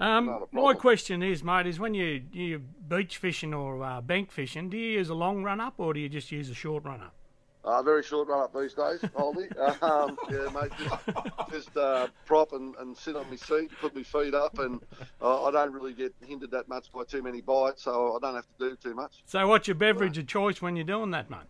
[0.00, 4.68] Um, my question is, mate, is when you you beach fishing or uh, bank fishing,
[4.68, 7.00] do you use a long run up or do you just use a short run
[7.00, 7.14] up?
[7.64, 9.48] Uh, very short run up these days, Holdy.
[9.82, 14.02] um, yeah, mate, just, just uh, prop and, and sit on my seat, put my
[14.02, 14.82] feet up, and
[15.22, 18.34] uh, I don't really get hindered that much by too many bites, so I don't
[18.34, 19.22] have to do too much.
[19.24, 21.40] So, what's your beverage of choice when you're doing that, mate?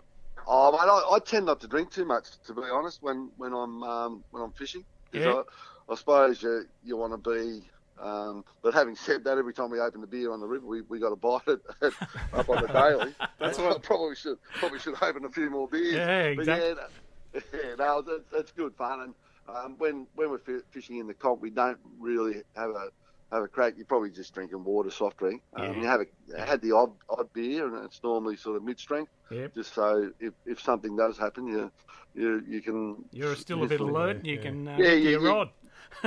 [0.47, 3.53] Oh, mate, I, I tend not to drink too much, to be honest, when when
[3.53, 4.85] I'm um, when I'm fishing.
[5.13, 5.43] Yeah.
[5.89, 7.63] I, I suppose you you want to be.
[8.01, 10.81] Um, but having said that, every time we open the beer on the river, we,
[10.83, 11.61] we got to bite it
[12.33, 13.15] up on the Daly.
[13.39, 15.95] That's why I probably should probably should open a few more beers.
[15.95, 16.75] Yeah, But exactly.
[17.35, 19.01] yeah, yeah, no, that's, that's good fun.
[19.01, 19.15] And
[19.49, 22.89] um, when when we're fishing in the comp, we don't really have a
[23.33, 23.75] have a crack.
[23.77, 25.43] You're probably just drinking water, soft drink.
[25.55, 25.81] Um, Yeah.
[25.81, 29.11] You have a had the odd odd beer, and it's normally sort of mid strength.
[29.31, 29.55] Yep.
[29.55, 31.71] Just so if, if something does happen, you
[32.15, 33.05] you you can.
[33.13, 34.99] You're still a you bit sort of- alert and you can uh, Yeah, get to
[35.01, 35.29] yeah, your yeah.
[35.31, 35.49] rod.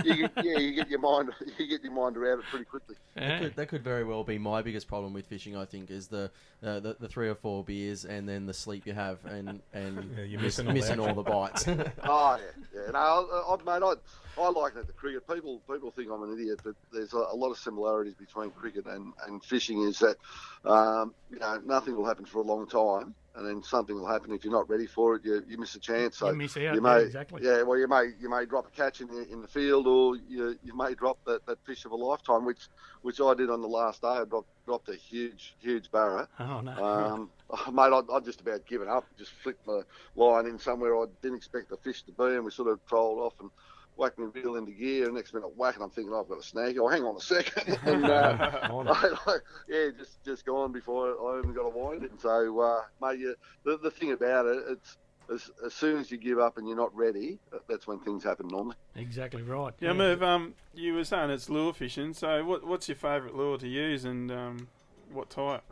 [0.03, 2.95] You get, yeah, you get your mind you get your mind around it pretty quickly.
[3.15, 5.55] That, could, that could very well be my biggest problem with fishing.
[5.57, 6.31] I think is the
[6.63, 10.11] uh, the, the three or four beers and then the sleep you have and and
[10.17, 11.67] Yeah, you're miss- missing all the all the bites.
[12.03, 12.91] Oh yeah, yeah.
[12.91, 15.27] No, I, I, mate, I, I like it at the cricket.
[15.27, 18.85] People people think I'm an idiot, but there's a, a lot of similarities between cricket
[18.85, 19.81] and, and fishing.
[19.83, 20.17] Is that
[20.65, 24.31] um, you know nothing will happen for a long time, and then something will happen
[24.33, 25.23] if you're not ready for it.
[25.23, 26.17] You, you miss a chance.
[26.17, 27.41] So You miss out, You yeah, may, exactly.
[27.43, 30.15] Yeah, well, you may you may drop a catch in the, in the field, or
[30.15, 32.67] you you may drop that, that fish of a lifetime, which
[33.03, 34.07] which I did on the last day.
[34.07, 36.27] I dropped dropped a huge huge barra.
[36.39, 36.71] Oh, no.
[36.83, 39.05] Um, oh, mate, I, I just about given up.
[39.17, 39.81] Just flicked my
[40.15, 43.19] line in somewhere I didn't expect the fish to be, and we sort of trolled
[43.19, 43.51] off and
[43.97, 46.39] whack my reel into gear, and next minute whack, and I'm thinking, oh, I've got
[46.39, 46.77] a snag.
[46.79, 47.77] Oh, hang on a second.
[47.85, 49.37] and, uh, I, I-
[49.67, 52.17] yeah, just just gone before I even got a wind in.
[52.19, 54.97] So, uh, mate, you, the, the thing about it, it's
[55.33, 57.37] as, as soon as you give up and you're not ready,
[57.67, 58.75] that's when things happen normally.
[58.95, 59.73] Exactly right.
[59.79, 62.13] Yeah, Merv, um, you were saying it's lure fishing.
[62.13, 64.67] So, what, what's your favourite lure to use, and um,
[65.11, 65.63] what type?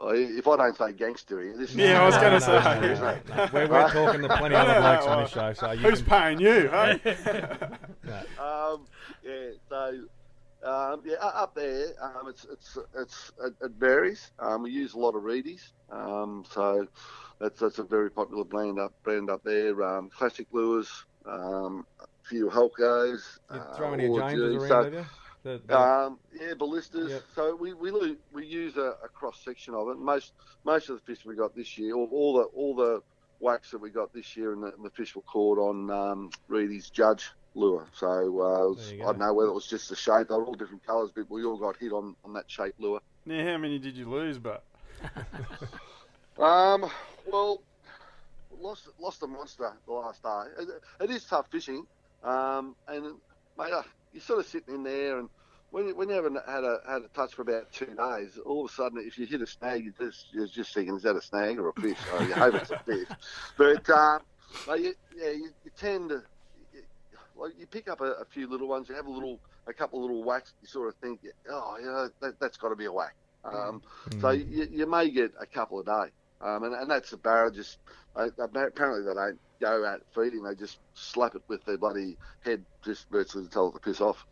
[0.00, 2.52] I- If I don't say gangster here, this is Yeah, I was going to No,
[2.54, 2.80] no, say.
[2.80, 3.48] no, no, no.
[3.52, 6.36] We're, we're talking to plenty of other blokes on this show, so you Who's can,
[6.36, 6.68] paying you?
[6.68, 7.00] Hey?
[8.38, 8.86] um,
[9.24, 10.04] yeah, so
[10.64, 14.30] um, yeah, up there, um, it's it's it's it, it varies.
[14.38, 16.86] Um, we use a lot of Reidys, um, so
[17.40, 19.82] that's that's a very popular brand up brand up there.
[19.82, 23.38] Um, classic lures, um, a few Halcos.
[23.52, 24.58] you uh, throw any of Oargees.
[24.58, 25.06] Around, So, have you?
[25.48, 27.08] The, the, um, yeah, Balistas.
[27.08, 27.22] Yep.
[27.34, 29.98] So we we, lo- we use a, a cross section of it.
[29.98, 30.32] Most
[30.64, 33.00] most of the fish we got this year, all, all the all the
[33.40, 36.30] wax that we got this year, and the, and the fish were caught on um,
[36.48, 37.86] Reidy's Judge lure.
[37.92, 40.28] So uh, was, I don't know whether it was just the shape.
[40.28, 43.00] They were all different colours, but we all got hit on, on that shape lure.
[43.24, 44.38] Now, how many did you lose?
[44.38, 44.64] But
[46.38, 46.88] Um,
[47.26, 47.62] well,
[48.60, 50.42] lost lost a monster the last day.
[50.60, 50.68] It,
[51.04, 51.84] it is tough fishing,
[52.22, 53.16] um, and
[53.58, 55.28] mate, uh, you're sort of sitting in there, and
[55.70, 58.64] when you, when you haven't had a had a touch for about two days, all
[58.64, 61.16] of a sudden, if you hit a snag, you just you're just thinking, is that
[61.16, 61.98] a snag or a fish?
[62.12, 63.08] oh, you hope it's a fish,
[63.56, 64.20] but um,
[64.66, 66.22] mate, you, yeah, you, you tend to.
[66.72, 66.80] You,
[67.36, 69.98] like you pick up a, a few little ones, you have a little, a couple
[69.98, 70.54] of little whacks.
[70.62, 71.20] You sort of think,
[71.50, 73.14] oh, you know, that, that's got to be a whack.
[73.44, 73.82] Um,
[74.20, 77.52] So you, you may get a couple a day, um, and, and that's the barra.
[77.52, 77.78] Just
[78.16, 82.64] uh, apparently they don't go out feeding; they just slap it with their bloody head,
[82.84, 84.26] just virtually to tell it to piss off.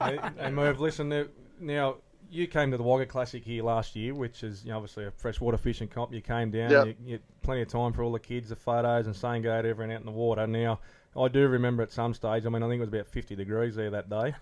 [0.00, 1.24] Hey, hey, Merv, listen, now,
[1.60, 1.96] now
[2.30, 5.10] you came to the Wagga Classic here last year, which is you know, obviously a
[5.10, 6.12] freshwater fishing comp.
[6.12, 6.86] You came down, Yep.
[6.86, 9.52] you, you had plenty of time for all the kids, the photos, and saying go
[9.52, 10.46] out everyone out in the water.
[10.46, 10.80] Now,
[11.18, 13.74] I do remember at some stage, I mean, I think it was about 50 degrees
[13.76, 14.34] there that day.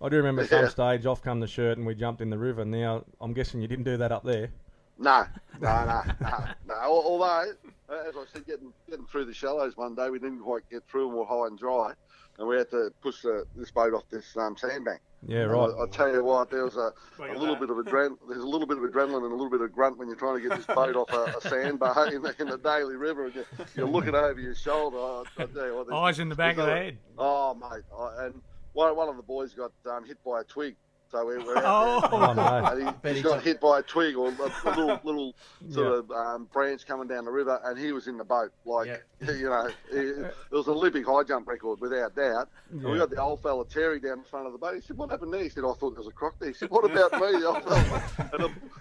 [0.00, 0.68] I do remember at some Yeah.
[0.68, 2.64] stage, off come the shirt and we jumped in the river.
[2.64, 4.50] Now, I'm guessing you didn't do that up there.
[4.96, 5.26] No,
[5.60, 6.28] no, no, no.
[6.68, 6.74] no.
[6.80, 7.50] Al- Although,
[7.90, 11.08] as I said, getting getting through the shallows one day, we didn't quite get through
[11.08, 11.94] and we're high and dry,
[12.38, 15.00] and we had to push the, this boat off this um, sandbank.
[15.26, 15.70] Yeah, right.
[15.78, 17.60] I, I tell you what, there was a, a little that.
[17.60, 18.18] bit of adrenaline.
[18.28, 20.42] There's a little bit of adrenaline and a little bit of grunt when you're trying
[20.42, 23.34] to get this boat off a, a sandbar in the, in the Daly River, and
[23.34, 24.98] you're, you're looking over your shoulder.
[24.98, 26.98] I, I tell you what, Eyes in the back of there's the head.
[27.16, 28.42] Oh, mate, I, and
[28.74, 30.76] one, one of the boys got um, hit by a twig.
[31.14, 32.00] So we we're out Oh.
[32.00, 32.10] there.
[32.12, 32.42] Oh, no.
[32.72, 35.34] And he, Bet he he got hit by a twig or a, a little, little
[35.70, 35.98] sort Yeah.
[35.98, 38.50] of um, branch coming down the river, and he was in the boat.
[38.64, 39.30] Like, Yeah.
[39.32, 42.48] you know, it, it was an Olympic high jump record without doubt.
[42.72, 44.74] And we got the old fella Terry down in front of the boat.
[44.74, 46.54] He said, "What happened there?" He said, "I thought there was a croc there." He
[46.56, 48.02] said, "What about me?" The old fella.
[48.18, 48.30] And,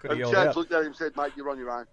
[0.02, 0.56] Could've and Chad out.
[0.56, 1.86] looked at him and said, "Mate, you're on your own."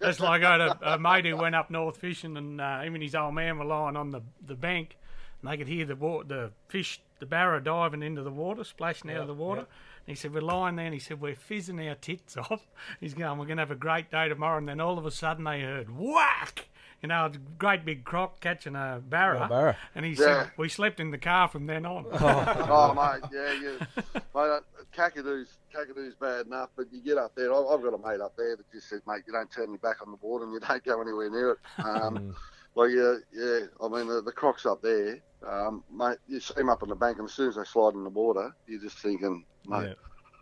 [0.00, 2.94] That's like I had a, a mate who went up north fishing, and uh, him
[2.94, 4.96] and his old man were lying on the, the bank,
[5.40, 9.10] and they could hear the wa- the fish, the barra diving into the water, splashing
[9.10, 9.60] out of the water.
[9.62, 9.66] And
[10.06, 12.66] he said, We're lying there, and he said, We're fizzing our tits off.
[13.00, 14.58] He's going, We're going to have a great day tomorrow.
[14.58, 16.68] And then all of a sudden they heard whack!
[17.02, 19.44] You know, a great big croc catching a barra.
[19.44, 19.76] A barra.
[19.94, 20.16] And he Yeah.
[20.44, 22.06] said, We slept in the car from then on.
[22.12, 23.78] oh, mate, yeah, you,
[24.14, 24.60] mate, uh,
[24.96, 27.52] Kakadu's, Kakadu's bad enough, but you get up there.
[27.54, 29.78] I- I've got a mate up there that just said, mate, you don't turn your
[29.78, 31.58] back on the water and you don't go anywhere near it.
[31.84, 32.34] Um,
[32.74, 33.66] well, yeah, yeah.
[33.80, 36.18] I mean, the, the crocs up there, um, mate.
[36.26, 38.10] You see them up on the bank, and as soon as they slide in the
[38.10, 39.88] water, you're just thinking, mate.
[39.88, 39.94] Yeah.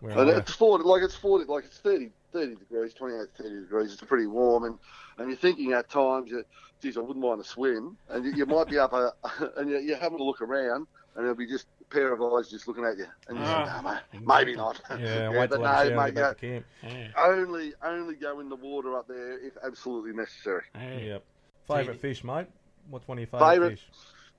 [0.02, 3.93] And it's 40, like it's 40, like it's 30, 30 degrees, 28, 30 degrees.
[3.93, 4.78] It's pretty warm, and,
[5.18, 6.44] and you're thinking at times, you,
[6.82, 9.12] geez, I wouldn't mind a swim, and you, you might be up, a,
[9.56, 12.51] and you're, you're having a look around, and there'll be just a pair of eyes
[12.51, 13.64] just looking at you, and you Ah.
[13.64, 14.81] think, no, mate, maybe not.
[15.01, 16.66] Yeah, wait but no, shower mate, and yeah, back to camp.
[16.82, 17.09] Yeah.
[17.18, 20.62] only, only go in the water up there if absolutely necessary.
[20.74, 20.98] Yeah.
[20.98, 21.24] Yep.
[21.66, 22.47] Favourite fish, mate?
[22.90, 23.70] What's one of your favourite Favourite?
[23.73, 23.89] fish?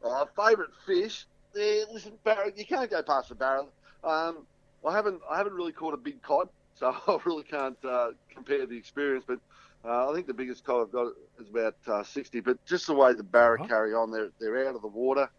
[0.03, 1.25] Uh, favourite fish?
[1.55, 3.73] Yeah, listen, barra, you can't go past the barrel.
[4.03, 4.47] Um,
[4.87, 8.65] I haven't, I haven't really caught a big cod, so I really can't uh, compare
[8.67, 9.25] the experience.
[9.27, 9.39] But
[9.83, 11.07] uh, I think the biggest cod I've got
[11.39, 12.41] is about uh, 60.
[12.41, 13.67] But just the way the barra Uh-huh.
[13.67, 15.29] carry on, they're they're out of the water,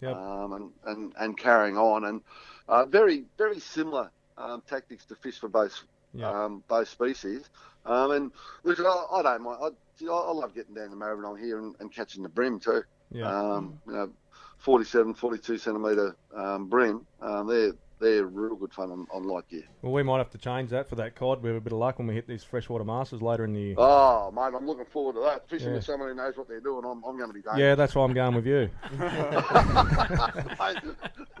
[0.00, 0.12] Yep.
[0.16, 2.22] um, and, and and carrying on, and
[2.68, 5.74] uh, very very similar um, tactics to fish for both
[6.12, 6.30] Yeah.
[6.44, 7.48] um, both species.
[7.84, 8.32] Um, and
[8.64, 9.58] listen, I, I don't mind.
[9.62, 12.82] I, I, love getting down to Maribyrnong here and, and catching the bream too.
[13.10, 13.28] Yeah.
[13.28, 14.10] Um, you know,
[14.58, 17.06] 47, 42 centimetre um, bream.
[17.20, 19.62] Um, they're they're real good fun on, on light gear.
[19.80, 21.78] Well, we might have to change that for that cod We have a bit of
[21.78, 23.74] luck when we hit these freshwater masters later in the year.
[23.78, 25.48] Oh, mate, I'm looking forward to that.
[25.48, 25.74] Fishing Yeah.
[25.76, 27.58] with someone who knows what they're doing, I'm, I'm going to be dangerous.
[27.58, 28.68] Yeah, that's why I'm going with you.
[28.98, 30.76] Mate,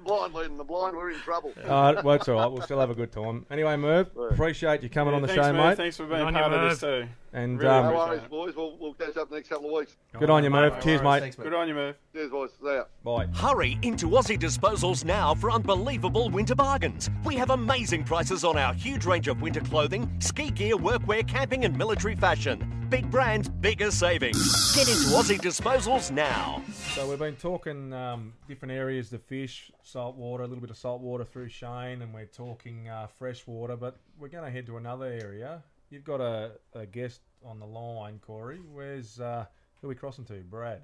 [0.04, 1.52] blind leading the blind, we're in trouble.
[1.66, 2.50] Uh, well, it's all right.
[2.50, 3.44] We'll still have a good time.
[3.50, 5.70] Anyway, Merv, appreciate you coming on the thanks, show, Merv.
[5.70, 5.76] mate.
[5.76, 7.08] Thanks for being on you, part of this too.
[7.36, 8.30] And Really um, no appreciate worries, it.
[8.30, 8.56] boys.
[8.56, 9.94] We'll, we'll catch up next couple of weeks.
[10.18, 10.82] Good on you, Murph.
[10.82, 11.36] Cheers, mate.
[11.36, 11.96] Good on you, Murph.
[12.14, 12.50] Cheers, boys.
[12.58, 12.84] See ya.
[13.04, 13.26] Bye.
[13.26, 17.10] Hurry into Aussie Disposals now for unbelievable winter bargains.
[17.26, 21.66] We have amazing prices on our huge range of winter clothing, ski gear, workwear, camping,
[21.66, 22.86] and military fashion.
[22.88, 24.74] Big brands, bigger savings.
[24.74, 26.62] Get into Aussie Disposals now.
[26.94, 30.78] So we've been talking um, different areas to fish, salt water, a little bit of
[30.78, 33.76] salt water through Shane, and we're talking uh, fresh water.
[33.76, 35.62] But we're going to head to another area.
[35.90, 38.60] You've got a, a guest on the line, Corey.
[38.72, 39.46] Where's uh,
[39.80, 40.34] who are we crossing to?
[40.40, 40.82] Brad.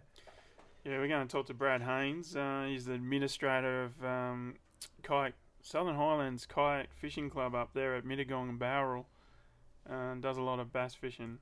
[0.85, 2.35] Yeah, we're going to talk to Brad Haynes.
[2.35, 4.55] Uh, he's the administrator of um,
[5.03, 9.07] kayak Southern Highlands Kayak Fishing Club up there at Mittagong and Bowral,
[9.89, 11.39] and does a lot of bass fishing.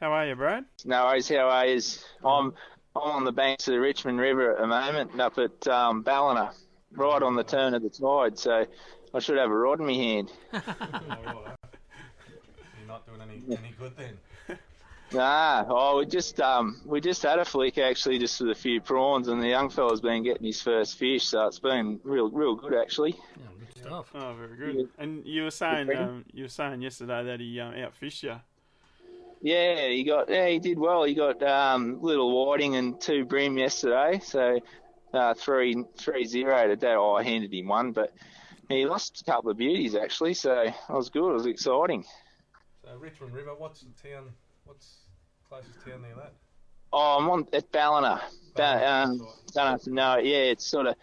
[0.00, 0.64] How are you, Brad?
[0.84, 1.28] No worries.
[1.28, 1.80] How are you?
[2.24, 2.52] I'm
[2.96, 6.52] I'm on the banks of the Richmond River at the moment, up at um, Ballina,
[6.92, 8.38] right on the turn of the tide.
[8.38, 8.66] So
[9.14, 10.32] I should have a rod in my hand.
[12.94, 14.58] You're not doing any, any good then.
[15.12, 18.80] Nah, oh, we just um, we just had a flick actually, just with a few
[18.80, 22.56] prawns, and the young fella's been getting his first fish, so it's been real, real
[22.56, 23.14] good actually.
[23.36, 24.10] Yeah, Good stuff.
[24.14, 24.88] Oh, very good.
[24.98, 28.40] And you were saying um, you were saying yesterday that he um, outfished you.
[29.42, 31.04] Yeah, he got yeah he did well.
[31.04, 34.58] He got um, little whiting and two bream yesterday, so
[35.12, 36.94] uh, three three zero today.
[36.94, 38.12] Oh, I handed him one, but
[38.68, 41.30] he lost a couple of beauties actually, so it was good.
[41.30, 42.04] It was exciting.
[42.84, 43.54] So Richmond River.
[43.56, 44.30] What's the town?
[44.64, 44.98] What's
[45.48, 46.34] closest town near that?
[46.92, 48.20] Oh, I'm on at Ballina.
[48.54, 49.18] Ba- um,
[49.52, 50.18] don't have to know.
[50.18, 50.96] Yeah, it's sort of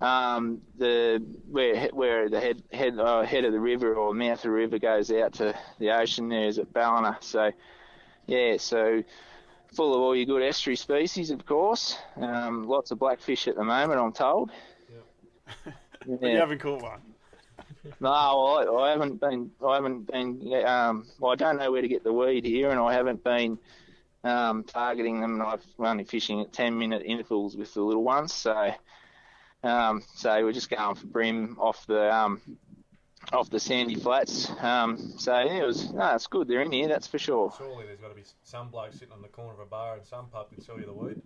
[0.00, 4.42] um, the where where the head head uh, head of the river or mouth of
[4.42, 6.28] the river goes out to the ocean.
[6.28, 7.18] There is at Ballina.
[7.20, 7.50] So
[8.26, 9.02] yeah, so
[9.74, 11.98] full of all your good estuary species, of course.
[12.16, 14.50] Um, lots of blackfish at the moment, I'm told.
[16.06, 17.00] But you haven't caught one.
[18.00, 19.50] No, I, I haven't been.
[19.66, 20.64] I haven't been.
[20.66, 23.58] Um, well, I don't know where to get the weed here, and I haven't been
[24.24, 25.34] um, targeting them.
[25.34, 28.32] And I've only fishing at ten minute intervals with the little ones.
[28.32, 28.72] So,
[29.62, 32.40] um, so we're just going for bream off the um,
[33.32, 34.50] off the sandy flats.
[34.60, 35.92] Um, so yeah, it was.
[35.92, 36.48] No, it's good.
[36.48, 37.52] They're in here, that's for sure.
[37.56, 40.06] Surely there's got to be some bloke sitting on the corner of a bar and
[40.06, 41.20] some pub can sell you the weed.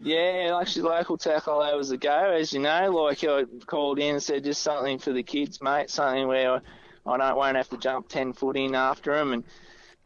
[0.00, 4.44] Yeah, actually, local tackle hours ago, as you know, like I called in and said
[4.44, 6.60] just something for the kids, mate, something where I,
[7.06, 9.44] I don't won't have to jump ten foot in after them, and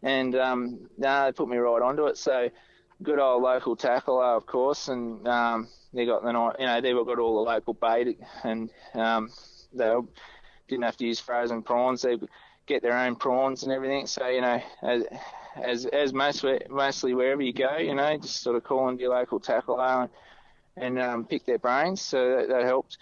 [0.03, 2.19] and um, no, they put me right onto it.
[2.19, 2.51] So
[3.03, 6.97] good old local tackle, of course, and um, they got the night, you know, they've
[6.97, 9.31] got all the local bait, and um,
[9.75, 9.95] they
[10.69, 12.03] didn't have to use frozen prawns.
[12.03, 12.17] They
[12.67, 14.07] get their own prawns and everything.
[14.07, 15.05] So you know, as
[15.57, 19.15] as, as most, mostly wherever you go, you know, just sort of call into your
[19.15, 20.11] local tackle and,
[20.77, 22.01] and um, pick their brains.
[22.01, 22.99] So that, that helped.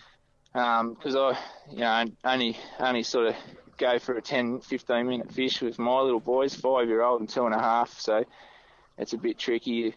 [0.52, 1.38] Because I,
[1.70, 3.36] you know, only only sort of
[3.78, 7.28] go for a 10, 15 minute fish with my little boys, five year old and
[7.28, 8.00] two and a half.
[8.00, 8.24] So
[8.98, 9.94] it's a bit tricky.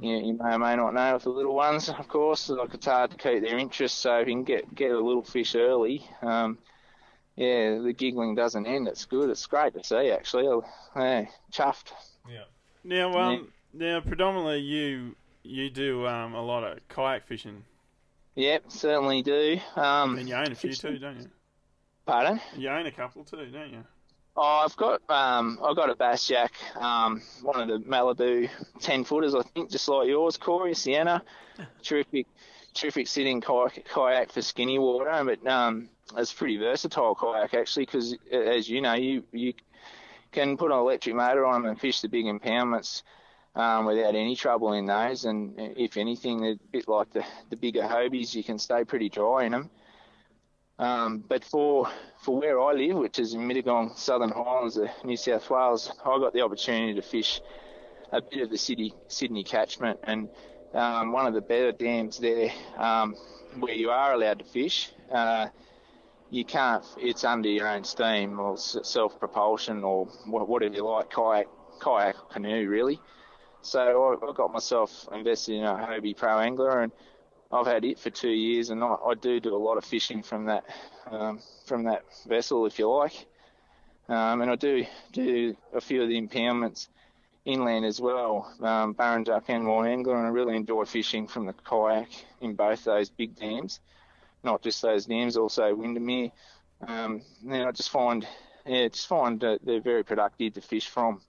[0.00, 2.48] You, you may or may not know with the little ones, of course.
[2.48, 3.98] Like it's hard to keep their interest.
[3.98, 6.56] So if you can get get a little fish early, um,
[7.40, 8.86] yeah, the giggling doesn't end.
[8.86, 9.30] It's good.
[9.30, 10.62] It's great to see actually.
[10.94, 11.92] Yeah, chuffed.
[12.28, 12.44] Yeah.
[12.84, 17.64] Now, um, now predominantly you you do um, a lot of kayak fishing,
[18.34, 19.58] Yep, certainly do.
[19.74, 21.30] Um, and you own a few too, don't you?
[22.04, 22.40] Pardon?
[22.58, 23.84] You own a couple too, don't you?
[24.36, 28.50] Oh, I've got um, I've got a bass jack, um, one of the Malibu
[28.80, 31.22] ten footers, I think, just like yours, Corey Sienna.
[31.82, 32.26] Terrific,
[32.74, 38.68] terrific sitting kayak, for skinny water, but um, it's pretty versatile kayak actually, because as
[38.68, 39.54] you know, you you
[40.32, 43.02] can put an electric motor on them and fish the big impoundments
[43.54, 45.24] um, without any trouble in those.
[45.24, 49.44] And if anything, a bit like the the bigger Hobies, you can stay pretty dry
[49.44, 49.70] in them.
[50.78, 51.88] Um, but for
[52.22, 56.18] for where I live, which is in Mittagong, Southern Highlands of New South Wales, I
[56.18, 57.40] got the opportunity to fish
[58.12, 60.28] a bit of the city Sydney catchment, and
[60.74, 63.14] um, one of the better dams there, um,
[63.58, 64.90] where you are allowed to fish.
[65.10, 65.48] Uh,
[66.30, 66.84] you can't.
[66.98, 71.48] It's under your own steam or self propulsion or whatever you like, kayak,
[71.80, 73.00] kayak, canoe, really.
[73.62, 73.80] So
[74.22, 76.92] I, I got myself invested in a Hobie Pro Angler, and
[77.52, 80.22] I've had it for two years, and I, I do do a lot of fishing
[80.22, 80.64] from that
[81.10, 83.26] um, from that vessel, if you like.
[84.08, 86.88] Um, and I do do a few of the impoundments
[87.50, 92.08] inland as well, um, Burrendong and Wyangala, and I really enjoy fishing from the kayak
[92.40, 93.80] in both those big dams,
[94.42, 96.30] not just those dams, also Windamere.
[96.86, 98.26] Um, and I just find,
[98.66, 101.20] yeah, just find that they're very productive to fish from.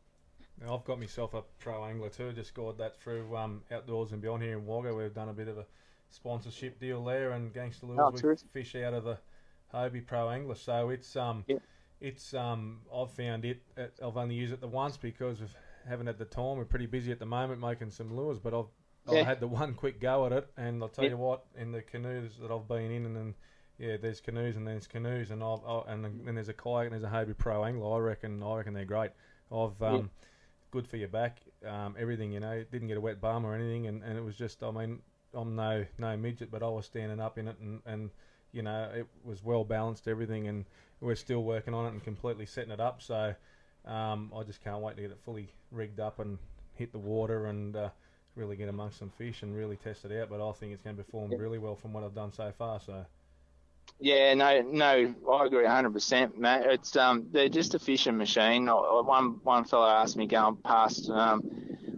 [0.62, 2.32] Now, I've got myself a pro angler too.
[2.34, 4.94] Just scored that through um, Outdoors and Beyond here in Wagga.
[4.94, 5.66] We've done a bit of a
[6.10, 8.48] sponsorship deal there, and Gangster Lures Oh, we terrific.
[8.52, 9.18] fish out of the
[9.74, 10.56] Hobie Pro Angler.
[10.56, 11.46] So it's um,
[12.00, 13.62] it's um, I've found it.
[13.78, 15.50] uh, I've only used it the once because of
[15.88, 16.58] haven't had the time.
[16.58, 18.66] We're pretty busy at the moment making some lures, but I've
[19.08, 19.22] Yeah.
[19.22, 21.82] I had the one quick go at it, and I'll tell you what, in the
[21.82, 23.36] canoes that I've been in, and then
[23.80, 26.94] yeah, there's canoes and there's canoes, and I've I, and then there's a kayak and
[26.94, 27.96] there's a Hobie Pro angler.
[27.96, 29.12] I reckon I reckon they're great.
[29.52, 30.12] I've um,
[30.70, 32.32] good for your back, um, everything.
[32.32, 34.72] You know, didn't get a wet bum or anything, and, and it was just I
[34.72, 35.02] mean
[35.34, 38.12] I'm no no midget, but I was standing up in it, and and
[38.52, 40.66] you know it was well balanced everything, and
[41.00, 43.02] we're still working on it and completely setting it up.
[43.02, 43.34] So
[43.86, 46.38] um, I just can't wait to get it fully rigged up and
[46.76, 47.90] hit the water and uh,
[48.36, 50.30] really get amongst some fish and really test it out.
[50.30, 52.80] But I think it's going to perform really well from what I've done so far.
[52.80, 53.06] So
[54.00, 56.64] Yeah, no, no, I agree 100%, mate.
[56.66, 58.66] It's um, they're just a fishing machine.
[58.68, 61.50] One one fellow asked me going past um,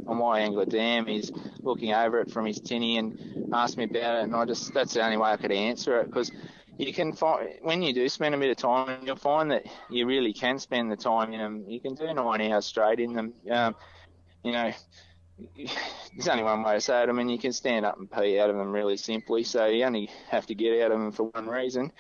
[0.08, 1.32] on my angler dam, he's
[1.62, 4.94] looking over it from his tinny and asked me about it, and I just that's
[4.94, 6.32] the only way I could answer it because
[6.78, 10.06] you can find when you do spend a bit of time, you'll find that you
[10.06, 11.66] really can spend the time in them.
[11.68, 13.34] You can do nine hours straight in them.
[13.50, 13.76] Um,
[14.44, 14.72] you know,
[15.56, 17.10] there's only one way to say it.
[17.10, 19.44] I mean, you can stand up and pee out of them really simply.
[19.44, 21.92] So you only have to get out of them for one reason,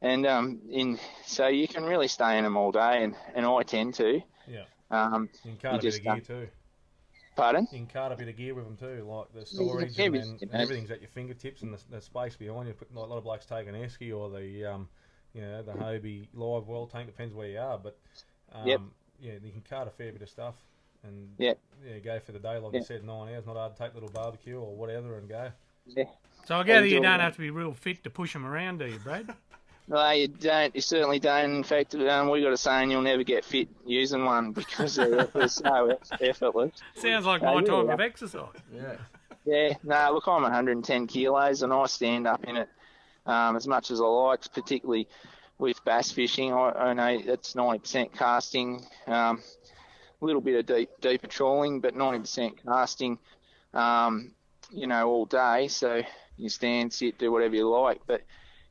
[0.00, 3.62] and um, in so you can really stay in them all day, and, and I
[3.62, 4.20] tend to.
[4.46, 6.48] yeah, Um, you can cart a bit just of gear too.
[7.36, 7.66] Pardon?
[7.70, 10.14] You can cart a bit of gear with them too, like the storage yeah, and,
[10.14, 12.74] then, and everything's at your fingertips and the, the space behind you.
[12.94, 14.88] Like, a lot of blokes take an esky or the um,
[15.32, 17.06] you know, the Hobie live well tank.
[17.06, 17.98] Depends where you are, but
[18.52, 18.80] um, Yep.
[19.20, 20.56] yeah, you can cart a fair bit of stuff
[21.04, 21.58] and Yep.
[21.86, 22.58] yeah, go for the day.
[22.58, 22.80] Like Yeah.
[22.80, 23.46] you said, nine hours.
[23.46, 25.50] Not hard to take a little barbecue or whatever and go.
[25.86, 26.04] Yeah.
[26.44, 27.20] So I gather you don't it.
[27.20, 29.34] have to be real fit to push them around, do you, Brad?
[29.88, 30.74] No, you don't.
[30.74, 31.56] You certainly don't.
[31.56, 35.24] In fact, um, we got a saying you'll never get fit using one because they're,
[35.24, 36.72] they're so effortless.
[36.94, 37.92] Sounds like Uh, my yeah, time yeah.
[37.94, 38.48] of exercise.
[38.72, 38.96] Yeah.
[39.44, 42.68] Yeah, no, look, I'm 110 kilos and I stand up in it
[43.26, 45.08] um, as much as I like, particularly
[45.58, 46.52] with bass fishing.
[46.52, 49.42] I, I know that's 90% casting, um,
[50.20, 53.18] a little bit of deep, deeper trawling, but 90% casting,
[53.74, 54.30] um,
[54.70, 55.66] you know, all day.
[55.66, 56.02] So
[56.36, 58.22] you stand, sit, do whatever you like, but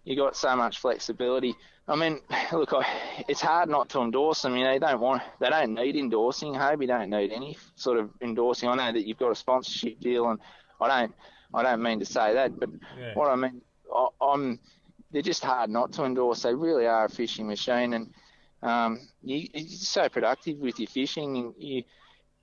[0.03, 1.56] you got so much flexibility.
[1.88, 2.19] I mean,
[2.53, 2.86] look, I,
[3.28, 4.56] it's hard not to endorse them.
[4.56, 6.53] You know, they don't want, they don't need endorsing.
[6.53, 8.69] Hobie don't need any sort of endorsing.
[8.69, 10.40] I know that you've got a sponsorship deal, and
[10.80, 11.15] I don't,
[11.53, 13.14] I don't mean to say that, but Yeah.
[13.14, 13.61] what I mean,
[13.94, 14.60] I, I'm,
[15.11, 16.44] they're just hard not to endorse.
[16.44, 18.14] They really are a fishing machine, and
[18.64, 21.38] um, you, you're so productive with your fishing.
[21.38, 21.84] And you,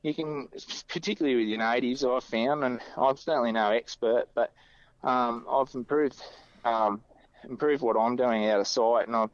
[0.03, 0.49] you can,
[0.89, 4.53] particularly with your natives, I've found, and I'm certainly no expert, but
[5.03, 6.23] um, I've improved,
[6.65, 7.03] um,
[7.49, 9.31] improved what I'm doing out of sight, and I'm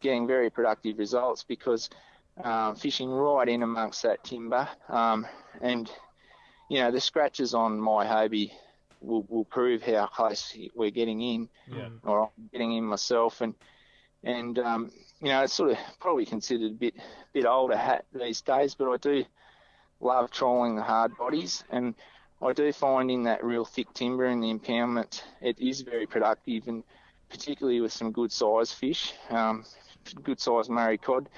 [0.00, 1.88] getting very productive results because
[2.42, 5.26] um, fishing right in amongst that timber, um,
[5.60, 5.90] and
[6.68, 8.52] you know the scratches on my Hobie
[9.00, 11.88] will, will prove how close we're getting in, Yeah.
[12.02, 13.54] or I'm getting in myself, and
[14.22, 14.90] and um,
[15.20, 16.94] you know it's sort of probably considered a bit
[17.32, 19.24] bit older hat these days, but I do
[20.00, 21.94] love trawling the hard bodies, and
[22.42, 26.68] I do find in that real thick timber in the impoundment, it is very productive,
[26.68, 26.84] and
[27.28, 29.64] particularly with some good size fish, um,
[30.22, 31.28] good size Murray cod,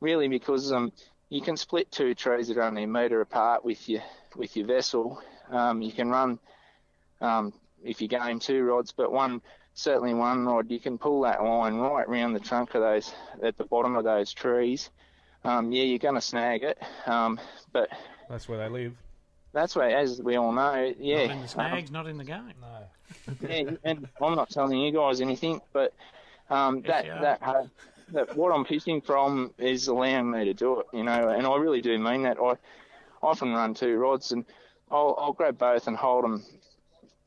[0.00, 0.92] really because um,
[1.28, 4.02] you can split two trees that are only a metre apart with your
[4.36, 5.20] with your vessel.
[5.50, 6.38] Um, you can run
[7.20, 7.52] um,
[7.82, 9.42] if you're going two rods, but one
[9.74, 13.12] certainly one rod you can pull that line right round the trunk of those
[13.42, 14.90] at the bottom of those trees.
[15.44, 17.38] Um, yeah, you're going to snag it, um,
[17.72, 17.90] but
[18.30, 18.94] That's where they live.
[19.54, 21.26] That's where, as we all know, yeah.
[21.26, 22.52] Not in the snags, not in the game.
[22.60, 23.36] No.
[23.48, 25.94] yeah, and I'm not telling you guys anything, but
[26.50, 27.64] um, that you that uh,
[28.08, 31.56] that what I'm fishing from is allowing me to do it, you know, and I
[31.56, 32.38] really do mean that.
[32.38, 32.56] I
[33.22, 34.44] often run two rods, and
[34.90, 36.44] I'll I'll grab both and hold them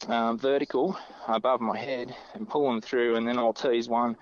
[0.07, 0.97] um, vertical
[1.27, 4.17] above my head and pull them through, and then I'll tease one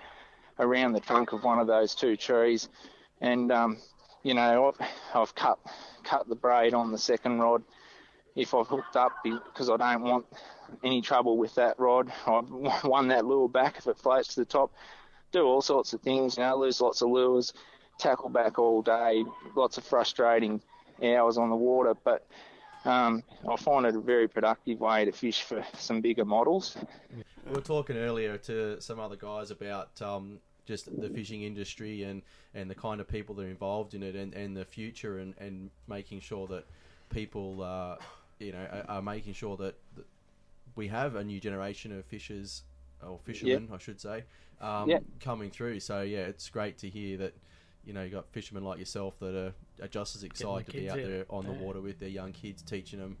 [0.58, 2.68] around the trunk of one of those two trees,
[3.20, 3.78] and um,
[4.22, 5.58] you know I've, I've cut
[6.04, 7.64] cut the braid on the second rod
[8.36, 10.26] if I've hooked up because I don't want
[10.84, 12.12] any trouble with that rod.
[12.26, 12.50] I've
[12.84, 14.72] won that lure back if it floats to the top.
[15.32, 17.52] Do all sorts of things, you know, lose lots of lures,
[17.98, 19.24] tackle back all day,
[19.56, 20.60] lots of frustrating
[21.02, 22.26] hours on the water, but
[22.84, 26.76] um, I find it a very productive way to fish for some bigger models.
[27.44, 32.22] We were talking earlier to some other guys about um, just the fishing industry and,
[32.54, 35.34] and the kind of people that are involved in it and, and the future and,
[35.38, 36.64] and making sure that
[37.10, 37.96] people uh,
[38.38, 40.04] you know are, are making sure that, that
[40.74, 42.62] we have a new generation of fishers
[43.06, 44.24] or fishermen I should say
[44.60, 44.98] um, Yeah.
[45.20, 47.34] coming through so yeah it's great to hear that
[47.84, 49.52] you know you got fishermen like yourself that are,
[49.84, 51.04] are just as excited to be out out.
[51.06, 51.58] there on the Yeah.
[51.60, 53.16] water with their young kids teaching them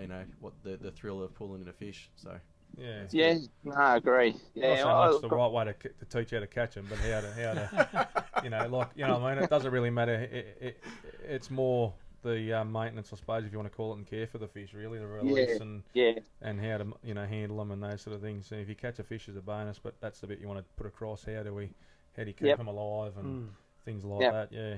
[0.00, 2.36] you know what the, the thrill of pulling in a fish so
[2.76, 3.04] Yeah.
[3.12, 4.34] Yeah, no, I agree.
[4.54, 6.74] Yeah, Not so I- much the right way to, c- to teach how to catch
[6.74, 9.50] them, but how to how to you know like you know what I mean it
[9.50, 10.14] doesn't really matter.
[10.14, 10.84] It, it,
[11.24, 11.94] it's more
[12.24, 14.48] the uh, maintenance, I suppose, if you want to call it, and care for the
[14.48, 16.12] fish, really, the release Yeah, and yeah.
[16.42, 18.46] and how to you know handle them and those sort of things.
[18.48, 20.58] So if you catch a fish as a bonus, but that's the bit you want
[20.58, 21.24] to put across.
[21.24, 21.70] How do we,
[22.16, 22.58] how do you keep Yep.
[22.58, 23.48] them alive and Mm.
[23.84, 24.32] things like Yep.
[24.32, 24.52] that?
[24.52, 24.76] Yeah.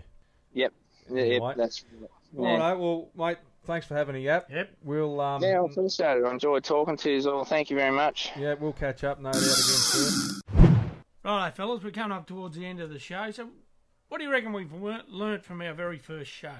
[0.52, 0.72] Yep.
[1.08, 1.48] Yeah, Anyway.
[1.48, 1.84] yep, that's
[2.36, 4.50] All right, well, mate, thanks for having a yap.
[4.50, 4.70] Yep.
[4.82, 5.42] We'll um.
[5.42, 6.24] yeah, I appreciate it.
[6.24, 7.44] I enjoyed talking to you all.
[7.44, 8.32] Thank you very much.
[8.36, 10.42] Yeah, we'll catch up, no doubt again soon.
[11.24, 13.30] Right, fellas, we're coming up towards the end of the show.
[13.30, 13.48] So,
[14.08, 16.54] what do you reckon we've learnt, learnt from our very first show?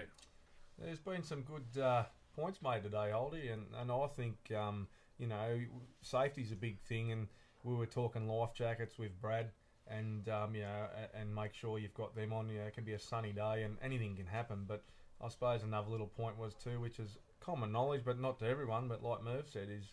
[0.79, 2.05] There's been some good uh,
[2.35, 4.89] points made today, Oldie, and, and I think um,
[5.19, 5.59] you know
[6.03, 7.29] safety's a big thing, and
[7.65, 9.51] we were talking life jackets with Brad,
[9.89, 12.49] and um, you know, and make sure you've got them on.
[12.51, 14.65] You know, it can be a sunny day, and anything can happen.
[14.69, 14.85] But
[15.21, 18.87] I suppose another little point was too, which is common knowledge, but not to everyone.
[18.87, 19.93] But like Merv said, is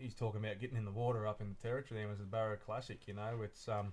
[0.00, 2.00] he's talking about getting in the water up in the territory.
[2.00, 3.06] There was the Barra Classic.
[3.06, 3.92] You know, it's um,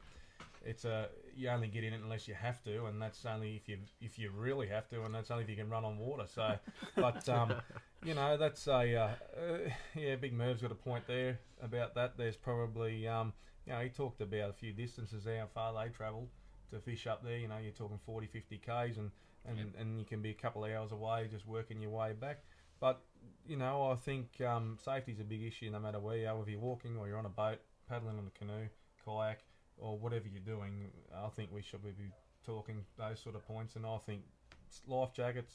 [0.66, 3.70] it's a you only get in it unless you have to, and that's only if
[3.70, 6.26] you if you really have to, and that's only if you can run on water.
[6.34, 6.56] So,
[6.96, 7.54] but um,
[8.04, 10.16] you know that's a uh, uh, yeah.
[10.16, 12.18] Big Merv's got a point there about that.
[12.18, 13.34] There's probably um,
[13.66, 16.28] you know he talked about a few distances how far they travel
[16.72, 17.38] to fish up there.
[17.38, 19.12] You know you're talking 40, 50 k's, and
[19.48, 22.44] and, and you can be a couple of hours away just working your way back.
[22.80, 23.02] But
[23.48, 26.50] you know I think um, safety's a big issue no matter where you are, whether
[26.50, 28.68] you're walking or you're on a boat, paddling on a canoe,
[29.06, 29.40] kayak
[29.78, 32.12] or whatever you're doing, I think we should be
[32.46, 33.76] talking those sort of points.
[33.76, 34.22] And I think
[34.88, 35.54] life jackets,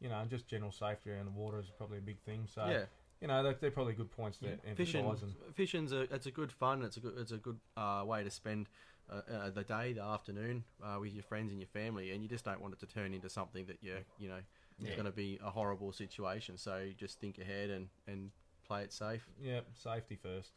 [0.00, 2.46] you know, and just general safety around the water is probably a big thing.
[2.46, 2.84] So, Yeah.
[3.20, 5.22] you know, they're, they're probably good points to Fishing, emphasise.
[5.22, 6.82] And fishing's a it's a good fun.
[6.82, 8.68] It's a good it's a good uh, way to spend
[9.10, 12.28] uh, uh, the day, the afternoon uh, with your friends and your family, and you
[12.28, 14.40] just don't want it to turn into something that you you know
[14.78, 14.88] Yeah.
[14.90, 16.56] is going to be a horrible situation.
[16.58, 18.30] So just think ahead and and
[18.66, 19.28] play it safe.
[19.40, 20.50] yeah, safety first.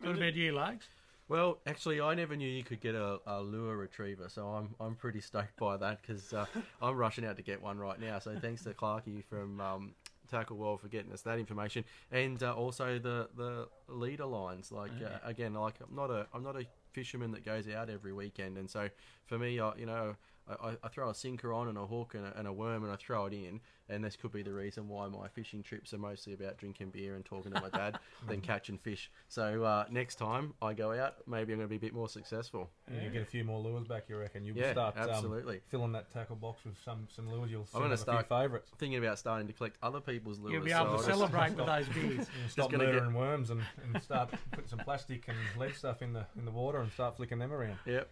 [0.00, 0.86] What about you, Legs?
[1.28, 4.94] Well, actually, I never knew you could get a, a lure retriever, so I'm I'm
[4.94, 6.46] pretty stoked by that because uh,
[6.82, 8.18] I'm rushing out to get one right now.
[8.18, 9.94] So thanks to Clarkie from um,
[10.30, 14.72] Tackle World for getting us that information, and uh, also the the leader lines.
[14.72, 15.08] Like Yeah.
[15.08, 18.56] uh, again, like I'm not a I'm not a fisherman that goes out every weekend,
[18.56, 18.88] and so
[19.26, 20.16] for me, I, you know.
[20.48, 22.84] I, I- I throw a sinker on and a hook and a, and a worm
[22.84, 25.92] and I throw it in, and this could be the reason why my fishing trips
[25.94, 27.98] are mostly about drinking beer and talking to my dad
[28.28, 29.10] than catching fish.
[29.28, 32.08] So uh, next time I go out, maybe I'm going to be a bit more
[32.08, 32.70] successful.
[32.92, 33.04] Yeah.
[33.04, 34.44] You get a few more lures back, you reckon?
[34.44, 35.60] You'll Yeah, start um, absolutely.
[35.68, 37.50] filling that tackle box with some, some lures.
[37.50, 38.70] You'll I'm going to soon have a few start favourites.
[38.78, 40.52] thinking about starting to collect other people's lures.
[40.54, 42.26] You'll be able so to I'll just- celebrate with those beers.
[42.28, 45.74] Yeah, Just stop gonna murdering get- worms and, and start putting some plastic and lead
[45.74, 47.78] stuff in the in the water and start flicking them around.
[47.86, 48.08] Yep.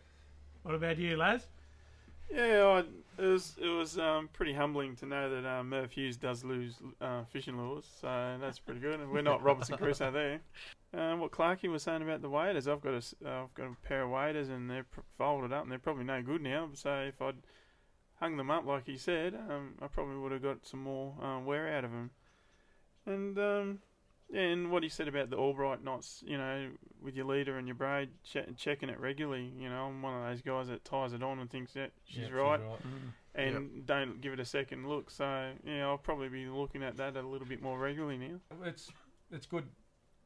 [0.62, 1.46] What about you, Laz?
[2.30, 6.16] Yeah, I, it was it was um, pretty humbling to know that um, Merv Hughes
[6.16, 9.00] does lose uh, fishing lures, so that's pretty good.
[9.00, 10.40] And we're not Robinson Crusoe there.
[10.92, 13.76] Um, what Clarkie was saying about the waders, I've got a uh, I've got a
[13.86, 16.68] pair of waders and they're pr- folded up and they're probably no good now.
[16.74, 17.36] So if I'd
[18.20, 21.44] hung them up like he said, um, I probably would have got some more um,
[21.44, 22.10] wear out of them.
[23.04, 23.78] And um,
[24.34, 26.70] and what he said about the Albright knots, you know,
[27.00, 29.52] with your leader and your braid, che- checking it regularly.
[29.58, 32.18] You know, I'm one of those guys that ties it on and thinks that she's
[32.18, 32.78] Yep, she's right, right.
[32.82, 33.12] Mm.
[33.34, 35.10] and don't give it a second look.
[35.10, 38.40] So yeah, I'll probably be looking at that a little bit more regularly now.
[38.64, 38.90] It's
[39.30, 39.64] it's good.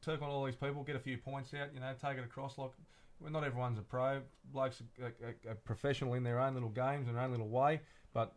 [0.01, 1.73] Talk on all these people, get a few points out.
[1.73, 2.57] You know, take it across.
[2.57, 2.71] Like,
[3.19, 4.21] well, not everyone's a pro.
[4.51, 7.81] Blokes are, are, are professional in their own little games and their own little way.
[8.13, 8.33] But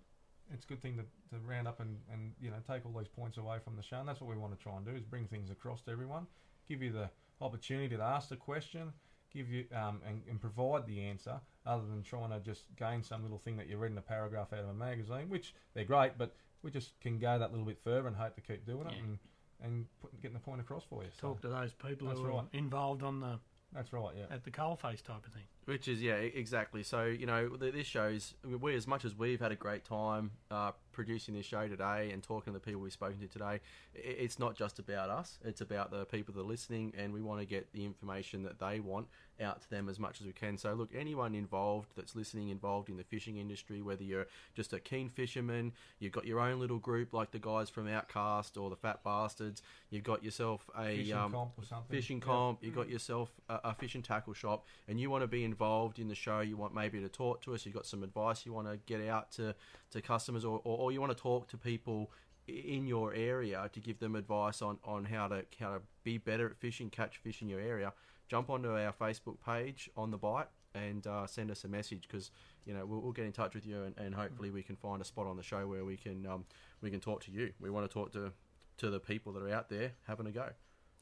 [0.55, 1.03] it's a good thing to,
[1.37, 3.99] to round up and, and you know take all these points away from the show.
[3.99, 6.27] And that's what we want to try and do is bring things across to everyone,
[6.69, 7.11] give you the
[7.41, 8.93] opportunity to ask the question,
[9.33, 13.23] give you um, and, and provide the answer, other than trying to just gain some
[13.23, 16.13] little thing that you read in a paragraph out of a magazine, which they're great,
[16.17, 18.93] but we just can go that little bit further and hope to keep doing it
[18.97, 19.03] Yeah.
[19.05, 19.19] and
[19.63, 21.09] and put, getting the point across for you.
[21.19, 22.39] So Talk to those people That's who right.
[22.39, 23.39] are involved on the
[23.75, 24.15] That's right.
[24.17, 24.35] Yeah.
[24.35, 25.43] at the coalface type of thing.
[25.65, 26.83] Which is yeah, exactly.
[26.83, 30.73] So you know, this shows we as much as we've had a great time uh,
[30.95, 33.61] producing this show today and talking to the people we've spoken to today.
[33.95, 37.41] It's not just about us; it's about the people that are listening, and we want
[37.41, 39.09] to get the information that they want
[39.41, 40.57] out to them as much as we can.
[40.57, 44.79] So look, anyone involved that's listening, involved in the fishing industry, whether you're just a
[44.79, 48.77] keen fisherman, you've got your own little group like the guys from Outcast or the
[48.77, 49.61] Fat Bastards,
[49.91, 51.97] you've got yourself a Fishing um, comp or something.
[51.97, 52.25] fishing Yeah.
[52.25, 55.99] comp, you've got yourself a, a fishing tackle shop, and you want to be involved
[55.99, 56.41] in the show.
[56.41, 57.67] You want maybe to talk to us.
[57.67, 59.55] You've got some advice you want to get out to,
[59.95, 62.11] to customers, or, or, or you want to talk to people
[62.47, 66.47] in your area to give them advice on, on how to how to be better
[66.47, 67.93] at fishing, catch fish in your area.
[68.29, 72.31] Jump onto our Facebook page on the bite and uh, send us a message because
[72.67, 75.01] you know we'll, we'll get in touch with you and, and hopefully we can find
[75.01, 76.45] a spot on the show where we can um,
[76.83, 77.53] we can talk to you.
[77.61, 78.33] We want to talk to
[78.79, 80.49] to the people that are out there having a go.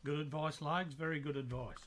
[0.05, 0.95] Good advice, Legs.
[0.95, 1.79] Very good advice.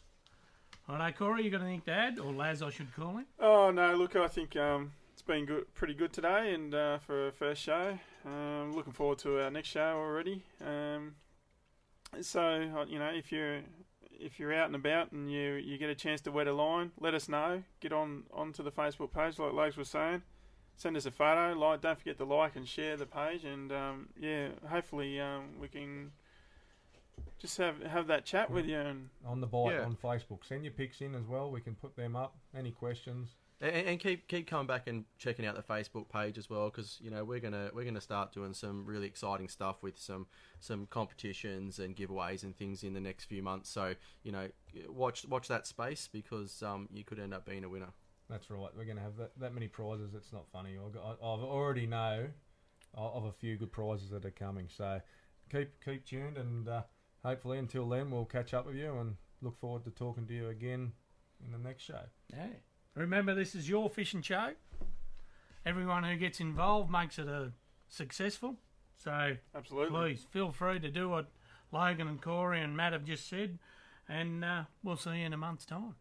[0.87, 2.19] All right, Corey, you got anything to add?
[2.19, 3.25] Or Laz, I should call him?
[3.39, 7.29] Oh no, look, I think um, it's been good, pretty good today, and uh, for
[7.29, 10.43] a first show, um, looking forward to our next show already.
[10.61, 11.15] Um,
[12.19, 13.61] so uh, you know, if you're
[14.11, 16.91] if you're out and about and you you get a chance to wet a line,
[16.99, 17.63] let us know.
[17.79, 20.21] Get on onto the Facebook page, like Legs was saying.
[20.75, 21.57] Send us a photo.
[21.57, 25.69] Like, don't forget to like and share the page, and um, yeah, hopefully um, we
[25.69, 26.11] can
[27.39, 29.85] just have have that chat with you and on the bite Yeah.
[29.85, 30.43] on Facebook.
[30.45, 31.49] Send your pics in as well.
[31.49, 32.35] We can put them up.
[32.53, 33.29] Any questions?
[33.65, 36.99] And, and keep keep coming back and checking out the Facebook page as well because
[37.01, 40.27] you know we're gonna we're gonna start doing some really exciting stuff with some
[40.59, 43.69] some competitions and giveaways and things in the next few months.
[43.69, 44.47] So you know
[44.89, 47.93] watch watch that space because um, you could end up being a winner.
[48.29, 48.69] That's right.
[48.75, 50.15] We're going to have that, that many prizes.
[50.15, 50.77] It's not funny.
[50.83, 52.27] I've, got, I- I've already know
[52.95, 54.67] of a few good prizes that are coming.
[54.69, 54.99] So
[55.51, 56.81] keep keep tuned, and uh,
[57.23, 60.49] hopefully until then we'll catch up with you and look forward to talking to you
[60.49, 60.93] again
[61.45, 62.01] in the next show.
[62.31, 62.47] Yeah.
[62.95, 64.51] Remember, this is your fishing show.
[65.65, 67.51] Everyone who gets involved makes it a
[67.89, 68.55] successful.
[69.03, 70.13] So Absolutely.
[70.13, 71.27] please feel free to do what
[71.71, 73.59] Logan and Corey and Matt have just said,
[74.07, 75.95] and uh, we'll see you in a month's time.